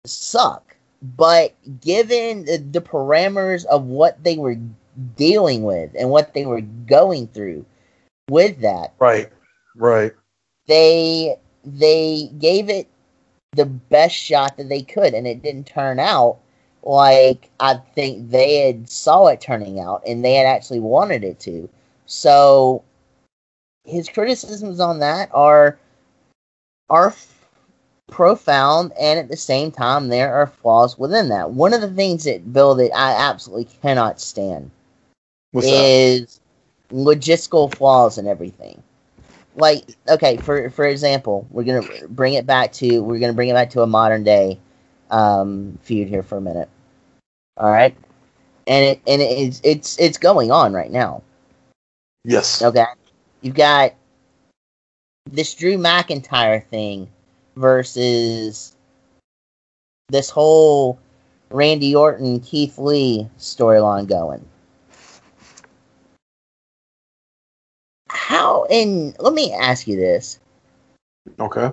suck 0.05 0.74
but 1.01 1.53
given 1.81 2.45
the, 2.45 2.57
the 2.57 2.81
parameters 2.81 3.65
of 3.65 3.85
what 3.85 4.23
they 4.23 4.37
were 4.37 4.57
dealing 5.15 5.63
with 5.63 5.91
and 5.97 6.09
what 6.09 6.33
they 6.33 6.45
were 6.45 6.61
going 6.61 7.27
through 7.27 7.65
with 8.29 8.61
that, 8.61 8.93
Right. 8.99 9.29
Right. 9.75 10.13
they 10.67 11.37
they 11.63 12.29
gave 12.39 12.69
it 12.69 12.87
the 13.53 13.65
best 13.65 14.15
shot 14.15 14.57
that 14.57 14.69
they 14.69 14.81
could, 14.81 15.13
and 15.13 15.27
it 15.27 15.41
didn't 15.41 15.65
turn 15.67 15.99
out 15.99 16.39
like 16.83 17.49
I 17.59 17.75
think 17.95 18.29
they 18.29 18.67
had 18.67 18.89
saw 18.89 19.27
it 19.27 19.41
turning 19.41 19.79
out, 19.79 20.03
and 20.07 20.23
they 20.23 20.35
had 20.35 20.45
actually 20.45 20.79
wanted 20.79 21.23
it 21.23 21.39
to. 21.41 21.69
So 22.05 22.83
his 23.83 24.09
criticisms 24.09 24.79
on 24.79 24.99
that 24.99 25.29
are 25.33 25.77
are 26.89 27.11
profound, 28.07 28.93
and 28.99 29.19
at 29.19 29.29
the 29.29 29.37
same 29.37 29.71
time, 29.71 30.07
there 30.07 30.33
are 30.33 30.47
flaws 30.47 30.97
within 30.97 31.29
that. 31.29 31.51
One 31.51 31.73
of 31.73 31.81
the 31.81 31.91
things 31.91 32.25
that 32.25 32.53
Bill 32.53 32.75
that 32.75 32.95
I 32.95 33.11
absolutely 33.11 33.67
cannot 33.81 34.19
stand 34.19 34.71
What's 35.51 35.67
that? 35.67 35.73
is 35.73 36.39
logistical 36.91 37.73
flaws 37.73 38.17
and 38.17 38.27
everything. 38.27 38.81
Like, 39.55 39.85
okay, 40.09 40.37
for 40.37 40.69
for 40.69 40.85
example, 40.85 41.47
we're 41.49 41.63
gonna 41.63 41.87
bring 42.09 42.33
it 42.33 42.45
back 42.45 42.73
to 42.73 42.99
we're 43.01 43.19
gonna 43.19 43.33
bring 43.33 43.49
it 43.49 43.53
back 43.53 43.69
to 43.71 43.81
a 43.81 43.87
modern 43.87 44.23
day 44.23 44.59
um, 45.11 45.77
feud 45.81 46.07
here 46.07 46.23
for 46.23 46.37
a 46.37 46.41
minute. 46.41 46.69
All 47.57 47.71
right, 47.71 47.95
and 48.67 48.85
it 48.85 49.01
and 49.07 49.21
it's 49.21 49.61
it's 49.63 49.97
it's 49.97 50.17
going 50.17 50.51
on 50.51 50.73
right 50.73 50.91
now. 50.91 51.23
Yes. 52.25 52.61
Okay, 52.61 52.85
you've 53.41 53.55
got 53.55 53.93
this 55.31 55.53
Drew 55.53 55.77
McIntyre 55.77 56.63
thing 56.63 57.09
versus 57.55 58.75
this 60.09 60.29
whole 60.29 60.99
Randy 61.49 61.95
Orton 61.95 62.39
Keith 62.39 62.77
Lee 62.77 63.27
storyline 63.37 64.07
going. 64.07 64.45
How 68.09 68.65
and 68.65 69.15
let 69.19 69.33
me 69.33 69.53
ask 69.53 69.87
you 69.87 69.95
this. 69.95 70.39
Okay. 71.39 71.71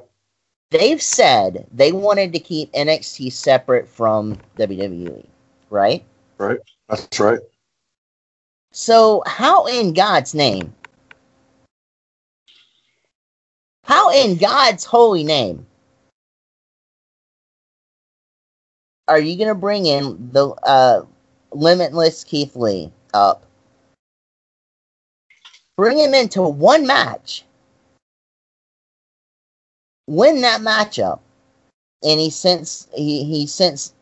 They've 0.70 1.02
said 1.02 1.66
they 1.72 1.92
wanted 1.92 2.32
to 2.32 2.38
keep 2.38 2.72
NXT 2.72 3.32
separate 3.32 3.86
from 3.86 4.38
WWE, 4.56 5.26
right? 5.68 6.02
Right. 6.38 6.60
That's 6.88 7.20
right. 7.20 7.40
So, 8.72 9.22
how 9.26 9.66
in 9.66 9.92
God's 9.92 10.34
name? 10.34 10.74
How 13.84 14.10
in 14.10 14.36
God's 14.38 14.84
holy 14.84 15.24
name 15.24 15.66
are 19.08 19.20
you 19.20 19.36
going 19.36 19.48
to 19.48 19.54
bring 19.54 19.86
in 19.86 20.30
the 20.32 20.48
uh, 20.48 21.04
limitless 21.52 22.24
Keith 22.24 22.56
Lee 22.56 22.92
up? 23.14 23.44
Bring 25.76 25.98
him 25.98 26.14
into 26.14 26.42
one 26.42 26.86
match. 26.86 27.44
Win 30.06 30.40
that 30.42 30.60
matchup. 30.60 31.20
And 32.04 32.18
he 32.18 32.30
since 32.30 32.88
he, 32.94 33.24
he 33.24 33.46
since 33.46 33.94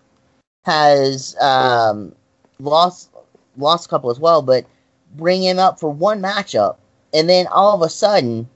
has 0.64 1.36
um, 1.40 2.14
lost 2.58 3.10
lost 3.56 3.86
a 3.86 3.88
couple 3.88 4.10
as 4.10 4.18
well, 4.18 4.42
but 4.42 4.64
bring 5.16 5.42
him 5.42 5.58
up 5.58 5.80
for 5.80 5.90
one 5.90 6.20
matchup, 6.20 6.76
and 7.12 7.28
then 7.28 7.46
all 7.48 7.74
of 7.74 7.82
a 7.82 7.90
sudden, 7.90 8.48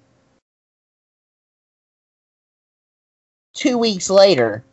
two 3.54 3.76
weeks 3.78 4.08
later, 4.08 4.64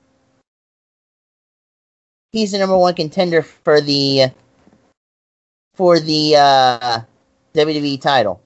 he's 2.31 2.51
the 2.51 2.57
number 2.59 2.77
one 2.77 2.93
contender 2.93 3.41
for 3.41 3.81
the 3.81 4.31
for 5.75 5.99
the 5.99 6.35
uh, 6.37 6.99
WWE 7.53 8.01
title. 8.01 8.41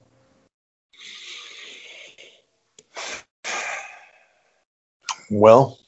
Well, 5.30 5.78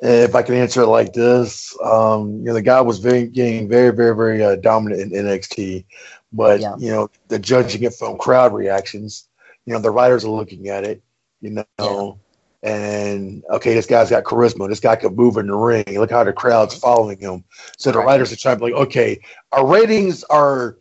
if 0.00 0.34
I 0.34 0.42
can 0.42 0.54
answer 0.56 0.82
it 0.82 0.86
like 0.88 1.12
this, 1.12 1.76
um, 1.82 2.38
you 2.38 2.44
know, 2.44 2.54
the 2.54 2.62
guy 2.62 2.80
was 2.80 2.98
very 2.98 3.26
getting 3.28 3.68
very, 3.68 3.90
very, 3.94 4.16
very 4.16 4.42
uh, 4.42 4.56
dominant 4.56 5.00
in 5.00 5.24
NXT, 5.24 5.84
but 6.32 6.60
Yeah. 6.60 6.74
you 6.78 6.90
know, 6.90 7.08
the 7.28 7.38
judging 7.38 7.84
it 7.84 7.94
from 7.94 8.18
crowd 8.18 8.52
reactions, 8.52 9.28
you 9.64 9.72
know, 9.72 9.78
the 9.78 9.90
writers 9.90 10.24
are 10.24 10.30
looking 10.30 10.68
at 10.68 10.84
it, 10.84 11.02
you 11.40 11.64
know, 11.78 12.18
and 12.62 13.42
okay, 13.50 13.74
this 13.74 13.86
guy's 13.86 14.10
got 14.10 14.24
charisma. 14.24 14.68
This 14.68 14.80
guy 14.80 14.96
could 14.96 15.16
move 15.16 15.36
in 15.36 15.46
the 15.46 15.56
ring. 15.56 15.84
Look 15.88 16.10
how 16.10 16.24
the 16.24 16.32
crowd's 16.32 16.74
mm-hmm. 16.74 16.82
following 16.82 17.18
him. 17.18 17.44
So 17.78 17.90
the 17.90 17.98
Right. 17.98 18.06
writers 18.06 18.32
are 18.32 18.36
trying 18.36 18.58
to 18.58 18.64
be 18.64 18.72
like, 18.72 18.82
okay, 18.88 19.20
our 19.52 19.66
ratings 19.66 20.24
are 20.24 20.76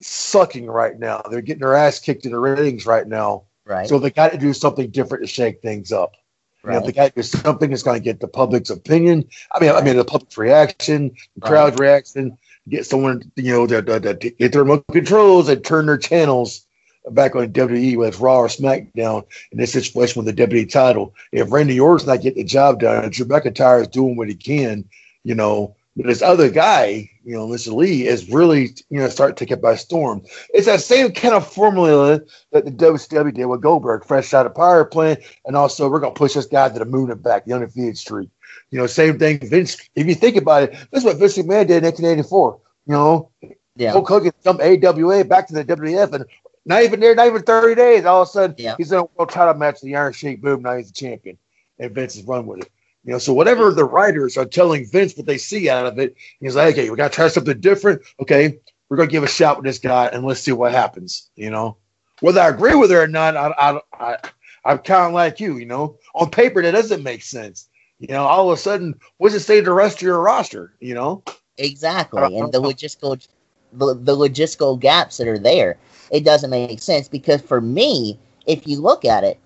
sucking 0.00 0.66
right 0.66 0.98
now. 0.98 1.22
They're 1.30 1.40
getting 1.40 1.60
their 1.60 1.74
ass 1.74 1.98
kicked 1.98 2.26
in 2.26 2.32
the 2.32 2.38
ratings 2.38 2.86
right 2.86 3.06
now. 3.06 3.44
Right. 3.66 3.88
So 3.88 3.98
they 3.98 4.10
got 4.10 4.32
to 4.32 4.38
do 4.38 4.52
something 4.52 4.90
different 4.90 5.24
to 5.24 5.28
shake 5.28 5.62
things 5.62 5.92
up. 5.92 6.14
You 6.62 6.70
know, 6.70 6.76
Right. 6.76 6.86
they 6.86 6.92
got 6.92 7.08
to 7.08 7.14
do 7.16 7.22
something 7.22 7.70
that's 7.70 7.82
going 7.82 7.98
to 7.98 8.04
get 8.04 8.20
the 8.20 8.28
public's 8.28 8.70
opinion. 8.70 9.28
I 9.52 9.60
mean, 9.60 9.72
I 9.72 9.80
mean, 9.80 9.96
the 9.96 10.04
public's 10.04 10.38
reaction, 10.38 11.12
the 11.34 11.40
crowd's 11.40 11.78
reaction. 11.78 12.36
Get 12.68 12.86
someone, 12.86 13.32
you 13.36 13.52
know, 13.52 13.66
to, 13.66 13.82
to, 13.82 14.14
to 14.14 14.30
get 14.30 14.52
their 14.52 14.62
remote 14.62 14.84
controls 14.92 15.48
and 15.48 15.64
turn 15.64 15.86
their 15.86 15.98
channels 15.98 16.66
back 17.10 17.34
on 17.34 17.52
WWE, 17.52 17.96
whether 17.96 18.08
it's 18.08 18.20
Raw 18.20 18.38
or 18.38 18.48
SmackDown. 18.48 19.24
In 19.52 19.58
this 19.58 19.72
situation 19.72 20.22
with 20.22 20.34
the 20.34 20.46
WWE 20.46 20.70
title, 20.70 21.14
if 21.32 21.50
Randy 21.50 21.80
Orton's 21.80 22.06
not 22.06 22.22
getting 22.22 22.42
the 22.42 22.48
job 22.48 22.80
done, 22.80 23.04
and 23.04 23.12
Drew 23.12 23.26
McIntyre 23.26 23.82
is 23.82 23.88
doing 23.88 24.16
what 24.16 24.28
he 24.28 24.34
can, 24.34 24.88
you 25.24 25.34
know, 25.34 25.74
but 25.96 26.06
this 26.06 26.22
other 26.22 26.48
guy, 26.48 27.10
you 27.24 27.34
know, 27.36 27.48
Mr. 27.48 27.74
Lee, 27.74 28.06
is 28.06 28.30
really, 28.30 28.74
you 28.90 29.00
know, 29.00 29.08
starting 29.08 29.34
to 29.34 29.44
take 29.44 29.50
it 29.50 29.60
by 29.60 29.74
storm. 29.74 30.22
It's 30.54 30.66
that 30.66 30.80
same 30.80 31.12
kind 31.12 31.34
of 31.34 31.50
formula 31.50 32.20
that 32.52 32.64
the 32.64 32.70
WCW 32.70 33.34
did 33.34 33.46
with 33.46 33.60
Goldberg, 33.60 34.04
fresh 34.04 34.32
out 34.32 34.46
of 34.46 34.54
power 34.54 34.84
plant, 34.84 35.20
and 35.46 35.56
also 35.56 35.88
we're 35.88 36.00
gonna 36.00 36.14
push 36.14 36.34
this 36.34 36.46
guy 36.46 36.68
to 36.68 36.78
the 36.78 36.84
moon 36.84 37.10
and 37.10 37.22
back, 37.22 37.44
the 37.44 37.52
undefeated 37.52 37.98
streak. 37.98 38.30
You 38.70 38.78
know, 38.78 38.86
same 38.86 39.18
thing. 39.18 39.40
Vince, 39.40 39.76
if 39.96 40.06
you 40.06 40.14
think 40.14 40.36
about 40.36 40.62
it, 40.62 40.72
this 40.90 41.00
is 41.00 41.04
what 41.04 41.16
Vince 41.16 41.36
McMahon 41.36 41.66
did 41.66 41.78
in 41.78 41.84
1984. 41.84 42.60
You 42.86 42.92
know, 42.92 43.30
Yeah. 43.76 43.92
Hulk 43.92 44.08
Hogan 44.08 44.32
jumped 44.44 44.62
AWA 44.62 45.24
back 45.24 45.48
to 45.48 45.54
the 45.54 45.64
WWF, 45.64 46.12
and 46.12 46.24
not 46.66 46.82
even 46.82 47.00
there, 47.00 47.14
not 47.14 47.26
even 47.26 47.42
30 47.42 47.74
days, 47.74 48.04
all 48.04 48.22
of 48.22 48.28
a 48.28 48.30
sudden 48.30 48.54
Yeah. 48.58 48.74
he's 48.76 48.92
in 48.92 48.98
a 48.98 49.04
world 49.04 49.30
title 49.30 49.54
match, 49.54 49.80
the 49.80 49.96
Iron 49.96 50.12
Sheik, 50.12 50.40
boom, 50.42 50.62
now 50.62 50.76
he's 50.76 50.88
the 50.88 50.94
champion, 50.94 51.38
and 51.78 51.94
Vince 51.94 52.16
is 52.16 52.24
run 52.24 52.46
with 52.46 52.60
it. 52.62 52.70
You 53.04 53.12
know, 53.12 53.18
so 53.18 53.32
whatever 53.32 53.72
the 53.72 53.84
writers 53.84 54.36
are 54.36 54.44
telling 54.44 54.86
Vince 54.86 55.16
what 55.16 55.26
they 55.26 55.38
see 55.38 55.70
out 55.70 55.86
of 55.86 55.98
it, 55.98 56.16
he's 56.40 56.54
like, 56.56 56.74
okay, 56.74 56.90
we 56.90 56.96
got 56.96 57.10
to 57.12 57.14
try 57.14 57.28
something 57.28 57.58
different. 57.60 58.02
Okay, 58.20 58.58
we're 58.88 58.96
gonna 58.98 59.08
give 59.10 59.22
a 59.24 59.28
shot 59.28 59.56
with 59.56 59.64
this 59.64 59.78
guy, 59.78 60.06
and 60.06 60.24
let's 60.24 60.40
see 60.40 60.52
what 60.52 60.72
happens. 60.72 61.30
You 61.34 61.50
know, 61.50 61.78
whether 62.20 62.40
I 62.40 62.48
agree 62.48 62.74
with 62.74 62.92
it 62.92 62.96
or 62.96 63.06
not, 63.06 63.36
I, 63.36 63.48
I, 63.48 63.80
I 63.98 64.16
I'm 64.64 64.78
kind 64.78 65.06
of 65.06 65.12
like 65.12 65.40
you. 65.40 65.56
You 65.56 65.66
know, 65.66 65.96
on 66.14 66.30
paper 66.30 66.60
that 66.60 66.72
doesn't 66.72 67.02
make 67.02 67.22
sense. 67.22 67.68
You 67.98 68.08
know, 68.08 68.24
all 68.24 68.50
of 68.50 68.58
a 68.58 68.60
sudden, 68.60 68.98
what's 69.18 69.34
it 69.34 69.40
say 69.40 69.60
to 69.60 69.64
the 69.64 69.72
rest 69.72 69.96
of 69.98 70.02
your 70.02 70.20
roster? 70.20 70.74
You 70.80 70.94
know, 70.94 71.22
Exactly, 71.56 72.20
uh, 72.22 72.44
and 72.44 72.52
the 72.52 72.60
logistical 72.60 73.26
the, 73.72 73.94
the 73.94 74.16
logistical 74.16 74.78
gaps 74.78 75.16
that 75.18 75.28
are 75.28 75.38
there, 75.38 75.78
it 76.10 76.24
doesn't 76.24 76.50
make 76.50 76.80
sense 76.80 77.08
because 77.08 77.40
for 77.40 77.60
me, 77.60 78.18
if 78.46 78.66
you 78.66 78.80
look 78.80 79.04
at 79.04 79.24
it, 79.24 79.38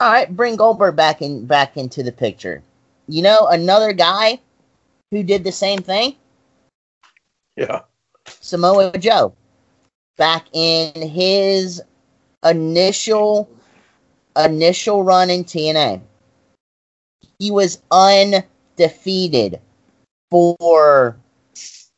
all 0.00 0.12
right, 0.12 0.34
bring 0.34 0.56
Goldberg 0.56 0.96
back 0.96 1.22
in 1.22 1.46
back 1.46 1.76
into 1.76 2.02
the 2.02 2.12
picture. 2.12 2.62
You 3.08 3.22
know, 3.22 3.46
another 3.46 3.92
guy 3.92 4.40
who 5.10 5.22
did 5.22 5.44
the 5.44 5.52
same 5.52 5.78
thing, 5.78 6.16
yeah, 7.56 7.80
Samoa 8.26 8.96
Joe, 8.98 9.34
back 10.16 10.46
in 10.52 11.08
his 11.08 11.82
initial 12.44 13.48
initial 14.36 15.02
run 15.02 15.30
in 15.30 15.44
TNA. 15.44 16.00
He 17.38 17.50
was 17.50 17.80
undefeated 17.90 19.60
for 20.30 21.16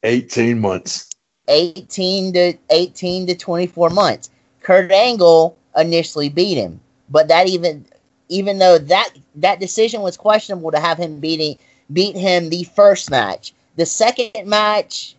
18 0.03 0.61
months. 0.61 1.08
18 1.49 2.33
to 2.35 2.55
18 2.71 3.27
to 3.27 3.35
24 3.35 3.91
months. 3.91 4.31
Kurt 4.63 4.93
Angle 4.93 5.57
initially 5.77 6.29
beat 6.29 6.57
him, 6.57 6.81
but 7.09 7.29
that 7.29 7.49
even 7.49 7.85
even 8.29 8.59
though 8.59 8.79
that 8.79 9.11
that 9.37 9.61
decision 9.61 10.03
was 10.03 10.17
questionable 10.17 10.71
to 10.71 10.81
have 10.81 10.99
him 10.99 11.21
beating 11.21 11.59
beat 11.93 12.17
him 12.17 12.51
the 12.51 12.65
first 12.65 13.11
match, 13.11 13.55
the 13.77 13.87
second 13.87 14.47
match, 14.47 15.17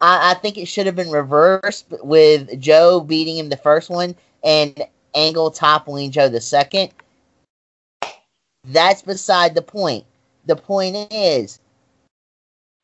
I, 0.00 0.32
I 0.32 0.34
think 0.34 0.58
it 0.58 0.66
should 0.66 0.86
have 0.86 0.96
been 0.96 1.10
reversed 1.10 1.86
with 2.02 2.60
Joe 2.60 3.00
beating 3.00 3.38
him 3.38 3.48
the 3.48 3.56
first 3.56 3.90
one 3.90 4.16
and 4.42 4.84
Angle 5.14 5.50
toppling 5.50 6.10
Joe 6.10 6.28
the 6.28 6.40
second. 6.40 6.90
That's 8.64 9.02
beside 9.02 9.54
the 9.54 9.62
point. 9.62 10.04
The 10.46 10.56
point 10.56 11.12
is 11.12 11.60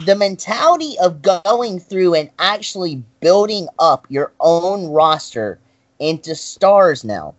the 0.04 0.14
mentality 0.14 0.96
of 1.00 1.22
going 1.22 1.80
through 1.80 2.14
and 2.14 2.30
actually 2.38 3.02
building 3.20 3.66
up 3.78 4.06
your 4.08 4.32
own 4.40 4.88
roster 4.88 5.58
into 5.98 6.34
stars 6.34 7.04
now 7.04 7.34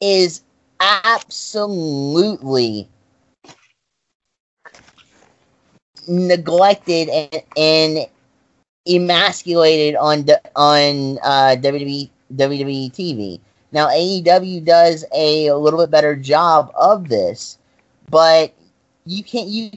is 0.00 0.42
absolutely 0.80 2.88
neglected 6.06 7.08
and, 7.08 7.42
and 7.56 8.06
emasculated 8.86 9.96
on 9.96 10.26
on 10.54 11.18
uh, 11.24 11.56
WWE 11.58 12.08
WWE 12.36 12.92
TV. 12.92 13.40
Now 13.72 13.88
AEW 13.88 14.64
does 14.64 15.04
a, 15.12 15.48
a 15.48 15.56
little 15.56 15.80
bit 15.80 15.90
better 15.90 16.14
job 16.14 16.70
of 16.76 17.08
this, 17.08 17.58
but 18.10 18.54
you 19.06 19.22
can't 19.22 19.48
you 19.48 19.70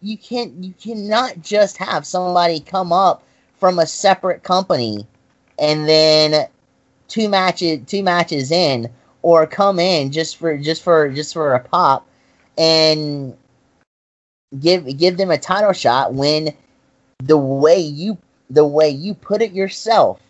you 0.00 0.16
can't 0.16 0.52
you 0.62 0.72
cannot 0.80 1.40
just 1.42 1.76
have 1.76 2.06
somebody 2.06 2.60
come 2.60 2.92
up 2.92 3.22
from 3.56 3.78
a 3.78 3.86
separate 3.86 4.42
company 4.42 5.06
and 5.58 5.88
then 5.88 6.48
two 7.08 7.28
matches 7.28 7.80
two 7.86 8.02
matches 8.02 8.50
in 8.50 8.88
or 9.22 9.46
come 9.46 9.78
in 9.78 10.12
just 10.12 10.36
for 10.36 10.56
just 10.56 10.82
for 10.82 11.08
just 11.10 11.32
for 11.32 11.54
a 11.54 11.60
pop 11.60 12.06
and 12.56 13.36
give 14.60 14.96
give 14.96 15.16
them 15.16 15.30
a 15.30 15.38
title 15.38 15.72
shot 15.72 16.14
when 16.14 16.54
the 17.18 17.36
way 17.36 17.78
you 17.78 18.16
the 18.50 18.64
way 18.64 18.88
you 18.88 19.12
put 19.12 19.42
it 19.42 19.52
yourself 19.52 20.20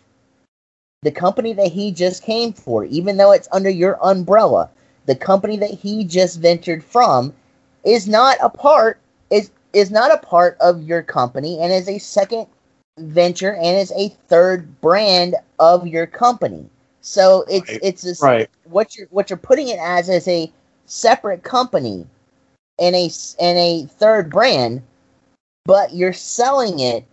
the 1.03 1.11
company 1.11 1.53
that 1.53 1.71
he 1.71 1.91
just 1.91 2.23
came 2.23 2.51
for 2.51 2.83
even 2.85 3.15
though 3.15 3.31
it's 3.31 3.47
under 3.51 3.69
your 3.69 3.97
umbrella 4.05 4.69
the 5.05 5.15
company 5.15 5.55
that 5.55 5.71
he 5.71 6.03
just 6.03 6.39
ventured 6.39 6.83
from 6.83 7.33
is 7.89 8.07
not 8.07 8.37
a 8.41 8.49
part 8.49 8.99
is 9.31 9.51
is 9.73 9.91
not 9.91 10.13
a 10.13 10.17
part 10.25 10.57
of 10.59 10.83
your 10.83 11.01
company 11.03 11.59
and 11.61 11.71
is 11.73 11.89
a 11.89 11.99
second 11.99 12.47
venture 12.99 13.55
and 13.55 13.77
is 13.77 13.91
a 13.95 14.09
third 14.27 14.79
brand 14.81 15.35
of 15.59 15.87
your 15.87 16.05
company 16.07 16.65
so 17.01 17.45
it's 17.49 17.69
Right. 17.69 17.79
it's 17.83 18.01
this, 18.03 18.21
Right. 18.21 18.49
what 18.65 18.95
you're 18.95 19.07
what 19.11 19.29
you're 19.29 19.37
putting 19.37 19.69
it 19.69 19.79
as 19.79 20.09
is 20.09 20.27
a 20.27 20.51
separate 20.85 21.43
company 21.43 22.05
and 22.79 22.95
a 22.95 23.05
s- 23.05 23.35
and 23.39 23.57
a 23.57 23.85
third 23.85 24.29
brand, 24.29 24.81
but 25.65 25.93
you're 25.93 26.13
selling 26.13 26.79
it. 26.79 27.05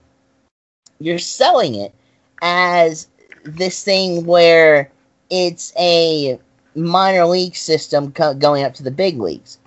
You're 0.98 1.18
selling 1.18 1.74
it 1.76 1.94
as 2.42 3.08
this 3.44 3.82
thing 3.84 4.26
where 4.26 4.90
it's 5.30 5.72
a 5.78 6.38
minor 6.74 7.26
league 7.26 7.56
system 7.56 8.12
co- 8.12 8.34
going 8.34 8.64
up 8.64 8.74
to 8.74 8.82
the 8.82 8.90
big 8.90 9.18
leagues. 9.20 9.58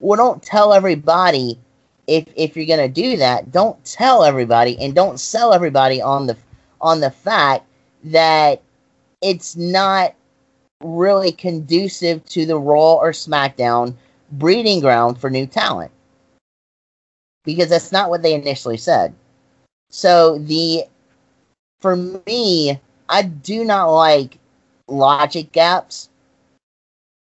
Well, 0.00 0.16
don't 0.16 0.42
tell 0.42 0.72
everybody 0.72 1.58
if 2.06 2.26
if 2.36 2.56
you're 2.56 2.66
gonna 2.66 2.88
do 2.88 3.16
that. 3.16 3.52
Don't 3.52 3.82
tell 3.84 4.24
everybody 4.24 4.78
and 4.78 4.94
don't 4.94 5.18
sell 5.20 5.52
everybody 5.52 6.00
on 6.00 6.26
the 6.26 6.36
on 6.80 7.00
the 7.00 7.10
fact 7.10 7.66
that 8.04 8.62
it's 9.20 9.56
not 9.56 10.14
really 10.82 11.32
conducive 11.32 12.24
to 12.26 12.46
the 12.46 12.58
Raw 12.58 12.94
or 12.94 13.10
SmackDown 13.10 13.94
breeding 14.32 14.80
ground 14.80 15.18
for 15.18 15.30
new 15.30 15.46
talent. 15.46 15.90
Because 17.44 17.68
that's 17.70 17.92
not 17.92 18.10
what 18.10 18.22
they 18.22 18.34
initially 18.34 18.76
said. 18.76 19.14
So 19.90 20.38
the 20.38 20.84
for 21.80 21.96
me, 21.96 22.80
I 23.08 23.22
do 23.22 23.64
not 23.64 23.86
like 23.86 24.38
logic 24.86 25.52
gaps. 25.52 26.10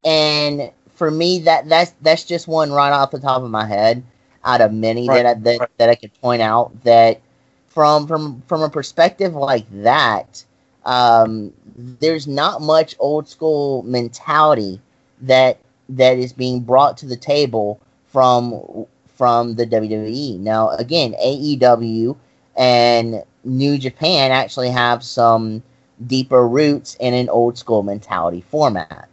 And 0.05 0.71
for 0.97 1.11
me 1.11 1.41
that 1.41 1.69
that's 1.69 1.93
that's 2.03 2.25
just 2.25 2.49
one 2.49 2.73
right 2.73 2.93
off 2.93 3.11
the 3.13 3.21
top 3.21 3.43
of 3.43 3.51
my 3.51 3.67
head 3.67 4.03
out 4.45 4.61
of 4.63 4.73
many 4.73 5.09
Right, 5.09 5.25
that 5.25 5.27
I 5.27 5.35
that, 5.35 5.61
right. 5.61 5.71
that 5.79 5.91
I 5.91 5.95
could 5.97 6.13
point 6.21 6.43
out 6.43 6.73
that 6.85 7.21
from 7.69 8.07
from 8.07 8.43
from 8.47 8.63
a 8.63 8.71
perspective 8.71 9.35
like 9.35 9.67
that, 9.83 10.45
um, 10.85 11.53
there's 11.77 12.27
not 12.27 12.63
much 12.63 12.97
old 12.99 13.29
school 13.29 13.83
mentality 13.83 14.81
that 15.23 15.59
that 15.91 16.19
is 16.19 16.33
being 16.33 16.61
brought 16.61 16.97
to 16.99 17.07
the 17.07 17.17
table 17.17 17.81
from 18.07 18.87
from 19.17 19.55
the 19.57 19.67
WWE. 19.67 20.39
Now, 20.41 20.71
again, 20.71 21.15
AEW 21.23 22.17
and 22.57 23.23
New 23.45 23.79
Japan 23.79 24.33
actually 24.33 24.71
have 24.71 25.03
some 25.05 25.63
deeper 26.07 26.47
roots 26.49 26.97
in 27.01 27.15
an 27.15 27.29
old 27.29 27.57
school 27.59 27.83
mentality 27.83 28.43
format 28.43 29.09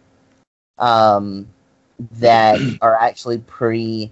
um, 0.77 1.47
that 2.11 2.59
are 2.81 2.95
actually 2.95 3.39
pretty 3.39 4.11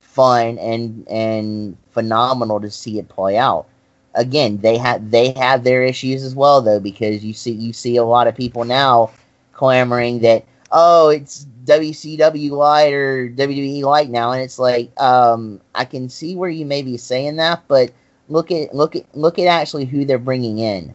fun 0.00 0.58
and 0.58 1.08
and 1.08 1.76
phenomenal 1.90 2.60
to 2.60 2.70
see 2.70 2.98
it 2.98 3.08
play 3.08 3.38
out. 3.38 3.66
Again, 4.14 4.58
they 4.58 4.76
have 4.76 5.10
they 5.10 5.32
have 5.32 5.64
their 5.64 5.82
issues 5.84 6.22
as 6.22 6.34
well 6.34 6.60
though 6.60 6.80
because 6.80 7.24
you 7.24 7.32
see 7.32 7.52
you 7.52 7.72
see 7.72 7.96
a 7.96 8.04
lot 8.04 8.26
of 8.26 8.36
people 8.36 8.64
now 8.64 9.10
clamoring 9.52 10.20
that 10.20 10.44
oh 10.70 11.08
it's 11.08 11.46
WCW 11.64 12.50
light 12.50 12.92
or 12.92 13.30
WWE 13.30 13.82
light 13.82 14.10
now 14.10 14.32
and 14.32 14.42
it's 14.42 14.58
like 14.58 14.90
um 15.00 15.60
I 15.74 15.84
can 15.84 16.08
see 16.08 16.36
where 16.36 16.50
you 16.50 16.66
may 16.66 16.82
be 16.82 16.96
saying 16.96 17.36
that 17.36 17.62
but 17.68 17.92
look 18.28 18.50
at 18.50 18.74
look 18.74 18.96
at 18.96 19.06
look 19.16 19.38
at 19.38 19.46
actually 19.46 19.86
who 19.86 20.04
they're 20.04 20.18
bringing 20.18 20.58
in. 20.58 20.94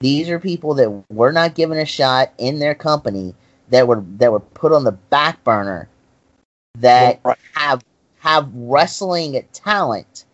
These 0.00 0.28
are 0.30 0.38
people 0.38 0.74
that 0.74 1.04
were 1.10 1.32
not 1.32 1.54
given 1.54 1.78
a 1.78 1.86
shot 1.86 2.32
in 2.38 2.58
their 2.58 2.74
company 2.74 3.34
that 3.68 3.86
were 3.88 4.04
that 4.16 4.32
were 4.32 4.40
put 4.40 4.72
on 4.72 4.84
the 4.84 4.92
back 4.92 5.42
burner 5.44 5.88
that 6.78 7.20
have 7.54 7.84
have 8.18 8.50
wrestling 8.54 9.42
talent 9.52 10.24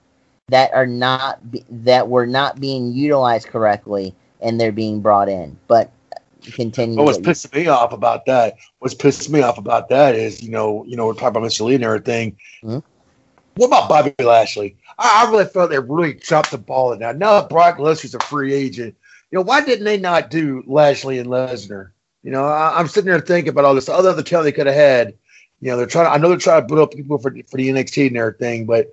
that 0.49 0.73
are 0.75 0.87
not 0.87 1.41
that 1.71 2.09
were 2.09 2.27
not 2.27 2.61
being 2.61 2.93
utilized 2.93 3.49
correctly 3.49 4.15
and 4.41 4.61
they're 4.61 4.73
being 4.73 5.01
brought 5.01 5.29
in. 5.29 5.59
But 5.69 5.93
continue. 6.43 7.03
What's 7.03 7.19
what 7.19 7.27
pissing 7.27 7.55
me 7.55 7.69
off 7.69 7.93
about 7.93 8.27
that? 8.27 8.57
What's 8.81 8.95
pissing 8.95 9.31
me 9.31 9.43
off 9.43 9.59
about 9.59 9.89
that 9.91 10.15
is, 10.15 10.43
you 10.43 10.51
know, 10.51 10.85
you 10.87 10.97
know, 10.97 11.07
we're 11.07 11.15
talking 11.15 11.29
about 11.29 11.45
Mr. 11.45 11.63
Lee 11.63 11.77
and 11.77 11.85
everything. 11.85 12.37
Hmm? 12.63 12.79
What 13.55 13.67
about 13.67 13.89
Bobby 13.89 14.15
Lashley? 14.19 14.77
I, 14.99 15.25
I 15.25 15.31
really 15.31 15.45
felt 15.45 15.71
they 15.71 15.79
really 15.79 16.15
dropped 16.15 16.51
the 16.51 16.59
ball 16.59 16.93
in 16.93 17.01
that. 17.01 17.19
Now 17.19 17.47
Brock 17.47 17.79
Lesnar's 17.79 18.15
a 18.15 18.21
free 18.21 18.55
agent, 18.55 18.97
you 19.31 19.39
know, 19.39 19.43
why 19.43 19.65
didn't 19.65 19.85
they 19.85 19.99
not 19.99 20.31
do 20.31 20.63
Lashley 20.67 21.19
and 21.19 21.29
Lesnar? 21.29 21.91
You 22.23 22.31
know, 22.31 22.45
I, 22.45 22.79
I'm 22.79 22.89
sitting 22.89 23.11
there 23.11 23.21
thinking 23.21 23.51
about 23.51 23.65
all 23.65 23.75
this 23.75 23.89
other 23.89 24.11
other 24.11 24.23
talent 24.23 24.45
they 24.45 24.53
could 24.53 24.67
have 24.67 24.77
had. 24.77 25.15
You 25.61 25.71
know, 25.71 25.77
they're 25.77 25.87
trying. 25.87 26.07
I 26.07 26.17
know 26.19 26.29
they're 26.29 26.39
trying 26.39 26.63
to 26.63 26.67
build 26.67 26.81
up 26.81 26.93
people 26.93 27.19
for 27.19 27.31
for 27.31 27.57
the 27.57 27.69
NXT 27.69 28.09
and 28.09 28.17
everything, 28.17 28.67
but 28.67 28.93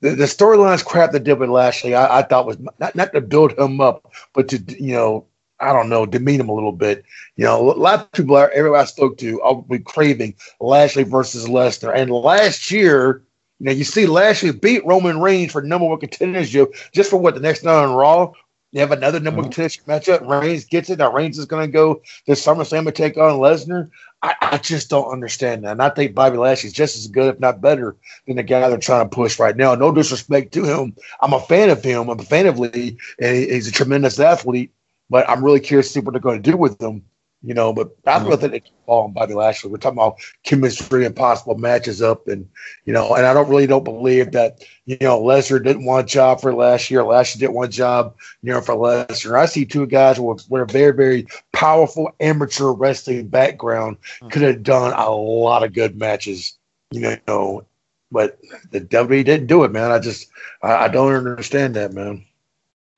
the, 0.00 0.10
the 0.10 0.24
storylines 0.24 0.84
crap 0.84 1.12
they 1.12 1.18
did 1.18 1.38
with 1.38 1.50
Lashley, 1.50 1.94
I, 1.94 2.20
I 2.20 2.22
thought 2.22 2.46
was 2.46 2.58
not 2.78 2.94
not 2.94 3.12
to 3.12 3.20
build 3.20 3.58
him 3.58 3.80
up, 3.80 4.12
but 4.32 4.48
to 4.48 4.58
you 4.82 4.94
know, 4.94 5.26
I 5.60 5.72
don't 5.72 5.88
know, 5.88 6.06
demean 6.06 6.40
him 6.40 6.48
a 6.48 6.54
little 6.54 6.72
bit. 6.72 7.04
You 7.36 7.44
know, 7.44 7.70
a 7.70 7.74
lot 7.74 8.00
of 8.00 8.12
people, 8.12 8.36
are. 8.36 8.50
everybody 8.50 8.82
I 8.82 8.86
spoke 8.86 9.18
to, 9.18 9.42
I'll 9.42 9.62
be 9.62 9.78
craving 9.78 10.34
Lashley 10.60 11.04
versus 11.04 11.46
Lesnar. 11.46 11.94
And 11.94 12.10
last 12.10 12.70
year, 12.70 13.22
you 13.58 13.66
know, 13.66 13.72
you 13.72 13.84
see 13.84 14.06
Lashley 14.06 14.52
beat 14.52 14.84
Roman 14.86 15.20
Reigns 15.20 15.52
for 15.52 15.62
number 15.62 15.86
one 15.86 16.00
contendership 16.00 16.74
just 16.92 17.10
for 17.10 17.18
what 17.18 17.34
the 17.34 17.40
next 17.40 17.62
night 17.62 17.84
on 17.84 17.94
Raw. 17.94 18.32
You 18.72 18.80
have 18.80 18.92
another 18.92 19.18
number 19.18 19.40
oh. 19.40 19.44
one 19.44 19.52
contendership 19.52 19.84
matchup. 19.84 20.28
Reigns 20.28 20.64
gets 20.64 20.90
it. 20.90 20.98
Now 20.98 21.12
Reigns 21.12 21.38
is 21.38 21.46
going 21.46 21.66
to 21.66 21.72
go 21.72 22.02
to 22.26 22.32
SummerSlam 22.32 22.86
and 22.86 22.94
take 22.94 23.16
on 23.16 23.40
Lesnar. 23.40 23.90
I, 24.22 24.34
I 24.40 24.58
just 24.58 24.90
don't 24.90 25.10
understand 25.10 25.64
that. 25.64 25.72
And 25.72 25.82
I 25.82 25.88
think 25.88 26.14
Bobby 26.14 26.36
Lashley's 26.36 26.72
just 26.72 26.96
as 26.96 27.06
good, 27.08 27.34
if 27.34 27.40
not 27.40 27.60
better, 27.60 27.96
than 28.26 28.36
the 28.36 28.42
guy 28.42 28.68
they're 28.68 28.78
trying 28.78 29.08
to 29.08 29.14
push 29.14 29.38
right 29.38 29.56
now. 29.56 29.74
No 29.74 29.92
disrespect 29.92 30.52
to 30.54 30.64
him. 30.64 30.94
I'm 31.20 31.32
a 31.32 31.40
fan 31.40 31.70
of 31.70 31.82
him. 31.82 32.08
I'm 32.08 32.20
a 32.20 32.24
fan 32.24 32.46
of 32.46 32.58
Lee, 32.58 32.98
and 33.18 33.36
he- 33.36 33.50
he's 33.50 33.66
a 33.66 33.72
tremendous 33.72 34.20
athlete. 34.20 34.72
But 35.08 35.28
I'm 35.28 35.44
really 35.44 35.60
curious 35.60 35.88
to 35.88 35.92
see 35.94 36.00
what 36.00 36.12
they're 36.12 36.20
going 36.20 36.40
to 36.40 36.50
do 36.50 36.56
with 36.56 36.80
him. 36.80 37.04
You 37.42 37.54
know, 37.54 37.72
but 37.72 37.96
I 38.06 38.18
mm-hmm. 38.18 38.26
really 38.26 38.36
think 38.36 38.52
they 38.52 38.60
keep 38.60 38.74
following 38.84 39.14
Bobby 39.14 39.32
Lashley. 39.32 39.70
We're 39.70 39.78
talking 39.78 39.98
about 39.98 40.18
chemistry 40.44 41.06
and 41.06 41.16
possible 41.16 41.56
matches 41.56 42.02
up, 42.02 42.28
and 42.28 42.46
you 42.84 42.92
know, 42.92 43.14
and 43.14 43.24
I 43.24 43.32
don't 43.32 43.48
really 43.48 43.66
don't 43.66 43.84
believe 43.84 44.32
that 44.32 44.62
you 44.84 44.98
know 45.00 45.18
Lesnar 45.22 45.64
didn't 45.64 45.86
want 45.86 46.06
a 46.06 46.12
job 46.12 46.42
for 46.42 46.52
last 46.54 46.90
year. 46.90 47.02
Lashley 47.02 47.40
didn't 47.40 47.54
want 47.54 47.70
a 47.70 47.76
job, 47.76 48.14
you 48.42 48.52
know, 48.52 48.60
for 48.60 48.74
Lesnar. 48.74 49.38
I 49.38 49.46
see 49.46 49.64
two 49.64 49.86
guys 49.86 50.20
with, 50.20 50.44
with 50.50 50.62
a 50.62 50.72
very 50.72 50.92
very 50.92 51.26
powerful 51.54 52.12
amateur 52.20 52.72
wrestling 52.72 53.28
background 53.28 53.96
mm-hmm. 54.02 54.28
could 54.28 54.42
have 54.42 54.62
done 54.62 54.92
a 54.92 55.10
lot 55.10 55.64
of 55.64 55.72
good 55.72 55.96
matches. 55.96 56.58
You 56.90 57.16
know, 57.26 57.64
but 58.12 58.38
the 58.70 58.80
WWE 58.80 59.24
didn't 59.24 59.46
do 59.46 59.64
it, 59.64 59.72
man. 59.72 59.90
I 59.90 59.98
just 59.98 60.28
I, 60.62 60.72
I 60.72 60.88
don't 60.88 61.14
understand 61.14 61.74
that, 61.76 61.94
man. 61.94 62.26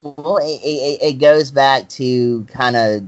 Well, 0.03 0.39
it, 0.39 0.61
it, 0.65 1.03
it 1.03 1.19
goes 1.21 1.51
back 1.51 1.89
to 1.91 2.45
kind 2.47 2.77
of. 2.77 3.05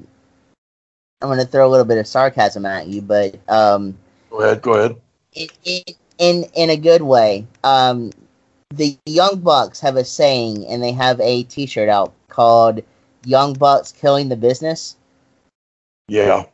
I'm 1.24 1.30
going 1.30 1.40
to 1.40 1.50
throw 1.50 1.66
a 1.66 1.70
little 1.70 1.86
bit 1.86 1.96
of 1.96 2.06
sarcasm 2.06 2.66
at 2.66 2.86
you, 2.86 3.00
but 3.00 3.36
um, 3.48 3.96
Go 4.28 4.42
ahead, 4.42 4.60
go 4.60 4.74
ahead. 4.74 4.96
it, 5.32 5.50
it, 5.64 5.96
in 6.18 6.44
in 6.54 6.68
a 6.68 6.76
good 6.76 7.00
way. 7.00 7.46
Um, 7.64 8.12
the 8.74 8.98
Young 9.06 9.40
Bucks 9.40 9.80
have 9.80 9.96
a 9.96 10.04
saying, 10.04 10.66
and 10.66 10.82
they 10.82 10.92
have 10.92 11.18
a 11.20 11.44
T-shirt 11.44 11.88
out 11.88 12.12
called 12.28 12.82
"Young 13.24 13.54
Bucks 13.54 13.90
Killing 13.90 14.28
the 14.28 14.36
Business." 14.36 14.96
Yeah. 16.08 16.44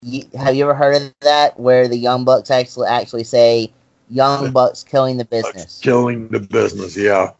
You, 0.00 0.22
have 0.38 0.54
you 0.54 0.64
ever 0.64 0.74
heard 0.74 1.02
of 1.02 1.14
that? 1.20 1.60
Where 1.60 1.86
the 1.86 1.98
Young 1.98 2.24
Bucks 2.24 2.50
actually 2.50 2.88
actually 2.88 3.24
say 3.24 3.70
"Young 4.08 4.52
Bucks 4.52 4.84
Killing 4.84 5.18
the 5.18 5.26
Business." 5.26 5.80
Killing 5.82 6.28
the 6.28 6.40
business, 6.40 6.96
yeah. 6.96 7.32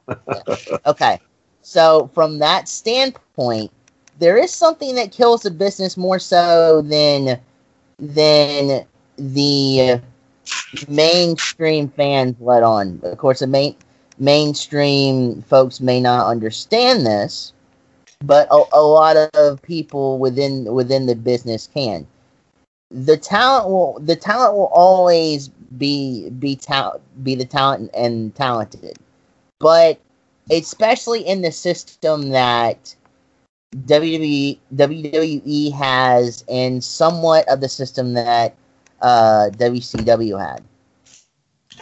Okay. 0.85 1.19
So 1.63 2.11
from 2.13 2.41
that 2.41 2.69
standpoint, 2.69 3.71
there 4.19 4.37
is 4.37 4.53
something 4.53 4.95
that 4.95 5.13
kills 5.13 5.43
the 5.43 5.51
business 5.51 5.97
more 5.97 6.19
so 6.19 6.83
than 6.83 7.41
than 7.99 8.87
the 9.17 10.01
mainstream 10.89 11.89
fans 11.89 12.37
let 12.41 12.63
on. 12.63 13.01
Of 13.03 13.19
course, 13.19 13.41
the 13.41 13.47
main 13.47 13.77
mainstream 14.19 15.43
folks 15.43 15.81
may 15.81 16.01
not 16.01 16.27
understand 16.27 17.07
this, 17.07 17.53
but 18.23 18.49
a, 18.51 18.63
a 18.73 18.83
lot 18.83 19.17
of 19.35 19.63
people 19.63 20.19
within 20.19 20.73
within 20.73 21.07
the 21.07 21.17
business 21.17 21.69
can. 21.73 22.07
The 22.91 23.17
talent 23.17 23.69
will 23.69 23.99
the 24.01 24.17
talent 24.17 24.55
will 24.55 24.71
always 24.73 25.49
be 25.49 26.31
be 26.31 26.57
talent 26.57 27.03
be 27.25 27.35
the 27.35 27.45
talent 27.45 27.91
and 27.95 28.35
talented, 28.35 28.99
but 29.59 29.99
especially 30.51 31.27
in 31.27 31.43
the 31.43 31.51
system 31.51 32.31
that 32.31 32.95
WWE 33.85 34.59
WWE 34.75 35.73
has 35.73 36.45
and 36.49 36.83
somewhat 36.83 37.47
of 37.49 37.61
the 37.61 37.69
system 37.69 38.15
that 38.15 38.55
uh, 39.03 39.51
WCW 39.53 40.41
had. 40.41 40.65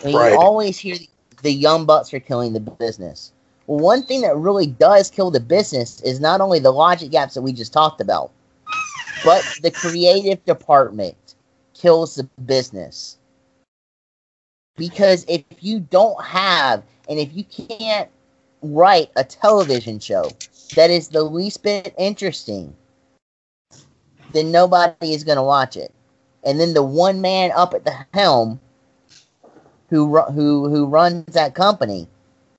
I 0.02 0.06
mean, 0.06 0.16
Right. 0.16 0.32
You 0.32 0.38
always 0.38 0.78
hear 0.78 0.96
the, 0.96 1.08
the 1.42 1.52
young 1.52 1.86
bucks 1.86 2.12
are 2.12 2.20
killing 2.20 2.52
the 2.52 2.60
business. 2.60 3.32
Well, 3.66 3.78
one 3.78 4.02
thing 4.02 4.22
that 4.22 4.36
really 4.36 4.66
does 4.66 5.10
kill 5.10 5.30
the 5.30 5.40
business 5.40 6.00
is 6.02 6.20
not 6.20 6.40
only 6.40 6.58
the 6.58 6.72
logic 6.72 7.10
gaps 7.10 7.34
that 7.34 7.42
we 7.42 7.52
just 7.52 7.72
talked 7.72 8.00
about, 8.00 8.30
but 9.24 9.42
the 9.62 9.70
creative 9.70 10.44
department 10.44 11.34
kills 11.74 12.16
the 12.16 12.24
business. 12.44 13.18
Because 14.76 15.24
if 15.28 15.44
you 15.60 15.80
don't 15.80 16.22
have, 16.22 16.82
and 17.08 17.18
if 17.18 17.34
you 17.34 17.44
can't 17.44 18.10
write 18.62 19.10
a 19.16 19.22
television 19.22 20.00
show 20.00 20.30
that 20.74 20.90
is 20.90 21.08
the 21.08 21.22
least 21.22 21.62
bit 21.62 21.94
interesting, 21.98 22.74
then 24.32 24.50
nobody 24.50 25.12
is 25.12 25.24
going 25.24 25.36
to 25.36 25.42
watch 25.42 25.76
it. 25.76 25.92
And 26.44 26.60
then 26.60 26.74
the 26.74 26.82
one 26.82 27.20
man 27.20 27.52
up 27.52 27.74
at 27.74 27.84
the 27.84 27.96
helm 28.12 28.60
who 29.88 30.20
who 30.20 30.68
who 30.68 30.86
runs 30.86 31.34
that 31.34 31.54
company, 31.54 32.08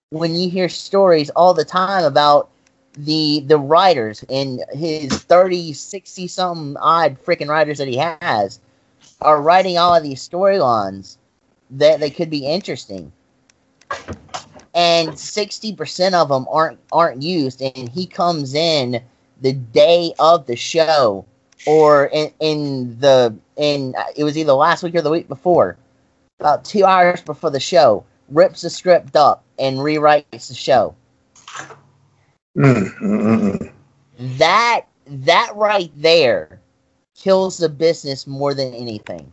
when 0.10 0.36
you 0.36 0.50
hear 0.50 0.70
stories 0.70 1.30
all 1.32 1.54
the 1.54 1.66
time 1.66 2.04
about 2.04 2.50
the 2.98 3.42
the 3.42 3.60
writers 3.60 4.24
and 4.30 4.64
his 4.74 5.12
30, 5.12 5.74
60 5.74 6.28
something 6.28 6.78
odd 6.78 7.18
freaking 7.24 7.50
writers 7.50 7.78
that 7.78 7.88
he 7.88 7.98
has 7.98 8.60
are 9.22 9.42
writing 9.42 9.78
all 9.78 9.96
of 9.96 10.04
these 10.04 10.28
storylines 10.28 11.18
that 11.72 12.00
they 12.00 12.10
could 12.10 12.30
be 12.30 12.46
interesting. 12.46 13.12
And 14.76 15.10
60% 15.10 16.14
of 16.14 16.30
them 16.30 16.46
aren't 16.52 16.80
aren't 16.92 17.22
used 17.22 17.62
and 17.62 17.90
he 17.90 18.06
comes 18.06 18.54
in 18.54 19.02
the 19.42 19.54
day 19.54 20.14
of 20.20 20.46
the 20.46 20.56
show 20.56 21.26
or 21.66 22.08
in, 22.08 22.32
in 22.40 23.00
the 23.00 23.36
in 23.56 23.96
it 24.16 24.24
was 24.24 24.38
either 24.38 24.54
last 24.54 24.84
week 24.84 24.96
or 24.96 25.02
the 25.02 25.10
week 25.10 25.28
before 25.28 25.78
about 26.40 26.66
two 26.66 26.84
hours 26.86 27.22
before 27.22 27.50
the 27.50 27.60
show 27.60 28.04
rips 28.30 28.62
the 28.62 28.70
script 28.70 29.16
up 29.16 29.44
and 29.60 29.78
rewrites 29.78 30.48
the 30.48 30.54
show 30.54 30.96
Mm, 32.58 32.74
mm, 32.86 33.02
mm, 33.02 33.58
mm. 33.58 33.72
that 34.38 34.86
that 35.08 35.52
right 35.56 35.92
there 35.98 36.62
kills 37.16 37.58
the 37.58 37.68
business 37.68 38.26
more 38.26 38.54
than 38.54 38.74
anything 38.74 39.32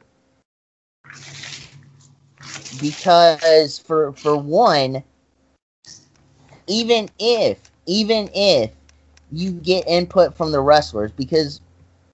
because 2.81 3.79
for 3.79 4.13
for 4.15 4.37
one 4.37 5.03
even 6.73 7.09
if 7.19 7.71
even 7.87 8.31
if 8.35 8.71
you 9.31 9.53
get 9.53 9.87
input 9.87 10.35
from 10.35 10.53
the 10.53 10.61
wrestlers 10.61 11.13
because 11.13 11.61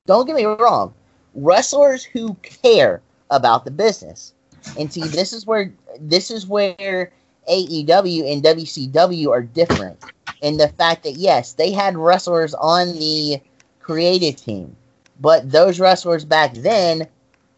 don't 0.07 0.27
get 0.27 0.35
me 0.35 0.45
wrong 0.45 0.93
wrestlers 1.35 2.03
who 2.03 2.35
care 2.43 3.01
about 3.31 3.65
the 3.65 3.71
business 3.71 4.35
and 4.77 4.93
see 4.93 5.03
this 5.03 5.33
is 5.33 5.47
where 5.47 5.73
this 6.01 6.31
is 6.31 6.47
where 6.47 7.13
AEW 7.49 8.31
and 8.31 8.43
WCW 8.43 9.31
are 9.31 9.43
different 9.43 10.05
in 10.43 10.57
the 10.57 10.69
fact 10.69 11.05
that 11.05 11.15
yes 11.15 11.53
they 11.53 11.71
had 11.71 11.97
wrestlers 11.97 12.53
on 12.55 12.89
the 12.95 13.41
creative 13.81 14.37
team 14.37 14.75
but 15.21 15.51
those 15.51 15.79
wrestlers 15.79 16.25
back 16.25 16.53
then 16.55 17.07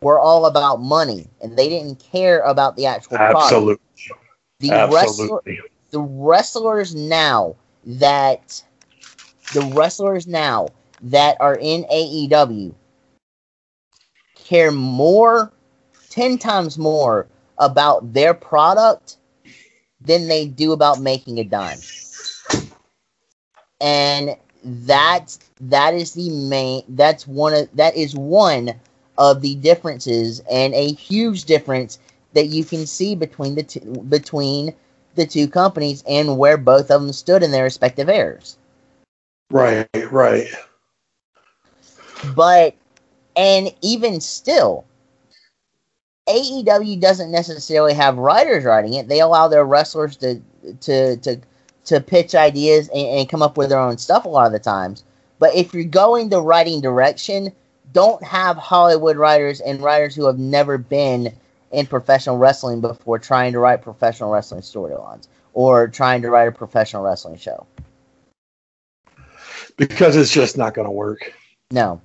were 0.03 0.18
all 0.18 0.46
about 0.46 0.80
money 0.82 1.26
and 1.40 1.57
they 1.57 1.68
didn't 1.68 1.98
care 1.98 2.40
about 2.40 2.76
the 2.76 2.84
actual 2.84 3.16
product 3.16 3.42
Absolutely. 3.44 3.84
the 4.59 4.70
wrestler, 4.70 5.40
Absolutely. 5.40 5.61
The 5.91 6.01
wrestlers 6.01 6.95
now 6.95 7.57
that 7.84 8.62
the 9.55 9.62
wrestlers 9.74 10.26
now 10.26 10.68
that 11.03 11.36
are 11.41 11.57
in 11.57 11.84
AEW 11.84 12.74
care 14.34 14.70
more 14.72 15.53
10 16.11 16.38
times 16.38 16.78
more 16.78 17.26
about 17.59 18.12
their 18.12 18.34
product 18.34 19.16
than 20.01 20.28
they 20.28 20.47
do 20.47 20.72
about 20.72 21.01
making 21.01 21.38
a 21.38 21.45
dime. 21.45 21.78
And 23.80 24.36
that 24.62 25.38
that 25.61 25.95
is 25.95 26.12
the 26.12 26.28
main 26.30 26.82
that's 26.91 27.26
one 27.26 27.55
of 27.55 27.68
that 27.74 27.97
is 27.97 28.14
one 28.14 28.74
of 29.16 29.41
the 29.41 29.55
differences 29.57 30.41
and 30.51 30.74
a 30.74 30.93
huge 30.93 31.45
difference 31.45 31.99
that 32.34 32.47
you 32.47 32.64
can 32.64 32.86
see 32.86 33.14
between 33.14 33.55
the 33.55 33.62
two, 33.62 33.80
between 34.09 34.74
the 35.21 35.27
two 35.27 35.47
companies 35.47 36.03
and 36.09 36.39
where 36.39 36.57
both 36.57 36.91
of 36.91 37.03
them 37.03 37.12
stood 37.12 37.43
in 37.43 37.51
their 37.51 37.64
respective 37.64 38.09
eras. 38.09 38.57
Right, 39.51 39.89
right. 40.11 40.49
But 42.35 42.75
and 43.37 43.73
even 43.83 44.21
still, 44.21 44.85
AEW 46.29 47.01
doesn't 47.01 47.31
necessarily 47.31 47.95
have 47.95 48.16
writers 48.18 48.64
writing 48.64 48.95
it. 48.95 49.09
They 49.09 49.21
allow 49.21 49.49
their 49.49 49.64
wrestlers 49.64 50.16
to 50.16 50.41
to 50.81 51.16
to 51.18 51.41
to 51.85 52.01
pitch 52.01 52.35
ideas 52.35 52.89
and, 52.89 53.07
and 53.07 53.29
come 53.29 53.43
up 53.43 53.57
with 53.57 53.68
their 53.68 53.79
own 53.79 53.99
stuff 53.99 54.25
a 54.25 54.29
lot 54.29 54.47
of 54.47 54.53
the 54.53 54.59
times. 54.59 55.05
But 55.39 55.55
if 55.55 55.75
you're 55.75 55.85
going 55.85 56.29
the 56.29 56.43
writing 56.43 56.81
direction, 56.81 57.53
don't 57.93 58.23
have 58.23 58.57
Hollywood 58.57 59.16
writers 59.16 59.61
and 59.61 59.83
writers 59.83 60.14
who 60.14 60.27
have 60.27 60.39
never 60.39 60.79
been 60.79 61.33
in 61.73 61.87
professional 61.87 62.39
wrestling 62.39 62.81
before 62.81 63.18
trying 63.18 63.53
to 63.53 63.59
write 63.59 63.83
professional 63.83 64.31
wrestling 64.31 64.61
storylines 64.61 65.29
or 65.53 65.89
trying 65.89 66.23
to 66.23 66.31
write 66.31 66.49
a 66.49 66.53
professional 66.53 67.03
wrestling 67.03 67.37
show. 67.37 67.66
Because 69.77 70.16
it's 70.16 70.33
just 70.33 70.57
not 70.57 70.75
going 70.75 70.87
to 70.87 70.93
work. 70.93 71.33
No. 71.71 72.01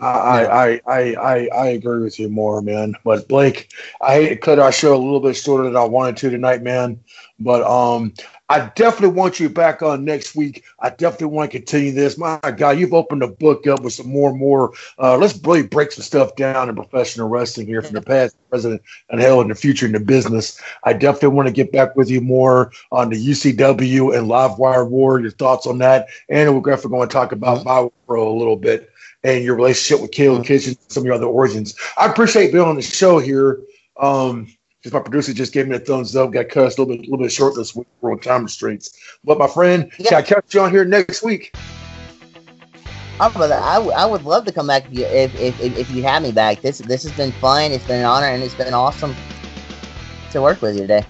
I, 0.00 0.06
I, 0.06 0.80
I, 0.86 1.14
I, 1.14 1.48
I 1.54 1.66
agree 1.68 2.02
with 2.02 2.18
you 2.18 2.28
more, 2.28 2.60
man. 2.60 2.94
But 3.04 3.28
Blake, 3.28 3.72
I 4.00 4.38
cut 4.42 4.58
our 4.58 4.72
show 4.72 4.94
a 4.94 4.98
little 4.98 5.20
bit 5.20 5.36
shorter 5.36 5.64
than 5.64 5.76
I 5.76 5.84
wanted 5.84 6.16
to 6.18 6.30
tonight, 6.30 6.62
man. 6.62 7.02
But 7.38 7.62
um, 7.62 8.12
I 8.50 8.70
definitely 8.74 9.16
want 9.16 9.40
you 9.40 9.48
back 9.48 9.80
on 9.80 10.04
next 10.04 10.36
week. 10.36 10.64
I 10.78 10.90
definitely 10.90 11.28
want 11.28 11.50
to 11.50 11.58
continue 11.58 11.92
this. 11.92 12.18
My 12.18 12.38
God, 12.56 12.78
you've 12.78 12.92
opened 12.92 13.22
the 13.22 13.28
book 13.28 13.66
up 13.66 13.82
with 13.82 13.94
some 13.94 14.08
more 14.08 14.30
and 14.30 14.38
more. 14.38 14.74
Uh, 14.98 15.16
let's 15.16 15.38
really 15.44 15.62
break 15.62 15.92
some 15.92 16.02
stuff 16.02 16.36
down 16.36 16.68
in 16.68 16.74
professional 16.74 17.28
wrestling 17.28 17.66
here 17.66 17.80
from 17.80 17.94
the 17.94 18.02
past, 18.02 18.36
present, 18.50 18.82
and 19.08 19.20
hell 19.20 19.40
in 19.40 19.48
the 19.48 19.54
future 19.54 19.86
in 19.86 19.92
the 19.92 20.00
business. 20.00 20.60
I 20.84 20.92
definitely 20.92 21.28
want 21.28 21.48
to 21.48 21.54
get 21.54 21.72
back 21.72 21.96
with 21.96 22.10
you 22.10 22.20
more 22.20 22.70
on 22.92 23.08
the 23.08 23.16
UCW 23.16 24.16
and 24.16 24.28
Live 24.28 24.58
Wire 24.58 24.84
War. 24.84 25.20
Your 25.20 25.30
thoughts 25.30 25.66
on 25.66 25.78
that, 25.78 26.08
and 26.28 26.54
we're 26.54 26.70
definitely 26.70 26.98
going 26.98 27.08
to 27.08 27.12
talk 27.12 27.32
about 27.32 27.64
my 27.64 27.88
pro 28.06 28.30
a 28.30 28.36
little 28.36 28.56
bit 28.56 28.90
and 29.22 29.42
your 29.42 29.56
relationship 29.56 30.02
with 30.02 30.12
Caleb 30.12 30.44
Kitchen, 30.44 30.76
some 30.88 31.00
of 31.00 31.06
your 31.06 31.14
other 31.14 31.24
origins. 31.24 31.74
I 31.96 32.06
appreciate 32.06 32.52
being 32.52 32.64
on 32.64 32.76
the 32.76 32.82
show 32.82 33.18
here. 33.18 33.62
Um, 33.98 34.48
because 34.84 34.92
my 34.92 35.00
producer 35.00 35.32
just 35.32 35.54
gave 35.54 35.66
me 35.66 35.76
a 35.76 35.78
thumbs 35.78 36.14
up. 36.14 36.30
Got 36.30 36.50
cut 36.50 36.66
us 36.66 36.76
a 36.76 36.82
little 36.82 36.94
bit, 36.94 37.06
a 37.06 37.10
little 37.10 37.24
bit 37.24 37.32
short 37.32 37.54
this 37.54 37.74
week. 37.74 37.86
We're 38.02 38.12
on 38.12 38.18
time 38.18 38.42
restraints. 38.42 38.94
But 39.24 39.38
my 39.38 39.46
friend, 39.46 39.90
can 39.92 40.14
I 40.14 40.20
catch 40.20 40.52
you 40.52 40.60
on 40.60 40.70
here 40.70 40.84
next 40.84 41.22
week? 41.22 41.54
Oh, 43.18 43.30
brother, 43.30 43.54
I, 43.54 43.76
w- 43.76 43.92
I 43.92 44.04
would 44.04 44.24
love 44.24 44.44
to 44.44 44.52
come 44.52 44.66
back 44.66 44.84
if 44.86 44.92
you 44.92 45.06
if, 45.06 45.40
if, 45.40 45.78
if, 45.78 45.90
you 45.90 46.02
have 46.02 46.22
me 46.22 46.32
back. 46.32 46.60
This 46.60 46.78
this 46.78 47.02
has 47.04 47.12
been 47.12 47.32
fun. 47.32 47.72
It's 47.72 47.86
been 47.86 48.00
an 48.00 48.04
honor, 48.04 48.26
and 48.26 48.42
it's 48.42 48.54
been 48.54 48.74
awesome 48.74 49.14
to 50.32 50.42
work 50.42 50.60
with 50.60 50.74
you 50.74 50.82
today. 50.82 51.06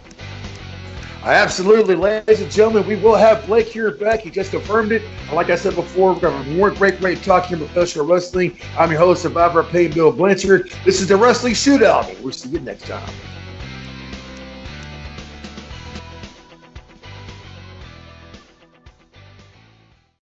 Absolutely, 1.24 1.96
ladies 1.96 2.42
and 2.42 2.52
gentlemen, 2.52 2.86
we 2.86 2.94
will 2.94 3.16
have 3.16 3.44
Blake 3.46 3.66
here 3.66 3.90
back. 3.90 4.20
He 4.20 4.30
just 4.30 4.52
confirmed 4.52 4.92
it. 4.92 5.02
And 5.26 5.32
like 5.32 5.50
I 5.50 5.56
said 5.56 5.74
before, 5.74 6.12
we're 6.12 6.20
going 6.20 6.34
to 6.34 6.44
have 6.44 6.56
more 6.56 6.70
great, 6.70 7.00
great 7.00 7.24
talk 7.24 7.46
here 7.46 7.56
in 7.56 7.64
professional 7.64 8.06
wrestling. 8.06 8.56
I'm 8.78 8.90
your 8.90 9.00
host, 9.00 9.22
Survivor 9.22 9.64
Payne 9.64 9.92
Bill 9.92 10.12
Blanchard. 10.12 10.70
This 10.84 11.00
is 11.00 11.08
the 11.08 11.16
Wrestling 11.16 11.54
Shootout. 11.54 12.20
We'll 12.20 12.34
see 12.34 12.50
you 12.50 12.60
next 12.60 12.86
time. 12.86 13.08